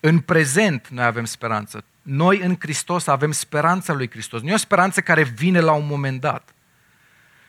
În 0.00 0.18
prezent 0.18 0.88
noi 0.88 1.04
avem 1.04 1.24
speranță. 1.24 1.84
Noi 2.02 2.40
în 2.40 2.56
Hristos 2.58 3.06
avem 3.06 3.32
speranța 3.32 3.92
lui 3.92 4.10
Hristos. 4.10 4.40
Nu 4.40 4.50
e 4.50 4.54
o 4.54 4.56
speranță 4.56 5.00
care 5.00 5.22
vine 5.22 5.60
la 5.60 5.72
un 5.72 5.86
moment 5.86 6.20
dat. 6.20 6.54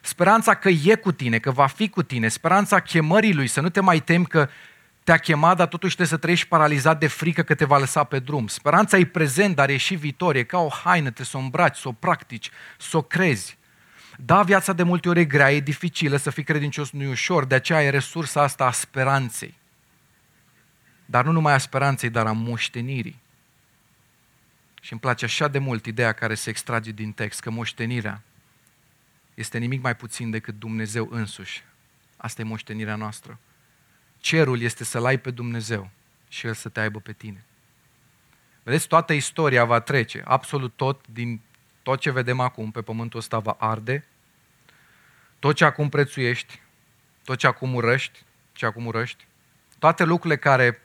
Speranța 0.01 0.54
că 0.54 0.70
e 0.70 0.95
cu 0.95 1.12
tine, 1.12 1.39
că 1.39 1.51
va 1.51 1.68
fi 1.68 1.89
cu 1.89 2.04
tine. 2.04 2.28
Speranța 2.28 2.80
chemării 2.80 3.34
lui, 3.34 3.47
să 3.47 3.62
nu 3.62 3.70
te 3.70 3.80
mai 3.80 3.99
temi 3.99 4.26
că 4.26 4.49
te-a 5.04 5.18
chemat, 5.18 5.58
dar 5.58 5.68
totuși 5.68 5.95
trebuie 5.95 6.16
să 6.16 6.22
trăiești 6.22 6.47
paralizat 6.47 6.99
de 6.99 7.08
frică 7.08 7.41
că 7.41 7.56
te 7.56 7.66
va 7.66 7.78
lăsa 7.78 8.04
pe 8.04 8.20
drum. 8.20 8.47
Speranța 8.47 8.97
e 8.97 9.06
prezent, 9.06 9.56
dar 9.56 9.70
e 9.70 9.78
și 9.78 9.95
viitor. 9.95 10.36
E 10.36 10.43
ca 10.43 10.58
o 10.58 10.70
haină, 10.70 11.06
trebuie 11.06 11.26
să 11.26 11.38
o 11.38 11.39
îmbraci, 11.39 11.78
să 11.78 11.88
o 11.88 11.91
practici, 11.91 12.49
să 12.78 12.97
o 12.97 13.01
crezi. 13.01 13.58
Da, 14.18 14.43
viața 14.43 14.74
de 14.74 14.84
multe 14.84 15.10
ori 15.10 15.20
e 15.20 15.26
grea, 15.26 15.51
e 15.51 15.60
dificilă, 15.60 16.18
să 16.18 16.30
fii 16.30 16.43
credincios 16.43 16.91
nu 16.91 17.04
e 17.04 17.10
ușor, 17.10 17.45
de 17.45 17.56
aceea 17.56 17.84
e 17.84 17.89
resursa 17.89 18.41
asta 18.41 18.66
a 18.66 18.72
speranței. 18.72 19.58
Dar 21.06 21.26
nu 21.26 21.32
numai 21.32 21.54
a 21.54 21.58
speranței, 21.58 22.10
dar 22.10 22.26
a 22.26 22.32
moștenirii. 22.32 23.22
Și 24.82 24.91
îmi 24.91 25.01
place 25.01 25.26
așa 25.26 25.47
de 25.47 25.60
mult 25.60 25.86
ideea 25.86 26.12
care 26.12 26.36
se 26.36 26.49
extrage 26.49 26.91
din 26.91 27.12
text, 27.12 27.39
că 27.39 27.49
moștenirea 27.49 28.22
este 29.34 29.58
nimic 29.58 29.82
mai 29.82 29.95
puțin 29.95 30.30
decât 30.30 30.60
Dumnezeu 30.60 31.08
însuși. 31.12 31.64
Asta 32.18 32.41
e 32.41 32.45
moștenirea 32.45 32.95
noastră. 32.95 33.39
Cerul 34.24 34.61
este 34.61 34.84
să-L 34.84 35.05
ai 35.05 35.17
pe 35.17 35.32
Dumnezeu 35.32 35.89
și 36.28 36.47
El 36.47 36.53
să 36.53 36.69
te 36.69 36.80
aibă 36.80 36.99
pe 36.99 37.13
tine. 37.13 37.45
Vedeți, 38.63 38.88
toată 38.88 39.13
istoria 39.13 39.65
va 39.65 39.80
trece, 39.80 40.21
absolut 40.26 40.74
tot, 40.76 41.07
din 41.07 41.41
tot 41.82 41.99
ce 41.99 42.11
vedem 42.11 42.39
acum 42.39 42.71
pe 42.71 42.82
pământul 42.82 43.19
ăsta 43.19 43.39
va 43.39 43.55
arde, 43.59 44.05
tot 45.39 45.55
ce 45.55 45.65
acum 45.65 45.89
prețuiești, 45.89 46.61
tot 47.24 47.38
ce 47.38 47.47
acum 47.47 47.74
urăști, 47.74 48.24
ce 48.53 48.65
acum 48.65 48.86
urăști, 48.86 49.26
toate 49.80 50.03
lucrurile 50.03 50.39
care 50.39 50.82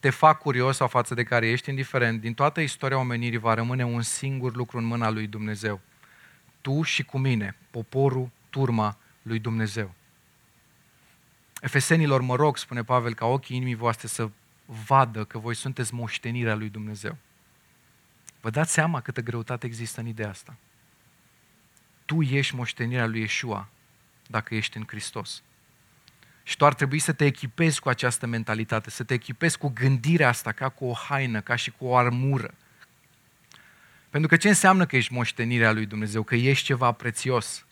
te 0.00 0.10
fac 0.10 0.38
curios 0.38 0.76
sau 0.76 0.88
față 0.88 1.14
de 1.14 1.22
care 1.22 1.48
ești 1.48 1.68
indiferent, 1.68 2.20
din 2.20 2.34
toată 2.34 2.60
istoria 2.60 2.98
omenirii 2.98 3.38
va 3.38 3.54
rămâne 3.54 3.84
un 3.84 4.02
singur 4.02 4.54
lucru 4.54 4.78
în 4.78 4.84
mâna 4.84 5.10
lui 5.10 5.26
Dumnezeu. 5.26 5.80
Tu 6.60 6.82
și 6.82 7.04
cu 7.04 7.18
mine, 7.18 7.56
poporul, 7.70 8.30
turma 8.50 8.96
lui 9.22 9.38
Dumnezeu. 9.38 9.94
Efesenilor, 11.62 12.20
mă 12.20 12.34
rog, 12.34 12.56
spune 12.56 12.84
Pavel, 12.84 13.14
ca 13.14 13.26
ochii 13.26 13.56
inimii 13.56 13.74
voastre 13.74 14.08
să 14.08 14.30
vadă 14.86 15.24
că 15.24 15.38
voi 15.38 15.54
sunteți 15.54 15.94
moștenirea 15.94 16.54
lui 16.54 16.68
Dumnezeu. 16.68 17.16
Vă 18.40 18.50
dați 18.50 18.72
seama 18.72 19.00
câtă 19.00 19.20
greutate 19.20 19.66
există 19.66 20.00
în 20.00 20.06
ideea 20.06 20.28
asta. 20.28 20.56
Tu 22.04 22.22
ești 22.22 22.54
moștenirea 22.54 23.06
lui 23.06 23.20
Yeshua 23.20 23.68
dacă 24.26 24.54
ești 24.54 24.76
în 24.76 24.84
Hristos. 24.86 25.42
Și 26.42 26.56
tu 26.56 26.64
ar 26.64 26.74
trebui 26.74 26.98
să 26.98 27.12
te 27.12 27.24
echipezi 27.24 27.80
cu 27.80 27.88
această 27.88 28.26
mentalitate, 28.26 28.90
să 28.90 29.04
te 29.04 29.14
echipezi 29.14 29.58
cu 29.58 29.68
gândirea 29.68 30.28
asta 30.28 30.52
ca 30.52 30.68
cu 30.68 30.84
o 30.84 30.92
haină, 30.92 31.40
ca 31.40 31.56
și 31.56 31.70
cu 31.70 31.84
o 31.84 31.96
armură. 31.96 32.54
Pentru 34.10 34.28
că 34.28 34.36
ce 34.36 34.48
înseamnă 34.48 34.86
că 34.86 34.96
ești 34.96 35.12
moștenirea 35.12 35.72
lui 35.72 35.86
Dumnezeu? 35.86 36.22
Că 36.22 36.34
ești 36.34 36.64
ceva 36.64 36.92
prețios 36.92 37.64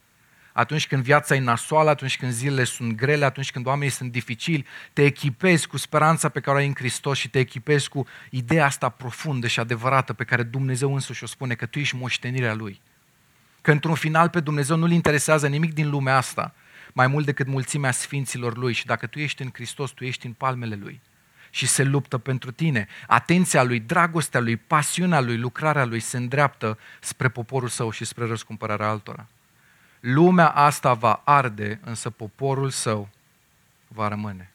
atunci 0.61 0.87
când 0.87 1.03
viața 1.03 1.35
e 1.35 1.41
nasoală, 1.41 1.91
atunci 1.91 2.17
când 2.17 2.33
zilele 2.33 2.65
sunt 2.65 2.97
grele, 2.97 3.25
atunci 3.25 3.51
când 3.51 3.67
oamenii 3.67 3.93
sunt 3.93 4.13
dificili, 4.13 4.67
te 4.93 5.05
echipezi 5.05 5.67
cu 5.67 5.77
speranța 5.77 6.29
pe 6.29 6.41
care 6.41 6.57
o 6.57 6.61
ai 6.61 6.67
în 6.67 6.75
Hristos 6.75 7.19
și 7.19 7.29
te 7.29 7.39
echipezi 7.39 7.89
cu 7.89 8.07
ideea 8.31 8.65
asta 8.65 8.89
profundă 8.89 9.47
și 9.47 9.61
adevărată 9.61 10.13
pe 10.13 10.25
care 10.25 10.43
Dumnezeu 10.43 10.95
însuși 10.95 11.25
o 11.25 11.27
spune, 11.27 11.55
că 11.55 11.67
tu 11.67 11.79
ești 11.79 11.97
moștenirea 11.97 12.55
Lui. 12.55 12.81
Că 13.61 13.71
într-un 13.71 13.95
final 13.95 14.29
pe 14.29 14.41
Dumnezeu 14.41 14.77
nu-L 14.77 14.91
interesează 14.91 15.47
nimic 15.47 15.75
din 15.75 15.91
lumea 15.91 16.17
asta, 16.17 16.55
mai 16.93 17.07
mult 17.07 17.25
decât 17.25 17.47
mulțimea 17.47 17.91
sfinților 17.91 18.57
Lui 18.57 18.73
și 18.73 18.87
dacă 18.87 19.07
tu 19.07 19.19
ești 19.19 19.43
în 19.43 19.51
Hristos, 19.53 19.91
tu 19.91 20.05
ești 20.05 20.27
în 20.27 20.33
palmele 20.33 20.75
Lui 20.75 21.01
și 21.51 21.67
se 21.67 21.83
luptă 21.83 22.19
pentru 22.19 22.51
tine. 22.51 22.89
Atenția 23.07 23.63
lui, 23.63 23.81
dragostea 23.81 24.41
lui, 24.41 24.57
pasiunea 24.57 25.21
lui, 25.21 25.37
lucrarea 25.37 25.85
lui 25.85 26.01
se 26.01 26.17
îndreaptă 26.17 26.79
spre 27.01 27.29
poporul 27.29 27.69
său 27.69 27.91
și 27.91 28.05
spre 28.05 28.27
răscumpărarea 28.27 28.89
altora. 28.89 29.27
Lumea 30.01 30.49
asta 30.49 30.95
va 30.95 31.23
arde, 31.25 31.81
însă 31.85 32.11
poporul 32.11 32.71
său 32.71 33.09
va 33.89 34.09
rămâne. 34.09 34.51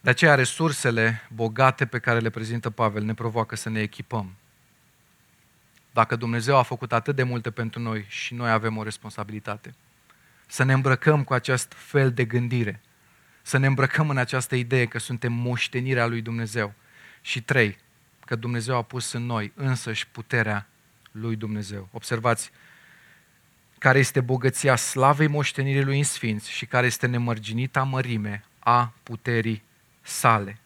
De 0.00 0.10
aceea 0.10 0.34
resursele 0.34 1.28
bogate 1.34 1.86
pe 1.86 1.98
care 1.98 2.18
le 2.18 2.30
prezintă 2.30 2.70
Pavel 2.70 3.02
ne 3.02 3.14
provoacă 3.14 3.56
să 3.56 3.68
ne 3.68 3.80
echipăm. 3.80 4.34
Dacă 5.90 6.16
Dumnezeu 6.16 6.56
a 6.56 6.62
făcut 6.62 6.92
atât 6.92 7.16
de 7.16 7.22
multe 7.22 7.50
pentru 7.50 7.80
noi 7.80 8.04
și 8.08 8.34
noi 8.34 8.50
avem 8.50 8.76
o 8.76 8.82
responsabilitate, 8.82 9.74
să 10.46 10.62
ne 10.62 10.72
îmbrăcăm 10.72 11.24
cu 11.24 11.32
acest 11.32 11.72
fel 11.76 12.12
de 12.12 12.24
gândire, 12.24 12.80
Să 13.42 13.56
ne 13.56 13.66
îmbrăcăm 13.66 14.10
în 14.10 14.16
această 14.16 14.54
idee 14.54 14.86
că 14.86 14.98
suntem 14.98 15.32
moștenirea 15.32 16.06
lui 16.06 16.20
Dumnezeu. 16.20 16.72
Și 17.20 17.42
trei, 17.42 17.78
că 18.26 18.36
Dumnezeu 18.36 18.76
a 18.76 18.82
pus 18.82 19.12
în 19.12 19.26
noi 19.26 19.52
însăși 19.54 20.08
puterea 20.08 20.66
lui 21.10 21.36
Dumnezeu. 21.36 21.88
Observați 21.92 22.50
care 23.78 23.98
este 23.98 24.20
bogăția 24.20 24.76
slavei 24.76 25.26
moștenirii 25.26 25.82
lui 25.82 25.98
în 25.98 26.04
sfinți 26.04 26.50
și 26.50 26.66
care 26.66 26.86
este 26.86 27.06
nemărginita 27.06 27.82
mărime 27.82 28.44
a 28.58 28.92
puterii 29.02 29.62
sale. 30.02 30.58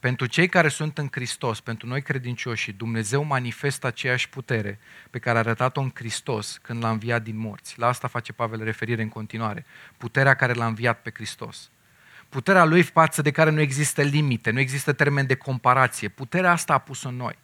Pentru 0.00 0.26
cei 0.26 0.48
care 0.48 0.68
sunt 0.68 0.98
în 0.98 1.08
Hristos, 1.10 1.60
pentru 1.60 1.86
noi 1.86 2.02
credincioși, 2.02 2.72
Dumnezeu 2.72 3.24
manifestă 3.24 3.86
aceeași 3.86 4.28
putere 4.28 4.78
pe 5.10 5.18
care 5.18 5.36
a 5.36 5.40
arătat-o 5.40 5.80
în 5.80 5.90
Hristos 5.94 6.58
când 6.62 6.82
l-a 6.82 6.90
înviat 6.90 7.22
din 7.22 7.38
morți. 7.38 7.78
La 7.78 7.86
asta 7.86 8.08
face 8.08 8.32
Pavel 8.32 8.64
referire 8.64 9.02
în 9.02 9.08
continuare. 9.08 9.64
Puterea 9.96 10.34
care 10.34 10.52
l-a 10.52 10.66
înviat 10.66 11.02
pe 11.02 11.10
Hristos. 11.14 11.70
Puterea 12.28 12.64
lui 12.64 12.82
față 12.82 13.22
de 13.22 13.30
care 13.30 13.50
nu 13.50 13.60
există 13.60 14.02
limite, 14.02 14.50
nu 14.50 14.58
există 14.58 14.92
termen 14.92 15.26
de 15.26 15.34
comparație. 15.34 16.08
Puterea 16.08 16.50
asta 16.50 16.72
a 16.72 16.78
pus-o 16.78 17.08
în 17.08 17.16
noi. 17.16 17.38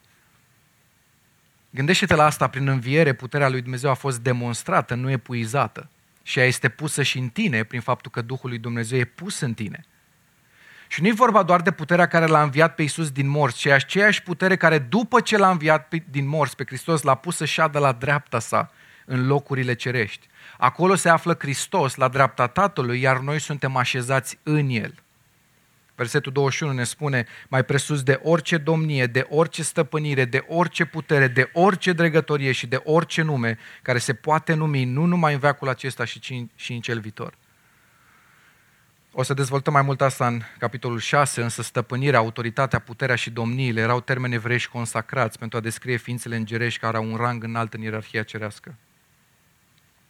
Gândește-te 1.71 2.15
la 2.15 2.25
asta, 2.25 2.49
prin 2.49 2.69
înviere, 2.69 3.13
puterea 3.13 3.49
lui 3.49 3.61
Dumnezeu 3.61 3.91
a 3.91 3.95
fost 3.95 4.21
demonstrată, 4.21 4.95
nu 4.95 5.11
epuizată. 5.11 5.91
Și 6.23 6.39
ea 6.39 6.45
este 6.45 6.69
pusă 6.69 7.03
și 7.03 7.19
în 7.19 7.29
tine 7.29 7.65
prin 7.65 7.81
faptul 7.81 8.11
că 8.11 8.23
Duhul 8.23 8.49
lui 8.49 8.59
Dumnezeu 8.59 8.99
e 8.99 9.05
pus 9.05 9.41
în 9.41 9.55
tine. 9.55 9.85
Și 10.89 11.03
nu 11.03 11.09
e 11.09 11.13
vorba 11.13 11.43
doar 11.43 11.61
de 11.61 11.71
puterea 11.71 12.07
care 12.07 12.27
l-a 12.27 12.43
înviat 12.43 12.75
pe 12.75 12.83
Iisus 12.83 13.11
din 13.11 13.29
morți, 13.29 13.59
ci 13.59 13.67
aceeași 13.67 14.23
putere 14.23 14.57
care 14.57 14.79
după 14.79 15.21
ce 15.21 15.37
l-a 15.37 15.51
înviat 15.51 15.89
pe, 15.89 16.05
din 16.11 16.29
morți 16.29 16.57
pe 16.57 16.65
Hristos 16.67 17.03
l-a 17.03 17.15
pus 17.15 17.37
să 17.37 17.45
șadă 17.45 17.79
la 17.79 17.93
dreapta 17.93 18.39
sa 18.39 18.71
în 19.05 19.27
locurile 19.27 19.75
cerești. 19.75 20.27
Acolo 20.59 20.95
se 20.95 21.09
află 21.09 21.37
Hristos 21.39 21.95
la 21.95 22.09
dreapta 22.09 22.47
Tatălui, 22.47 23.01
iar 23.01 23.19
noi 23.19 23.39
suntem 23.39 23.77
așezați 23.77 24.39
în 24.43 24.69
El. 24.69 24.95
Versetul 26.01 26.33
21 26.33 26.73
ne 26.73 26.85
spune, 26.85 27.27
mai 27.49 27.65
presus 27.65 28.03
de 28.03 28.21
orice 28.23 28.57
domnie, 28.57 29.07
de 29.07 29.27
orice 29.29 29.63
stăpânire, 29.63 30.25
de 30.25 30.45
orice 30.49 30.85
putere, 30.85 31.29
de 31.29 31.51
orice 31.53 31.93
dregătorie 31.93 32.53
și 32.53 32.67
de 32.67 32.81
orice 32.85 33.23
nume 33.23 33.59
care 33.83 33.99
se 33.99 34.15
poate 34.15 34.55
numi 34.55 34.85
nu 34.85 35.05
numai 35.05 35.33
în 35.33 35.39
veacul 35.39 35.69
acesta 35.69 36.05
și 36.05 36.73
în 36.73 36.81
cel 36.81 37.01
viitor. 37.01 37.35
O 39.13 39.23
să 39.23 39.35
dezvoltăm 39.35 39.73
mai 39.73 39.83
mult 39.83 40.01
asta 40.01 40.27
în 40.27 40.43
capitolul 40.59 40.99
6, 40.99 41.43
însă 41.43 41.63
stăpânirea, 41.63 42.19
autoritatea, 42.19 42.79
puterea 42.79 43.15
și 43.15 43.31
domniile 43.31 43.81
erau 43.81 44.01
termeni 44.01 44.35
evrești 44.35 44.71
consacrați 44.71 45.39
pentru 45.39 45.59
a 45.59 45.61
descrie 45.61 45.97
ființele 45.97 46.37
îngerești 46.37 46.81
care 46.81 46.97
au 46.97 47.11
un 47.11 47.17
rang 47.17 47.45
înalt 47.45 47.75
în 47.75 47.81
ierarhia 47.81 48.23
cerească. 48.23 48.75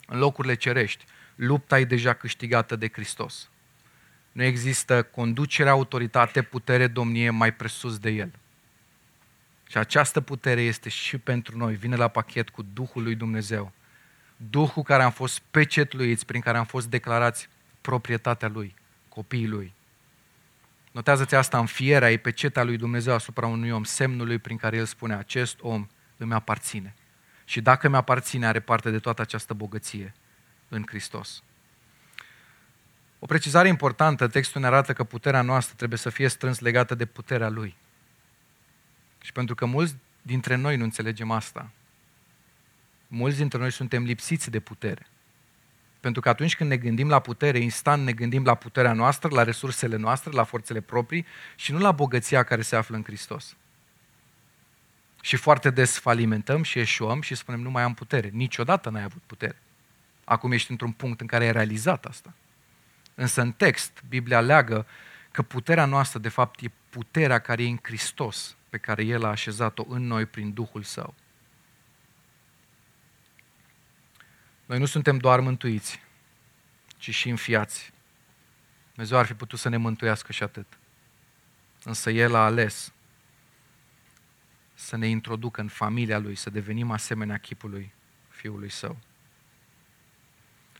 În 0.06 0.18
locurile 0.18 0.54
cerești, 0.54 1.04
lupta 1.34 1.78
e 1.78 1.84
deja 1.84 2.12
câștigată 2.12 2.76
de 2.76 2.88
Hristos. 2.92 3.48
Nu 4.32 4.42
există 4.42 5.02
conducere, 5.02 5.68
autoritate, 5.68 6.42
putere, 6.42 6.86
domnie 6.86 7.30
mai 7.30 7.54
presus 7.54 7.98
de 7.98 8.10
El. 8.10 8.30
Și 9.68 9.78
această 9.78 10.20
putere 10.20 10.60
este 10.60 10.88
și 10.88 11.18
pentru 11.18 11.56
noi. 11.56 11.74
Vine 11.74 11.96
la 11.96 12.08
pachet 12.08 12.48
cu 12.48 12.62
Duhul 12.74 13.02
lui 13.02 13.14
Dumnezeu. 13.14 13.72
Duhul 14.36 14.82
care 14.82 15.02
am 15.02 15.10
fost 15.10 15.42
pecetluiți, 15.50 16.26
prin 16.26 16.40
care 16.40 16.58
am 16.58 16.64
fost 16.64 16.86
declarați 16.86 17.48
proprietatea 17.80 18.48
Lui 18.48 18.74
copiii 19.08 19.46
lui. 19.46 19.72
Notează-ți 20.90 21.34
asta 21.34 21.58
în 21.58 21.66
fierea, 21.66 22.10
e 22.10 22.16
pecetea 22.16 22.62
lui 22.62 22.76
Dumnezeu 22.76 23.14
asupra 23.14 23.46
unui 23.46 23.70
om, 23.70 23.84
semnului 23.84 24.38
prin 24.38 24.56
care 24.56 24.76
el 24.76 24.84
spune, 24.84 25.14
acest 25.14 25.58
om 25.60 25.88
îmi 26.16 26.32
aparține. 26.32 26.94
Și 27.44 27.60
dacă 27.60 27.86
îmi 27.86 27.96
aparține, 27.96 28.46
are 28.46 28.60
parte 28.60 28.90
de 28.90 28.98
toată 28.98 29.22
această 29.22 29.54
bogăție 29.54 30.14
în 30.68 30.84
Hristos. 30.86 31.42
O 33.22 33.26
precizare 33.26 33.68
importantă, 33.68 34.28
textul 34.28 34.60
ne 34.60 34.66
arată 34.66 34.92
că 34.92 35.04
puterea 35.04 35.42
noastră 35.42 35.74
trebuie 35.76 35.98
să 35.98 36.10
fie 36.10 36.28
strâns 36.28 36.58
legată 36.58 36.94
de 36.94 37.04
puterea 37.04 37.48
Lui. 37.48 37.76
Și 39.20 39.32
pentru 39.32 39.54
că 39.54 39.64
mulți 39.64 39.94
dintre 40.22 40.54
noi 40.54 40.76
nu 40.76 40.84
înțelegem 40.84 41.30
asta, 41.30 41.70
mulți 43.08 43.36
dintre 43.36 43.58
noi 43.58 43.72
suntem 43.72 44.02
lipsiți 44.02 44.50
de 44.50 44.60
putere. 44.60 45.06
Pentru 46.00 46.20
că 46.20 46.28
atunci 46.28 46.56
când 46.56 46.70
ne 46.70 46.76
gândim 46.76 47.08
la 47.08 47.18
putere, 47.18 47.58
instant 47.58 48.04
ne 48.04 48.12
gândim 48.12 48.44
la 48.44 48.54
puterea 48.54 48.92
noastră, 48.92 49.28
la 49.32 49.42
resursele 49.42 49.96
noastre, 49.96 50.30
la 50.30 50.44
forțele 50.44 50.80
proprii 50.80 51.26
și 51.56 51.72
nu 51.72 51.78
la 51.78 51.92
bogăția 51.92 52.42
care 52.42 52.62
se 52.62 52.76
află 52.76 52.96
în 52.96 53.04
Hristos. 53.04 53.56
Și 55.22 55.36
foarte 55.36 55.70
des 55.70 55.98
falimentăm 55.98 56.62
și 56.62 56.78
eșuăm 56.78 57.20
și 57.20 57.34
spunem 57.34 57.60
nu 57.60 57.70
mai 57.70 57.82
am 57.82 57.94
putere. 57.94 58.28
Niciodată 58.28 58.90
n-ai 58.90 59.02
avut 59.02 59.22
putere. 59.26 59.56
Acum 60.24 60.52
ești 60.52 60.70
într-un 60.70 60.92
punct 60.92 61.20
în 61.20 61.26
care 61.26 61.44
ai 61.44 61.52
realizat 61.52 62.04
asta. 62.04 62.34
Însă 63.20 63.40
în 63.40 63.52
text, 63.52 64.02
Biblia 64.08 64.40
leagă 64.40 64.86
că 65.30 65.42
puterea 65.42 65.84
noastră, 65.84 66.18
de 66.18 66.28
fapt, 66.28 66.60
e 66.60 66.70
puterea 66.90 67.38
care 67.38 67.62
e 67.62 67.68
în 67.68 67.78
Hristos, 67.82 68.56
pe 68.68 68.78
care 68.78 69.04
El 69.04 69.24
a 69.24 69.28
așezat-o 69.28 69.84
în 69.88 70.06
noi 70.06 70.26
prin 70.26 70.52
Duhul 70.52 70.82
Său. 70.82 71.14
Noi 74.66 74.78
nu 74.78 74.84
suntem 74.84 75.18
doar 75.18 75.40
mântuiți, 75.40 76.00
ci 76.96 77.14
și 77.14 77.28
înfiați. 77.28 77.92
Dumnezeu 78.92 79.18
ar 79.18 79.26
fi 79.26 79.34
putut 79.34 79.58
să 79.58 79.68
ne 79.68 79.76
mântuiască 79.76 80.32
și 80.32 80.42
atât. 80.42 80.78
Însă 81.84 82.10
El 82.10 82.34
a 82.34 82.44
ales 82.44 82.92
să 84.74 84.96
ne 84.96 85.06
introducă 85.06 85.60
în 85.60 85.68
familia 85.68 86.18
Lui, 86.18 86.34
să 86.34 86.50
devenim 86.50 86.90
asemenea 86.90 87.38
chipului 87.38 87.92
Fiului 88.28 88.70
Său. 88.70 88.98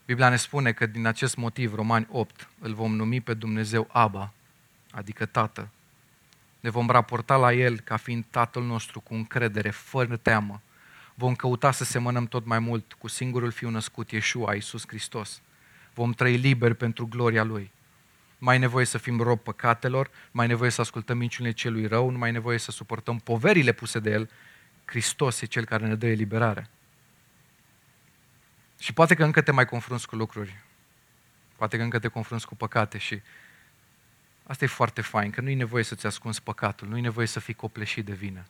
Biblia 0.06 0.28
ne 0.28 0.36
spune 0.36 0.72
că 0.72 0.86
din 0.86 1.06
acest 1.06 1.36
motiv, 1.36 1.74
Romani 1.74 2.06
8, 2.10 2.48
îl 2.58 2.74
vom 2.74 2.96
numi 2.96 3.20
pe 3.20 3.34
Dumnezeu 3.34 3.88
Aba, 3.92 4.32
adică 4.90 5.26
Tată. 5.26 5.68
Ne 6.60 6.70
vom 6.70 6.90
raporta 6.90 7.36
la 7.36 7.52
El 7.52 7.80
ca 7.80 7.96
fiind 7.96 8.24
Tatăl 8.30 8.62
nostru 8.62 9.00
cu 9.00 9.14
încredere, 9.14 9.70
fără 9.70 10.16
teamă, 10.16 10.60
vom 11.14 11.34
căuta 11.34 11.70
să 11.70 11.84
semănăm 11.84 12.26
tot 12.26 12.46
mai 12.46 12.58
mult 12.58 12.92
cu 12.92 13.08
singurul 13.08 13.50
Fiu 13.50 13.70
născut, 13.70 14.10
Iesua, 14.10 14.54
Iisus 14.54 14.84
Hristos. 14.86 15.40
Vom 15.94 16.12
trăi 16.12 16.36
liberi 16.36 16.74
pentru 16.74 17.06
gloria 17.06 17.42
Lui. 17.42 17.70
Mai 18.38 18.58
nevoie 18.58 18.84
să 18.84 18.98
fim 18.98 19.20
rob 19.20 19.38
păcatelor, 19.38 20.10
mai 20.30 20.46
nevoie 20.46 20.70
să 20.70 20.80
ascultăm 20.80 21.18
minciunile 21.18 21.54
celui 21.54 21.86
rău, 21.86 22.10
nu 22.10 22.18
mai 22.18 22.32
nevoie 22.32 22.58
să 22.58 22.70
suportăm 22.70 23.18
poverile 23.18 23.72
puse 23.72 23.98
de 23.98 24.10
El. 24.10 24.30
Hristos 24.84 25.40
e 25.40 25.46
Cel 25.46 25.64
care 25.64 25.86
ne 25.86 25.94
dă 25.94 26.06
eliberare. 26.06 26.70
Și 28.80 28.92
poate 28.92 29.14
că 29.14 29.24
încă 29.24 29.40
te 29.40 29.50
mai 29.50 29.64
confrunți 29.64 30.06
cu 30.06 30.16
lucruri. 30.16 30.58
Poate 31.56 31.76
că 31.76 31.82
încă 31.82 31.98
te 31.98 32.08
confrunți 32.08 32.46
cu 32.46 32.56
păcate 32.56 32.98
și 32.98 33.20
asta 34.46 34.64
e 34.64 34.68
foarte 34.68 35.00
fain, 35.00 35.30
că 35.30 35.40
nu 35.40 35.48
e 35.48 35.54
nevoie 35.54 35.84
să-ți 35.84 36.06
ascunzi 36.06 36.42
păcatul, 36.42 36.88
nu 36.88 36.96
e 36.96 37.00
nevoie 37.00 37.26
să 37.26 37.40
fii 37.40 37.54
copleșit 37.54 38.04
de 38.04 38.12
vină 38.12 38.44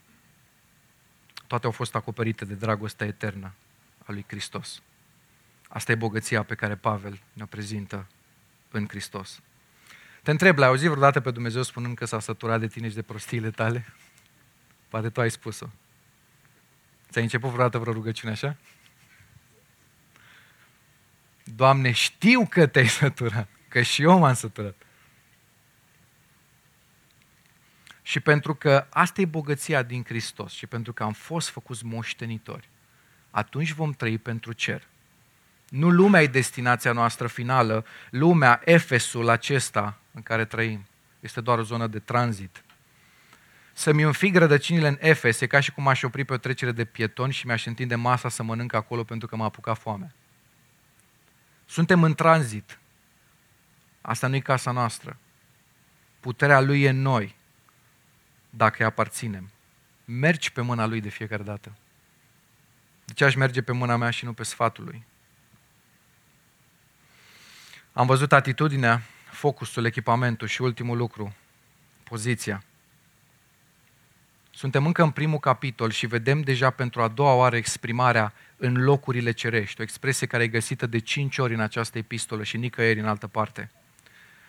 toate 1.50 1.66
au 1.66 1.72
fost 1.72 1.94
acoperite 1.94 2.44
de 2.44 2.54
dragostea 2.54 3.06
eternă 3.06 3.52
a 4.04 4.12
lui 4.12 4.24
Hristos. 4.28 4.82
Asta 5.68 5.92
e 5.92 5.94
bogăția 5.94 6.42
pe 6.42 6.54
care 6.54 6.74
Pavel 6.74 7.20
ne-o 7.32 7.46
prezintă 7.46 8.06
în 8.70 8.88
Hristos. 8.88 9.40
Te 10.22 10.30
întreb, 10.30 10.58
l-ai 10.58 10.68
auzit 10.68 10.88
vreodată 10.88 11.20
pe 11.20 11.30
Dumnezeu 11.30 11.62
spunând 11.62 11.96
că 11.96 12.04
s-a 12.04 12.20
săturat 12.20 12.60
de 12.60 12.66
tine 12.66 12.88
și 12.88 12.94
de 12.94 13.02
prostiile 13.02 13.50
tale? 13.50 13.86
Poate 14.88 15.08
tu 15.10 15.20
ai 15.20 15.30
spus-o. 15.30 15.66
Ți-ai 17.10 17.24
început 17.24 17.50
vreodată 17.50 17.78
vreo 17.78 17.92
rugăciune 17.92 18.32
așa? 18.32 18.56
Doamne, 21.44 21.90
știu 21.90 22.46
că 22.46 22.66
te-ai 22.66 22.88
săturat, 23.00 23.48
că 23.68 23.82
și 23.82 24.02
eu 24.02 24.18
m-am 24.18 24.34
săturat. 24.34 24.74
Și 28.02 28.20
pentru 28.20 28.54
că 28.54 28.86
asta 28.90 29.20
e 29.20 29.24
bogăția 29.24 29.82
din 29.82 30.04
Hristos 30.04 30.52
și 30.52 30.66
pentru 30.66 30.92
că 30.92 31.02
am 31.02 31.12
fost 31.12 31.48
făcuți 31.48 31.84
moștenitori, 31.84 32.68
atunci 33.30 33.72
vom 33.72 33.92
trăi 33.92 34.18
pentru 34.18 34.52
cer. 34.52 34.86
Nu 35.68 35.90
lumea 35.90 36.22
e 36.22 36.26
destinația 36.26 36.92
noastră 36.92 37.26
finală, 37.26 37.84
lumea, 38.10 38.60
Efesul 38.64 39.28
acesta 39.28 39.98
în 40.12 40.22
care 40.22 40.44
trăim, 40.44 40.86
este 41.20 41.40
doar 41.40 41.58
o 41.58 41.62
zonă 41.62 41.86
de 41.86 41.98
tranzit. 41.98 42.62
Să-mi 43.72 44.02
înfig 44.02 44.36
rădăcinile 44.36 44.88
în 44.88 44.96
Efes 45.00 45.40
e 45.40 45.46
ca 45.46 45.60
și 45.60 45.72
cum 45.72 45.88
aș 45.88 46.02
opri 46.02 46.24
pe 46.24 46.32
o 46.32 46.36
trecere 46.36 46.72
de 46.72 46.84
pietoni 46.84 47.32
și 47.32 47.46
mi-aș 47.46 47.66
întinde 47.66 47.94
masa 47.94 48.28
să 48.28 48.42
mănânc 48.42 48.72
acolo 48.72 49.04
pentru 49.04 49.28
că 49.28 49.36
m-a 49.36 49.44
apucat 49.44 49.78
foame. 49.78 50.14
Suntem 51.70 52.02
în 52.02 52.14
tranzit. 52.14 52.78
Asta 54.00 54.26
nu 54.26 54.34
e 54.34 54.40
casa 54.40 54.70
noastră. 54.70 55.16
Puterea 56.20 56.60
Lui 56.60 56.82
e 56.82 56.88
în 56.88 57.02
noi 57.02 57.34
dacă 58.50 58.76
îi 58.78 58.84
aparținem. 58.84 59.50
Mergi 60.04 60.52
pe 60.52 60.60
mâna 60.60 60.86
lui 60.86 61.00
de 61.00 61.08
fiecare 61.08 61.42
dată. 61.42 61.72
De 63.04 63.12
ce 63.12 63.24
aș 63.24 63.34
merge 63.34 63.62
pe 63.62 63.72
mâna 63.72 63.96
mea 63.96 64.10
și 64.10 64.24
nu 64.24 64.32
pe 64.32 64.42
sfatul 64.42 64.84
lui? 64.84 65.04
Am 67.92 68.06
văzut 68.06 68.32
atitudinea, 68.32 69.02
focusul, 69.30 69.84
echipamentul 69.84 70.48
și 70.48 70.62
ultimul 70.62 70.96
lucru, 70.96 71.34
poziția. 72.02 72.64
Suntem 74.50 74.86
încă 74.86 75.02
în 75.02 75.10
primul 75.10 75.38
capitol 75.38 75.90
și 75.90 76.06
vedem 76.06 76.40
deja 76.40 76.70
pentru 76.70 77.02
a 77.02 77.08
doua 77.08 77.34
oară 77.34 77.56
exprimarea 77.56 78.32
în 78.56 78.82
locurile 78.82 79.32
cerești, 79.32 79.80
o 79.80 79.82
expresie 79.82 80.26
care 80.26 80.42
e 80.42 80.48
găsită 80.48 80.86
de 80.86 80.98
cinci 80.98 81.38
ori 81.38 81.54
în 81.54 81.60
această 81.60 81.98
epistolă 81.98 82.42
și 82.42 82.56
nicăieri 82.56 83.00
în 83.00 83.06
altă 83.06 83.26
parte. 83.26 83.70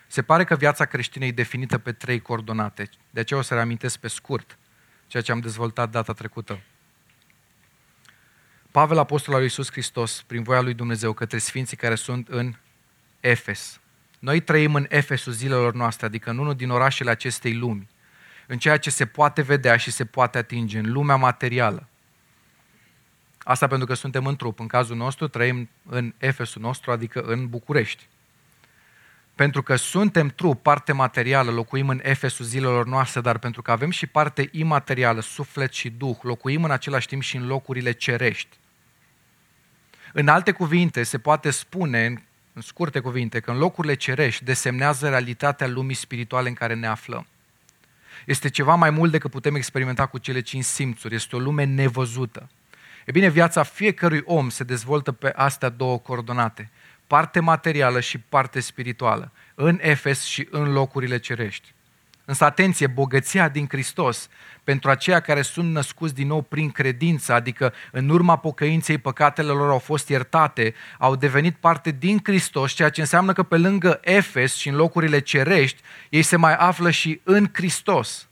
Se 0.08 0.22
pare 0.22 0.44
că 0.44 0.56
viața 0.56 0.86
creștină 0.86 1.26
e 1.26 1.32
definită 1.32 1.78
pe 1.78 1.92
trei 1.92 2.22
coordonate. 2.22 2.90
De 3.10 3.20
aceea 3.20 3.40
o 3.40 3.44
să 3.44 3.54
reamintesc 3.54 3.98
pe 3.98 4.08
scurt 4.08 4.58
ceea 5.08 5.24
ce 5.24 5.32
am 5.32 5.40
dezvoltat 5.40 5.90
data 5.90 6.14
trecută. 6.14 6.60
Pavel, 8.72 8.98
apostol 8.98 9.34
al 9.34 9.40
lui 9.40 9.48
Iisus 9.48 9.72
Hristos, 9.72 10.22
prin 10.28 10.44
voia 10.44 10.62
lui 10.62 10.74
Dumnezeu, 10.74 11.14
către 11.14 11.38
sfinții 11.38 11.78
care 11.78 11.96
sunt 11.96 12.28
în 12.28 12.56
Efes. 13.20 13.80
Noi 14.20 14.40
trăim 14.40 14.76
în 14.76 14.86
Efesul 14.90 15.34
zilelor 15.34 15.74
noastre, 15.74 16.06
adică 16.06 16.30
în 16.30 16.38
unul 16.38 16.56
din 16.56 16.70
orașele 16.70 17.10
acestei 17.10 17.54
lumi, 17.54 17.90
în 18.52 18.58
ceea 18.58 18.78
ce 18.78 18.90
se 18.90 19.06
poate 19.06 19.42
vedea 19.42 19.78
și 19.78 19.92
se 19.92 20.06
poate 20.06 20.38
atinge, 20.38 20.80
în 20.80 20.92
lumea 20.92 21.16
materială. 21.16 21.88
Asta 23.38 23.68
pentru 23.68 23.88
că 23.88 23.94
suntem 23.94 24.26
în 24.26 24.36
trup. 24.36 24.60
În 24.60 24.68
cazul 24.68 24.96
nostru 24.96 25.28
trăim 25.28 25.70
în 25.90 26.14
Efesul 26.18 26.62
nostru, 26.62 26.92
adică 26.92 27.22
în 27.22 27.48
București. 27.48 28.08
Pentru 29.36 29.64
că 29.64 29.76
suntem 29.76 30.28
trup, 30.28 30.62
parte 30.62 30.92
materială, 30.92 31.52
locuim 31.52 31.90
în 31.90 32.00
Efesul 32.04 32.46
zilelor 32.46 32.86
noastre, 32.86 33.22
dar 33.22 33.38
pentru 33.38 33.62
că 33.62 33.72
avem 33.72 33.90
și 33.90 34.08
parte 34.08 34.50
imaterială, 34.52 35.22
suflet 35.22 35.74
și 35.74 35.90
duh, 35.90 36.18
locuim 36.22 36.64
în 36.64 36.72
același 36.72 37.08
timp 37.08 37.22
și 37.22 37.36
în 37.36 37.48
locurile 37.48 37.92
cerești. 37.92 38.58
În 40.14 40.28
alte 40.28 40.52
cuvinte, 40.52 41.04
se 41.04 41.18
poate 41.18 41.50
spune, 41.50 42.24
în 42.54 42.62
scurte 42.62 43.00
cuvinte, 43.00 43.40
că 43.40 43.52
în 43.52 43.58
locurile 43.58 43.94
cerești 43.94 44.44
desemnează 44.44 45.10
realitatea 45.10 45.68
lumii 45.68 45.96
spirituale 45.96 46.48
în 46.48 46.56
care 46.56 46.74
ne 46.74 46.88
aflăm. 46.88 47.26
Este 48.26 48.50
ceva 48.50 48.76
mai 48.76 48.90
mult 48.90 49.12
decât 49.12 49.32
putem 49.32 49.56
experimenta 49.56 50.06
cu 50.06 50.18
cele 50.18 50.42
cinci 50.42 50.64
simțuri. 50.64 51.16
Este 51.16 51.36
o 51.36 51.40
lume 51.40 51.64
nevăzută. 51.64 52.50
E 53.06 53.12
bine, 53.12 53.30
viața 53.30 53.64
fiecărui 53.64 54.22
om 54.26 54.50
se 54.50 54.64
dezvoltă 54.64 55.12
pe 55.12 55.32
astea 55.36 55.70
două 55.70 56.00
coordonate. 56.00 56.70
Parte 57.08 57.40
materială 57.40 58.00
și 58.00 58.18
parte 58.18 58.60
spirituală. 58.60 59.32
În 59.56 59.80
Efes 59.82 60.24
și 60.24 60.48
în 60.52 60.72
locurile 60.72 61.18
cerești. 61.18 61.74
Însă, 62.32 62.44
atenție, 62.44 62.88
bogăția 62.88 63.50
din 63.50 63.68
Hristos 63.68 64.30
pentru 64.64 64.90
aceia 64.90 65.20
care 65.20 65.42
sunt 65.42 65.72
născuți 65.72 66.14
din 66.14 66.28
nou 66.28 66.42
prin 66.42 66.70
credință, 66.70 67.34
adică 67.34 67.74
în 67.92 68.10
urma 68.10 68.38
pocăinței 68.38 68.98
păcatele 68.98 69.52
lor 69.52 69.70
au 69.70 69.80
fost 69.80 70.10
iertate, 70.10 70.74
au 71.00 71.16
devenit 71.16 71.56
parte 71.56 71.92
din 71.92 72.20
Hristos, 72.24 72.72
ceea 72.72 72.90
ce 72.90 73.02
înseamnă 73.02 73.34
că 73.34 73.44
pe 73.44 73.58
lângă 73.58 74.00
Efes 74.04 74.56
și 74.56 74.70
în 74.70 74.76
locurile 74.76 75.20
cerești, 75.20 75.82
ei 76.10 76.22
se 76.22 76.36
mai 76.36 76.56
află 76.56 76.90
și 76.90 77.22
în 77.24 77.50
Hristos. 77.54 78.28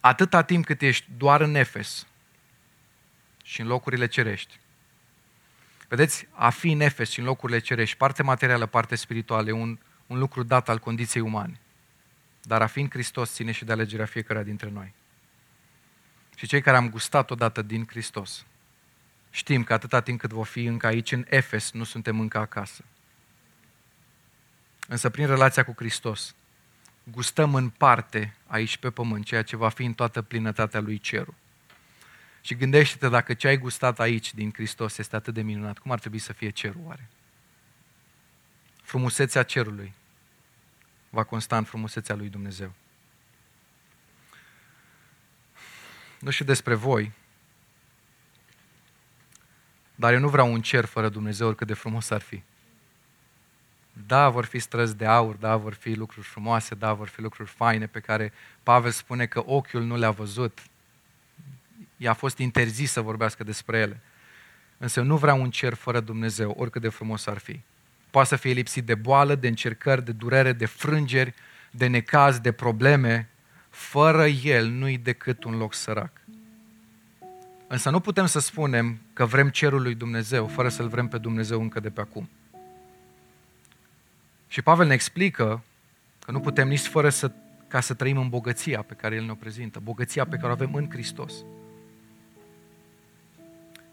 Atâta 0.00 0.42
timp 0.42 0.64
cât 0.64 0.82
ești 0.82 1.06
doar 1.16 1.40
în 1.40 1.54
Efes 1.54 2.06
și 3.42 3.60
în 3.60 3.66
locurile 3.66 4.06
cerești, 4.06 4.58
Vedeți, 5.88 6.28
a 6.32 6.50
fi 6.50 6.70
în 6.70 6.80
Efes 6.80 7.10
și 7.10 7.18
în 7.18 7.24
locurile 7.24 7.58
cerești, 7.58 7.96
parte 7.96 8.22
materială, 8.22 8.66
parte 8.66 8.94
spirituală, 8.94 9.48
e 9.48 9.52
un, 9.52 9.78
un 10.06 10.18
lucru 10.18 10.42
dat 10.42 10.68
al 10.68 10.78
condiției 10.78 11.22
umane. 11.22 11.60
Dar 12.42 12.62
a 12.62 12.66
fi 12.66 12.80
în 12.80 12.88
Hristos 12.90 13.32
ține 13.32 13.52
și 13.52 13.64
de 13.64 13.72
alegerea 13.72 14.06
fiecare 14.06 14.44
dintre 14.44 14.70
noi. 14.70 14.94
Și 16.36 16.46
cei 16.46 16.60
care 16.60 16.76
am 16.76 16.90
gustat 16.90 17.30
odată 17.30 17.62
din 17.62 17.86
Hristos, 17.86 18.46
știm 19.30 19.64
că 19.64 19.72
atâta 19.72 20.00
timp 20.00 20.20
cât 20.20 20.30
vom 20.30 20.44
fi 20.44 20.64
încă 20.64 20.86
aici 20.86 21.12
în 21.12 21.26
Efes, 21.28 21.70
nu 21.72 21.84
suntem 21.84 22.20
încă 22.20 22.38
acasă. 22.38 22.84
Însă 24.88 25.08
prin 25.10 25.26
relația 25.26 25.64
cu 25.64 25.72
Hristos, 25.76 26.34
gustăm 27.04 27.54
în 27.54 27.68
parte 27.68 28.34
aici 28.46 28.76
pe 28.76 28.90
pământ 28.90 29.24
ceea 29.24 29.42
ce 29.42 29.56
va 29.56 29.68
fi 29.68 29.84
în 29.84 29.92
toată 29.92 30.22
plinătatea 30.22 30.80
lui 30.80 30.98
cerul. 30.98 31.34
Și 32.48 32.54
gândește-te 32.54 33.08
dacă 33.08 33.34
ce 33.34 33.48
ai 33.48 33.56
gustat 33.56 34.00
aici 34.00 34.34
din 34.34 34.52
Hristos 34.52 34.98
este 34.98 35.16
atât 35.16 35.34
de 35.34 35.42
minunat, 35.42 35.78
cum 35.78 35.90
ar 35.90 35.98
trebui 35.98 36.18
să 36.18 36.32
fie 36.32 36.50
cerul 36.50 36.80
oare? 36.84 37.08
Frumusețea 38.82 39.42
cerului 39.42 39.94
va 41.10 41.24
consta 41.24 41.56
în 41.56 41.64
frumusețea 41.64 42.14
lui 42.14 42.28
Dumnezeu. 42.28 42.72
Nu 46.20 46.30
știu 46.30 46.44
despre 46.44 46.74
voi, 46.74 47.12
dar 49.94 50.12
eu 50.12 50.18
nu 50.18 50.28
vreau 50.28 50.52
un 50.52 50.62
cer 50.62 50.84
fără 50.84 51.08
Dumnezeu, 51.08 51.46
oricât 51.46 51.66
de 51.66 51.74
frumos 51.74 52.10
ar 52.10 52.20
fi. 52.20 52.42
Da, 54.06 54.28
vor 54.28 54.44
fi 54.44 54.58
străzi 54.58 54.96
de 54.96 55.06
aur, 55.06 55.34
da, 55.34 55.56
vor 55.56 55.74
fi 55.74 55.94
lucruri 55.94 56.26
frumoase, 56.26 56.74
da, 56.74 56.92
vor 56.92 57.08
fi 57.08 57.20
lucruri 57.20 57.50
faine 57.50 57.86
pe 57.86 58.00
care 58.00 58.32
Pavel 58.62 58.90
spune 58.90 59.26
că 59.26 59.42
ochiul 59.46 59.82
nu 59.82 59.96
le-a 59.96 60.10
văzut, 60.10 60.60
i-a 61.98 62.12
fost 62.12 62.38
interzis 62.38 62.92
să 62.92 63.00
vorbească 63.00 63.44
despre 63.44 63.78
ele. 63.78 64.00
Însă 64.78 65.00
nu 65.00 65.16
vreau 65.16 65.40
un 65.40 65.50
cer 65.50 65.74
fără 65.74 66.00
Dumnezeu, 66.00 66.54
oricât 66.58 66.82
de 66.82 66.88
frumos 66.88 67.26
ar 67.26 67.38
fi. 67.38 67.60
Poate 68.10 68.28
să 68.28 68.36
fie 68.36 68.52
lipsit 68.52 68.84
de 68.84 68.94
boală, 68.94 69.34
de 69.34 69.48
încercări, 69.48 70.04
de 70.04 70.12
durere, 70.12 70.52
de 70.52 70.66
frângeri, 70.66 71.34
de 71.70 71.86
necaz, 71.86 72.38
de 72.38 72.52
probleme. 72.52 73.28
Fără 73.70 74.26
El 74.26 74.68
nu-i 74.68 74.98
decât 74.98 75.44
un 75.44 75.56
loc 75.56 75.74
sărac. 75.74 76.12
Însă 77.66 77.90
nu 77.90 78.00
putem 78.00 78.26
să 78.26 78.38
spunem 78.38 78.98
că 79.12 79.24
vrem 79.24 79.48
cerul 79.48 79.82
lui 79.82 79.94
Dumnezeu 79.94 80.46
fără 80.46 80.68
să-L 80.68 80.88
vrem 80.88 81.08
pe 81.08 81.18
Dumnezeu 81.18 81.60
încă 81.60 81.80
de 81.80 81.90
pe 81.90 82.00
acum. 82.00 82.28
Și 84.48 84.62
Pavel 84.62 84.86
ne 84.86 84.94
explică 84.94 85.62
că 86.24 86.30
nu 86.30 86.40
putem 86.40 86.68
nici 86.68 86.86
fără 86.86 87.08
să, 87.08 87.30
ca 87.68 87.80
să 87.80 87.94
trăim 87.94 88.18
în 88.18 88.28
bogăția 88.28 88.82
pe 88.82 88.94
care 88.94 89.14
El 89.14 89.24
ne-o 89.24 89.34
prezintă, 89.34 89.80
bogăția 89.82 90.24
pe 90.24 90.36
care 90.36 90.48
o 90.48 90.50
avem 90.50 90.74
în 90.74 90.90
Hristos. 90.90 91.32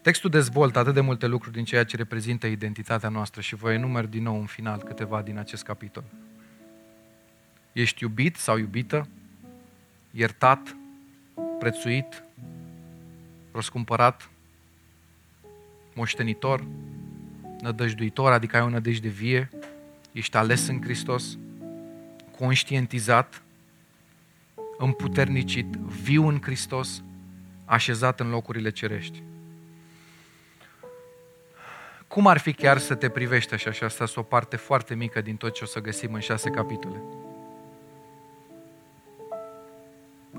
Textul 0.06 0.30
dezvoltă 0.30 0.80
atât 0.80 0.94
de 0.94 1.02
multe 1.02 1.28
lucruri 1.28 1.56
din 1.56 1.64
ceea 1.64 1.84
ce 1.84 1.96
reprezintă 1.96 2.48
identitatea 2.48 3.10
noastră 3.10 3.42
și 3.42 3.56
voi 3.56 3.74
enumer 3.74 4.06
din 4.06 4.24
nou 4.24 4.40
în 4.40 4.46
final 4.46 4.84
câteva 4.84 5.22
din 5.22 5.38
acest 5.38 5.64
capitol. 5.64 6.04
Ești 7.72 8.04
iubit 8.04 8.36
sau 8.36 8.58
iubită, 8.58 9.08
iertat, 10.12 10.76
prețuit, 11.60 12.24
răscumpărat, 13.52 14.30
moștenitor, 15.94 16.66
nădăjduitor, 17.62 18.32
adică 18.32 18.56
ai 18.56 18.64
o 18.64 18.70
nădejde 18.70 19.08
vie, 19.08 19.50
ești 20.12 20.38
ales 20.38 20.68
în 20.68 20.82
Hristos, 20.82 21.38
conștientizat, 22.38 23.42
împuternicit, 24.78 25.76
viu 25.76 26.28
în 26.28 26.42
Hristos, 26.42 27.04
așezat 27.66 28.20
în 28.20 28.30
locurile 28.30 28.70
cerești. 28.70 29.24
Cum 32.16 32.28
ar 32.28 32.38
fi 32.38 32.54
chiar 32.54 32.78
să 32.78 32.96
te 32.96 33.10
privești 33.10 33.54
așa 33.54 33.72
și 33.72 33.84
asta 33.84 34.04
este 34.04 34.20
o 34.20 34.24
parte 34.24 34.56
foarte 34.56 34.96
mică 34.96 35.22
din 35.22 35.36
tot 35.36 35.54
ce 35.54 35.64
o 35.64 35.68
să 35.68 35.80
găsim 35.80 36.14
în 36.14 36.20
șase 36.20 36.50
capitole. 36.50 37.02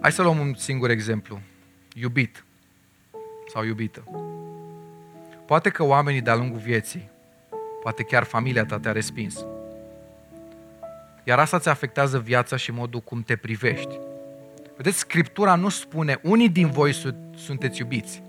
Hai 0.00 0.12
să 0.12 0.22
luăm 0.22 0.38
un 0.38 0.54
singur 0.54 0.90
exemplu. 0.90 1.40
Iubit 1.94 2.44
sau 3.52 3.64
iubită. 3.64 4.04
Poate 5.46 5.70
că 5.70 5.82
oamenii 5.82 6.20
de-a 6.20 6.34
lungul 6.34 6.58
vieții, 6.58 7.08
poate 7.82 8.02
chiar 8.02 8.22
familia 8.22 8.64
ta 8.64 8.78
te-a 8.78 8.92
respins. 8.92 9.44
Iar 11.24 11.38
asta 11.38 11.58
ți 11.58 11.68
afectează 11.68 12.18
viața 12.18 12.56
și 12.56 12.70
modul 12.70 13.00
cum 13.00 13.22
te 13.22 13.36
privești. 13.36 13.98
Vedeți, 14.76 14.98
Scriptura 14.98 15.54
nu 15.54 15.68
spune, 15.68 16.18
unii 16.22 16.48
din 16.48 16.70
voi 16.70 16.92
sunteți 17.36 17.80
iubiți. 17.80 18.22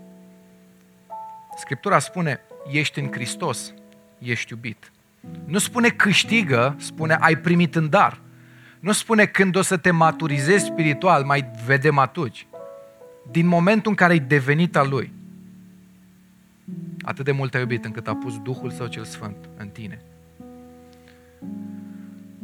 Scriptura 1.56 1.98
spune, 1.98 2.40
ești 2.70 2.98
în 2.98 3.12
Hristos, 3.12 3.72
ești 4.18 4.52
iubit. 4.52 4.92
Nu 5.44 5.58
spune 5.58 5.88
câștigă, 5.88 6.74
spune 6.78 7.16
ai 7.20 7.36
primit 7.36 7.74
în 7.74 7.88
dar. 7.88 8.20
Nu 8.80 8.92
spune 8.92 9.26
când 9.26 9.56
o 9.56 9.62
să 9.62 9.76
te 9.76 9.90
maturizezi 9.90 10.64
spiritual, 10.64 11.24
mai 11.24 11.50
vedem 11.66 11.98
atunci. 11.98 12.46
Din 13.30 13.46
momentul 13.46 13.90
în 13.90 13.96
care 13.96 14.12
ai 14.12 14.18
devenit 14.18 14.76
al 14.76 14.88
Lui. 14.88 15.12
Atât 17.02 17.24
de 17.24 17.32
mult 17.32 17.54
ai 17.54 17.60
iubit 17.60 17.84
încât 17.84 18.08
a 18.08 18.14
pus 18.14 18.38
Duhul 18.38 18.70
Său 18.70 18.86
cel 18.86 19.04
Sfânt 19.04 19.48
în 19.56 19.68
tine. 19.68 20.02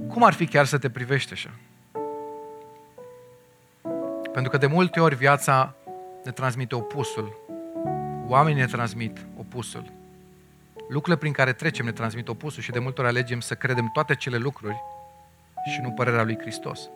Cum 0.09 0.22
ar 0.22 0.33
fi 0.33 0.47
chiar 0.47 0.66
să 0.66 0.79
te 0.79 0.91
privești 0.91 1.33
așa? 1.33 1.51
Pentru 4.33 4.51
că 4.51 4.57
de 4.57 4.66
multe 4.66 5.01
ori 5.01 5.14
viața 5.14 5.75
ne 6.25 6.31
transmite 6.31 6.75
opusul. 6.75 7.37
Oamenii 8.27 8.61
ne 8.61 8.66
transmit 8.66 9.27
opusul. 9.37 9.93
Lucrurile 10.89 11.16
prin 11.16 11.32
care 11.32 11.53
trecem 11.53 11.85
ne 11.85 11.93
transmit 11.93 12.28
opusul 12.28 12.62
și 12.62 12.70
de 12.70 12.78
multe 12.78 13.01
ori 13.01 13.11
alegem 13.11 13.41
să 13.41 13.55
credem 13.55 13.91
toate 13.93 14.14
cele 14.14 14.37
lucruri 14.37 14.76
și 15.72 15.80
nu 15.80 15.91
părerea 15.91 16.22
lui 16.22 16.39
Hristos. 16.41 16.89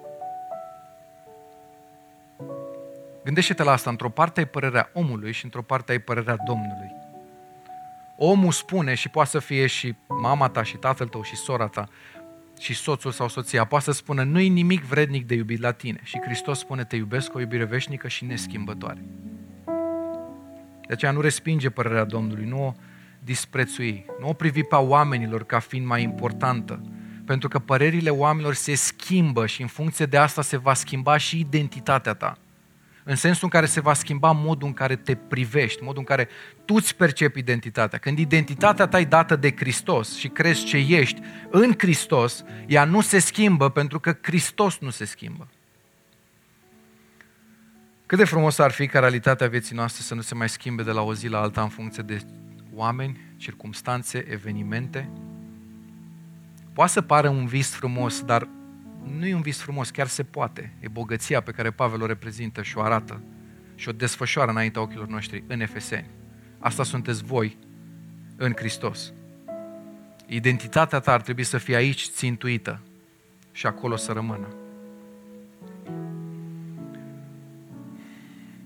Gândește-te 3.24 3.62
la 3.62 3.72
asta, 3.72 3.91
într-o 3.91 4.09
parte 4.11 4.41
ai 4.41 4.47
părerea 4.47 4.91
omului 4.93 5.32
și 5.32 5.45
într-o 5.45 5.62
parte 5.62 5.93
ai 5.93 5.99
părerea 5.99 6.36
Domnului. 6.47 6.93
Omul 8.16 8.53
spune 8.53 8.95
și 8.95 9.09
poate 9.09 9.28
să 9.28 9.39
fie 9.39 9.66
și 9.66 9.95
mama 10.07 10.49
ta 10.49 10.62
și 10.62 10.76
tatăl 10.76 11.09
tău 11.09 11.22
și 11.22 11.36
sora 11.36 11.66
ta 11.66 11.89
și 12.59 12.74
soțul 12.74 13.11
sau 13.11 13.28
soția, 13.28 13.64
poate 13.64 13.84
să 13.84 13.93
spună 13.93 14.22
nu-i 14.22 14.49
nimic 14.49 14.82
vrednic 14.82 15.26
de 15.26 15.34
iubit 15.34 15.61
la 15.61 15.72
tine. 15.72 16.01
Și 16.03 16.20
Hristos 16.24 16.59
spune 16.59 16.84
te 16.84 16.97
iubesc 16.97 17.34
o 17.34 17.41
iubire 17.41 17.64
veșnică 17.64 18.09
și 18.09 18.24
neschimbătoare. 18.24 19.05
De 20.86 20.93
aceea 20.93 21.11
nu 21.11 21.20
respinge 21.20 21.70
părerea 21.70 22.05
Domnului, 22.05 22.45
nu 22.45 22.66
o 22.66 22.74
disprețui, 23.25 24.05
nu 24.21 24.29
o 24.29 24.33
privi 24.33 24.62
pe 24.62 24.75
oamenilor 24.75 25.45
ca 25.45 25.59
fiind 25.59 25.87
mai 25.87 26.03
importantă, 26.03 26.81
pentru 27.25 27.49
că 27.49 27.59
părerile 27.59 28.11
oamenilor 28.11 28.55
se 28.55 28.75
schimbă 28.75 29.47
și 29.47 29.62
în 29.62 29.69
funcție 29.69 30.07
de 30.07 30.16
asta 30.16 30.43
se 30.43 30.57
va 30.57 30.75
schimba 30.75 31.16
și 31.16 31.39
identitatea 31.39 32.14
ta. 32.14 32.39
În 33.05 33.16
sensul 33.16 33.45
în 33.45 33.51
care 33.51 33.66
se 33.66 33.81
va 33.81 33.95
schimba 33.95 34.31
modul 34.31 34.69
în 34.69 34.75
care 34.75 34.97
te 34.97 35.14
privești, 35.14 35.83
modul 35.83 35.99
în 35.99 36.05
care 36.05 36.29
tu 36.64 36.75
îți 36.75 36.97
percepi 36.97 37.39
identitatea. 37.39 37.99
Când 37.99 38.19
identitatea 38.19 38.87
ta 38.87 39.01
e 39.01 39.05
dată 39.05 39.37
de 39.37 39.55
Hristos 39.57 40.16
și 40.16 40.29
crezi 40.29 40.64
ce 40.64 40.77
ești 40.77 41.21
în 41.51 41.75
Hristos, 41.79 42.45
ea 42.66 42.85
nu 42.85 43.01
se 43.01 43.19
schimbă 43.19 43.71
pentru 43.71 44.01
că 44.01 44.16
Hristos 44.23 44.79
nu 44.79 44.91
se 44.91 45.05
schimbă. 45.05 45.49
Cât 48.07 48.19
de 48.19 48.25
frumos 48.25 48.59
ar 48.59 48.71
fi 48.71 48.87
ca 48.87 48.99
realitatea 48.99 49.49
vieții 49.49 49.77
noastre 49.77 50.03
să 50.03 50.14
nu 50.14 50.21
se 50.21 50.35
mai 50.35 50.49
schimbe 50.49 50.83
de 50.83 50.91
la 50.91 51.03
o 51.03 51.14
zi 51.14 51.29
la 51.29 51.41
alta 51.41 51.62
în 51.62 51.69
funcție 51.69 52.03
de 52.03 52.21
oameni, 52.79 53.20
circumstanțe, 53.37 54.24
evenimente. 54.31 55.11
Poate 56.72 56.93
să 56.93 57.01
pară 57.01 57.29
un 57.29 57.47
vis 57.47 57.74
frumos, 57.74 58.22
dar 58.22 58.49
nu 59.18 59.26
e 59.26 59.35
un 59.35 59.41
vis 59.41 59.61
frumos, 59.61 59.91
chiar 59.91 60.07
se 60.07 60.22
poate. 60.22 60.72
E 60.81 60.89
bogăția 60.89 61.41
pe 61.41 61.51
care 61.51 61.70
Pavel 61.70 62.03
o 62.03 62.07
reprezintă 62.07 62.62
și 62.62 62.79
o 62.79 62.83
arată 62.83 63.22
și 63.74 63.89
o 63.89 63.93
desfășoară 63.93 64.51
înaintea 64.51 64.83
ochilor 64.83 65.07
noștri 65.07 65.45
în 65.47 65.61
Efeseni. 65.61 66.11
Asta 66.59 66.83
sunteți 66.83 67.24
voi 67.24 67.57
în 68.37 68.53
Hristos. 68.57 69.12
Identitatea 70.26 71.01
ta 71.01 71.12
ar 71.12 71.20
trebui 71.20 71.45
să 71.45 71.59
fie 71.59 71.76
aici 71.76 72.09
țintuită 72.09 72.83
și 73.53 73.66
acolo 73.66 73.97
să 73.97 74.12
rămână. 74.12 74.49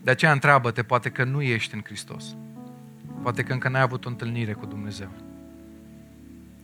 De 0.03 0.11
aceea 0.11 0.33
întreabă-te, 0.33 0.83
poate 0.83 1.11
că 1.11 1.25
nu 1.25 1.43
ești 1.43 1.75
în 1.75 1.81
Hristos. 1.85 2.37
Poate 3.23 3.43
că 3.43 3.53
încă 3.53 3.69
n-ai 3.69 3.81
avut 3.81 4.05
o 4.05 4.09
întâlnire 4.09 4.53
cu 4.53 4.67
Dumnezeu. 4.67 5.09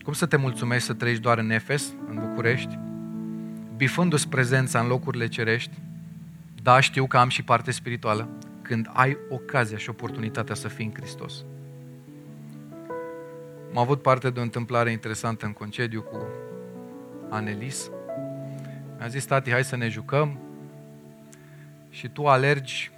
Cum 0.02 0.12
să 0.12 0.26
te 0.26 0.36
mulțumești 0.36 0.86
să 0.86 0.94
trăiești 0.94 1.22
doar 1.22 1.38
în 1.38 1.50
Efes, 1.50 1.92
în 2.09 2.18
București, 2.28 2.78
bifându-ți 3.76 4.28
prezența 4.28 4.80
în 4.80 4.86
locurile 4.86 5.28
cerești? 5.28 5.78
Da, 6.62 6.80
știu 6.80 7.06
că 7.06 7.18
am 7.18 7.28
și 7.28 7.42
parte 7.42 7.70
spirituală, 7.70 8.28
când 8.62 8.90
ai 8.92 9.16
ocazia 9.28 9.76
și 9.76 9.90
oportunitatea 9.90 10.54
să 10.54 10.68
fii 10.68 10.84
în 10.84 10.92
Hristos. 10.94 11.44
Am 13.70 13.78
avut 13.78 14.02
parte 14.02 14.30
de 14.30 14.38
o 14.38 14.42
întâmplare 14.42 14.90
interesantă 14.90 15.46
în 15.46 15.52
concediu 15.52 16.02
cu 16.02 16.26
Anelis. 17.30 17.90
Mi-a 18.96 19.09
zis, 19.09 19.24
tati, 19.24 19.50
hai 19.50 19.64
să 19.64 19.76
ne 19.76 19.88
jucăm 19.88 20.38
și 21.90 22.09
tu 22.09 22.26
alergi 22.26 22.90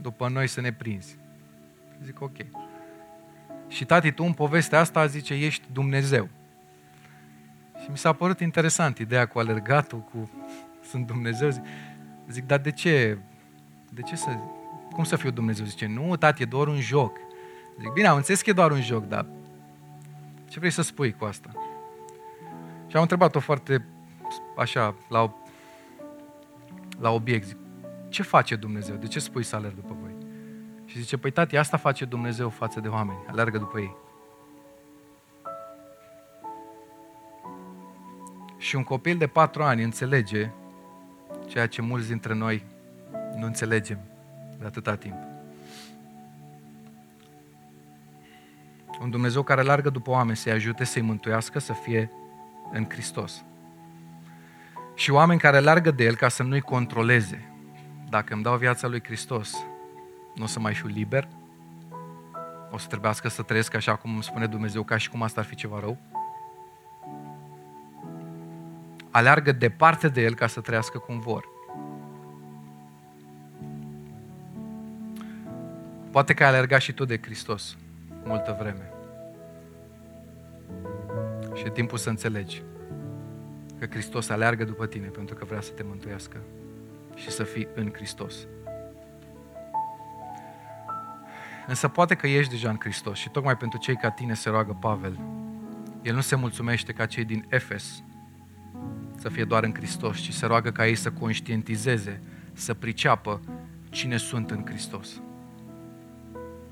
după 0.00 0.28
noi 0.28 0.46
să 0.46 0.60
ne 0.60 0.72
prinzi. 0.72 1.18
Zic, 2.04 2.20
ok. 2.20 2.36
Și 3.68 3.84
tati, 3.84 4.12
tu 4.12 4.24
în 4.24 4.32
povestea 4.32 4.78
asta 4.78 5.06
zice, 5.06 5.34
ești 5.34 5.64
Dumnezeu. 5.72 6.28
Și 7.82 7.90
mi 7.90 7.98
s-a 7.98 8.12
părut 8.12 8.40
interesant 8.40 8.98
ideea 8.98 9.26
cu 9.26 9.38
alergatul, 9.38 9.98
cu 9.98 10.30
sunt 10.88 11.06
Dumnezeu. 11.06 11.50
Zic, 11.50 11.62
zic 12.28 12.46
dar 12.46 12.58
de 12.58 12.70
ce? 12.70 13.18
De 13.90 14.02
ce 14.02 14.16
să... 14.16 14.30
Cum 14.92 15.04
să 15.04 15.16
fiu 15.16 15.30
Dumnezeu? 15.30 15.64
Zice, 15.64 15.86
nu, 15.86 16.16
tati, 16.16 16.42
e 16.42 16.46
doar 16.46 16.66
un 16.66 16.80
joc. 16.80 17.16
Zic, 17.80 17.92
bine, 17.92 18.06
am 18.06 18.16
înțeles 18.16 18.42
că 18.42 18.50
e 18.50 18.52
doar 18.52 18.70
un 18.70 18.82
joc, 18.82 19.08
dar 19.08 19.26
ce 20.48 20.58
vrei 20.58 20.70
să 20.70 20.82
spui 20.82 21.12
cu 21.12 21.24
asta? 21.24 21.50
Și 22.86 22.96
am 22.96 23.02
întrebat-o 23.02 23.40
foarte 23.40 23.84
așa, 24.56 24.94
la, 25.08 25.34
la 27.00 27.10
obiect. 27.10 27.46
Zic, 27.46 27.56
ce 28.08 28.22
face 28.22 28.56
Dumnezeu? 28.56 28.96
De 28.96 29.06
ce 29.06 29.18
spui 29.18 29.42
să 29.42 29.56
alerg 29.56 29.74
după 29.74 29.96
voi? 30.00 30.17
Și 30.88 30.98
zice, 30.98 31.16
păi 31.16 31.30
tati, 31.30 31.56
asta 31.56 31.76
face 31.76 32.04
Dumnezeu 32.04 32.48
față 32.48 32.80
de 32.80 32.88
oameni, 32.88 33.18
alergă 33.30 33.58
după 33.58 33.78
ei. 33.78 33.96
Și 38.58 38.76
un 38.76 38.84
copil 38.84 39.18
de 39.18 39.26
patru 39.26 39.62
ani 39.62 39.82
înțelege 39.82 40.50
ceea 41.46 41.66
ce 41.66 41.82
mulți 41.82 42.08
dintre 42.08 42.34
noi 42.34 42.64
nu 43.36 43.46
înțelegem 43.46 43.98
de 44.58 44.66
atâta 44.66 44.96
timp. 44.96 45.16
Un 49.00 49.10
Dumnezeu 49.10 49.42
care 49.42 49.62
largă 49.62 49.90
după 49.90 50.10
oameni 50.10 50.36
să-i 50.36 50.52
ajute 50.52 50.84
să-i 50.84 51.02
mântuiască, 51.02 51.58
să 51.58 51.72
fie 51.72 52.10
în 52.72 52.84
Hristos. 52.88 53.44
Și 54.94 55.10
oameni 55.10 55.40
care 55.40 55.58
largă 55.58 55.90
de 55.90 56.04
El 56.04 56.14
ca 56.14 56.28
să 56.28 56.42
nu-i 56.42 56.60
controleze. 56.60 57.52
Dacă 58.08 58.34
îmi 58.34 58.42
dau 58.42 58.56
viața 58.56 58.88
lui 58.88 59.02
Hristos, 59.04 59.56
nu 60.38 60.44
o 60.44 60.46
să 60.46 60.60
mai 60.60 60.74
fiu 60.74 60.88
liber, 60.88 61.28
o 62.70 62.78
să 62.78 62.86
trebuiască 62.86 63.28
să 63.28 63.42
trăiesc 63.42 63.74
așa 63.74 63.96
cum 63.96 64.12
îmi 64.12 64.22
spune 64.22 64.46
Dumnezeu, 64.46 64.82
ca 64.82 64.96
și 64.96 65.10
cum 65.10 65.22
asta 65.22 65.40
ar 65.40 65.46
fi 65.46 65.54
ceva 65.54 65.80
rău. 65.80 65.96
Aleargă 69.10 69.52
departe 69.52 70.08
de 70.08 70.20
El 70.20 70.34
ca 70.34 70.46
să 70.46 70.60
trăiască 70.60 70.98
cum 70.98 71.18
vor. 71.18 71.48
Poate 76.10 76.34
că 76.34 76.42
ai 76.42 76.48
alergat 76.48 76.80
și 76.80 76.92
tu 76.92 77.04
de 77.04 77.18
Hristos 77.22 77.76
multă 78.24 78.56
vreme. 78.60 78.92
Și 81.54 81.64
e 81.66 81.70
timpul 81.70 81.98
să 81.98 82.08
înțelegi 82.08 82.62
că 83.78 83.86
Hristos 83.86 84.28
aleargă 84.28 84.64
după 84.64 84.86
tine 84.86 85.06
pentru 85.06 85.34
că 85.34 85.44
vrea 85.44 85.60
să 85.60 85.72
te 85.72 85.82
mântuiască 85.82 86.36
și 87.14 87.30
să 87.30 87.42
fii 87.42 87.68
în 87.74 87.92
Hristos. 87.92 88.46
Însă 91.68 91.88
poate 91.88 92.14
că 92.14 92.26
ești 92.26 92.50
deja 92.50 92.70
în 92.70 92.76
Hristos 92.80 93.18
și 93.18 93.28
tocmai 93.28 93.56
pentru 93.56 93.78
cei 93.78 93.96
ca 93.96 94.10
tine 94.10 94.34
se 94.34 94.48
roagă 94.48 94.76
Pavel. 94.80 95.18
El 96.02 96.14
nu 96.14 96.20
se 96.20 96.34
mulțumește 96.36 96.92
ca 96.92 97.06
cei 97.06 97.24
din 97.24 97.46
Efes 97.48 98.02
să 99.16 99.28
fie 99.28 99.44
doar 99.44 99.64
în 99.64 99.74
Hristos, 99.74 100.18
ci 100.18 100.32
se 100.32 100.46
roagă 100.46 100.70
ca 100.70 100.86
ei 100.86 100.94
să 100.94 101.10
conștientizeze, 101.10 102.22
să 102.52 102.74
priceapă 102.74 103.40
cine 103.90 104.16
sunt 104.16 104.50
în 104.50 104.64
Hristos. 104.66 105.20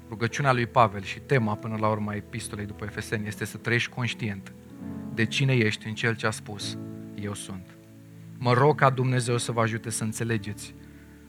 Rugăciunea 0.08 0.52
lui 0.52 0.66
Pavel 0.66 1.02
și 1.02 1.18
tema 1.18 1.54
până 1.54 1.76
la 1.80 1.88
urma 1.88 2.14
epistolei 2.14 2.66
după 2.66 2.84
Efeseni 2.84 3.26
este 3.26 3.44
să 3.44 3.56
trăiești 3.56 3.90
conștient 3.90 4.52
de 5.14 5.24
cine 5.24 5.52
ești 5.52 5.86
în 5.86 5.94
cel 5.94 6.16
ce 6.16 6.26
a 6.26 6.30
spus, 6.30 6.78
eu 7.14 7.34
sunt. 7.34 7.66
Mă 8.38 8.52
rog 8.52 8.78
ca 8.78 8.90
Dumnezeu 8.90 9.38
să 9.38 9.52
vă 9.52 9.60
ajute 9.60 9.90
să 9.90 10.04
înțelegeți, 10.04 10.74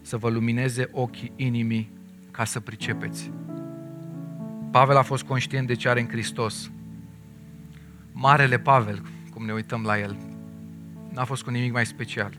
să 0.01 0.17
vă 0.17 0.29
lumineze 0.29 0.89
ochii 0.91 1.31
inimii 1.35 1.91
ca 2.31 2.43
să 2.43 2.59
pricepeți. 2.59 3.31
Pavel 4.77 4.97
a 4.97 5.01
fost 5.01 5.23
conștient 5.23 5.67
de 5.67 5.73
ce 5.73 5.89
are 5.89 5.99
în 5.99 6.07
Hristos. 6.07 6.71
Marele 8.11 8.59
Pavel, 8.59 9.01
cum 9.33 9.45
ne 9.45 9.53
uităm 9.53 9.83
la 9.83 9.99
el, 9.99 10.17
n-a 11.09 11.23
fost 11.23 11.43
cu 11.43 11.49
nimic 11.49 11.71
mai 11.71 11.85
special, 11.85 12.33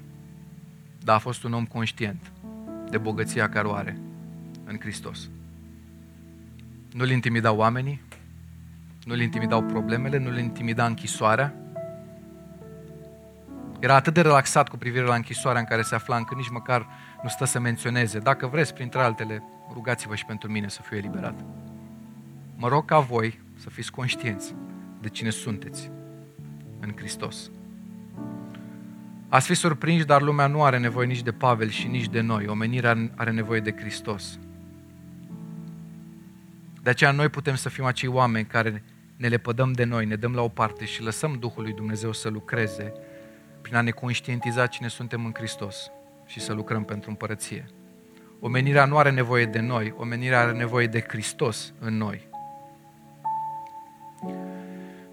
dar 1.02 1.16
a 1.16 1.18
fost 1.18 1.44
un 1.44 1.52
om 1.52 1.64
conștient 1.64 2.32
de 2.90 2.98
bogăția 2.98 3.48
care 3.48 3.66
o 3.66 3.72
are 3.72 3.98
în 4.64 4.76
Hristos. 4.80 5.28
Nu-l 6.92 7.10
intimidau 7.10 7.56
oamenii, 7.56 8.02
nu-l 9.04 9.20
intimidau 9.20 9.62
problemele, 9.62 10.18
nu-l 10.18 10.38
intimida 10.38 10.86
închisoarea. 10.86 11.54
Era 13.78 13.94
atât 13.94 14.14
de 14.14 14.20
relaxat 14.20 14.68
cu 14.68 14.76
privire 14.76 15.04
la 15.04 15.14
închisoarea 15.14 15.60
în 15.60 15.66
care 15.66 15.82
se 15.82 15.94
afla, 15.94 16.16
încât 16.16 16.36
nici 16.36 16.50
măcar 16.50 16.86
nu 17.22 17.28
stă 17.28 17.44
să 17.44 17.60
menționeze. 17.60 18.18
Dacă 18.18 18.46
vreți, 18.46 18.74
printre 18.74 19.00
altele, 19.00 19.42
rugați-vă 19.72 20.14
și 20.14 20.24
pentru 20.24 20.50
mine 20.50 20.68
să 20.68 20.82
fiu 20.82 20.96
eliberat. 20.96 21.44
Mă 22.60 22.68
rog 22.68 22.84
ca 22.84 22.98
voi 22.98 23.40
să 23.56 23.70
fiți 23.70 23.90
conștienți 23.90 24.54
de 25.00 25.08
cine 25.08 25.30
sunteți 25.30 25.90
în 26.80 26.92
Hristos. 26.96 27.50
Ați 29.28 29.46
fi 29.46 29.54
surprinși, 29.54 30.04
dar 30.04 30.22
lumea 30.22 30.46
nu 30.46 30.62
are 30.62 30.78
nevoie 30.78 31.06
nici 31.06 31.22
de 31.22 31.32
Pavel 31.32 31.68
și 31.68 31.86
nici 31.86 32.08
de 32.08 32.20
noi. 32.20 32.46
Omenirea 32.46 33.10
are 33.16 33.30
nevoie 33.30 33.60
de 33.60 33.74
Hristos. 33.76 34.38
De 36.82 36.90
aceea 36.90 37.10
noi 37.10 37.28
putem 37.28 37.54
să 37.54 37.68
fim 37.68 37.84
acei 37.84 38.08
oameni 38.08 38.46
care 38.46 38.82
ne 39.16 39.28
lepădăm 39.28 39.72
de 39.72 39.84
noi, 39.84 40.06
ne 40.06 40.16
dăm 40.16 40.34
la 40.34 40.42
o 40.42 40.48
parte 40.48 40.84
și 40.84 41.02
lăsăm 41.02 41.36
Duhul 41.38 41.62
lui 41.62 41.72
Dumnezeu 41.72 42.12
să 42.12 42.28
lucreze 42.28 42.92
prin 43.62 43.76
a 43.76 43.80
ne 43.80 43.90
conștientiza 43.90 44.66
cine 44.66 44.88
suntem 44.88 45.24
în 45.24 45.32
Hristos 45.34 45.90
și 46.26 46.40
să 46.40 46.52
lucrăm 46.52 46.84
pentru 46.84 47.10
împărăție. 47.10 47.66
Omenirea 48.40 48.84
nu 48.84 48.98
are 48.98 49.10
nevoie 49.10 49.44
de 49.44 49.60
noi, 49.60 49.94
omenirea 49.96 50.40
are 50.40 50.52
nevoie 50.52 50.86
de 50.86 51.04
Hristos 51.08 51.72
în 51.78 51.96
noi. 51.96 52.28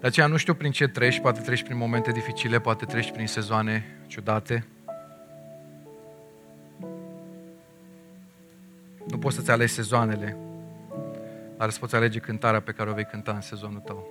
De 0.00 0.06
aceea 0.06 0.26
nu 0.26 0.36
știu 0.36 0.54
prin 0.54 0.70
ce 0.70 0.88
treci, 0.88 1.20
poate 1.20 1.40
treci 1.40 1.62
prin 1.62 1.76
momente 1.76 2.12
dificile, 2.12 2.60
poate 2.60 2.84
treci 2.84 3.12
prin 3.12 3.26
sezoane 3.26 3.84
ciudate. 4.06 4.66
Nu 9.08 9.18
poți 9.18 9.36
să-ți 9.36 9.50
alegi 9.50 9.72
sezoanele, 9.72 10.36
dar 11.56 11.68
îți 11.68 11.80
poți 11.80 11.94
alege 11.94 12.18
cântarea 12.18 12.60
pe 12.60 12.72
care 12.72 12.90
o 12.90 12.94
vei 12.94 13.04
cânta 13.04 13.32
în 13.32 13.40
sezonul 13.40 13.80
tău. 13.80 14.06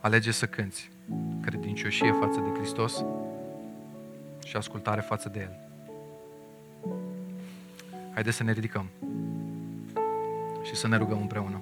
Alege 0.00 0.30
să 0.30 0.46
cânți 0.46 0.90
credincioșie 1.42 2.12
față 2.20 2.40
de 2.40 2.58
Hristos 2.58 3.04
și 4.44 4.56
ascultare 4.56 5.00
față 5.00 5.28
de 5.28 5.40
El. 5.40 5.58
Haideți 8.12 8.36
să 8.36 8.42
ne 8.42 8.52
ridicăm 8.52 8.86
și 10.62 10.74
să 10.74 10.88
ne 10.88 10.96
rugăm 10.96 11.20
împreună. 11.20 11.60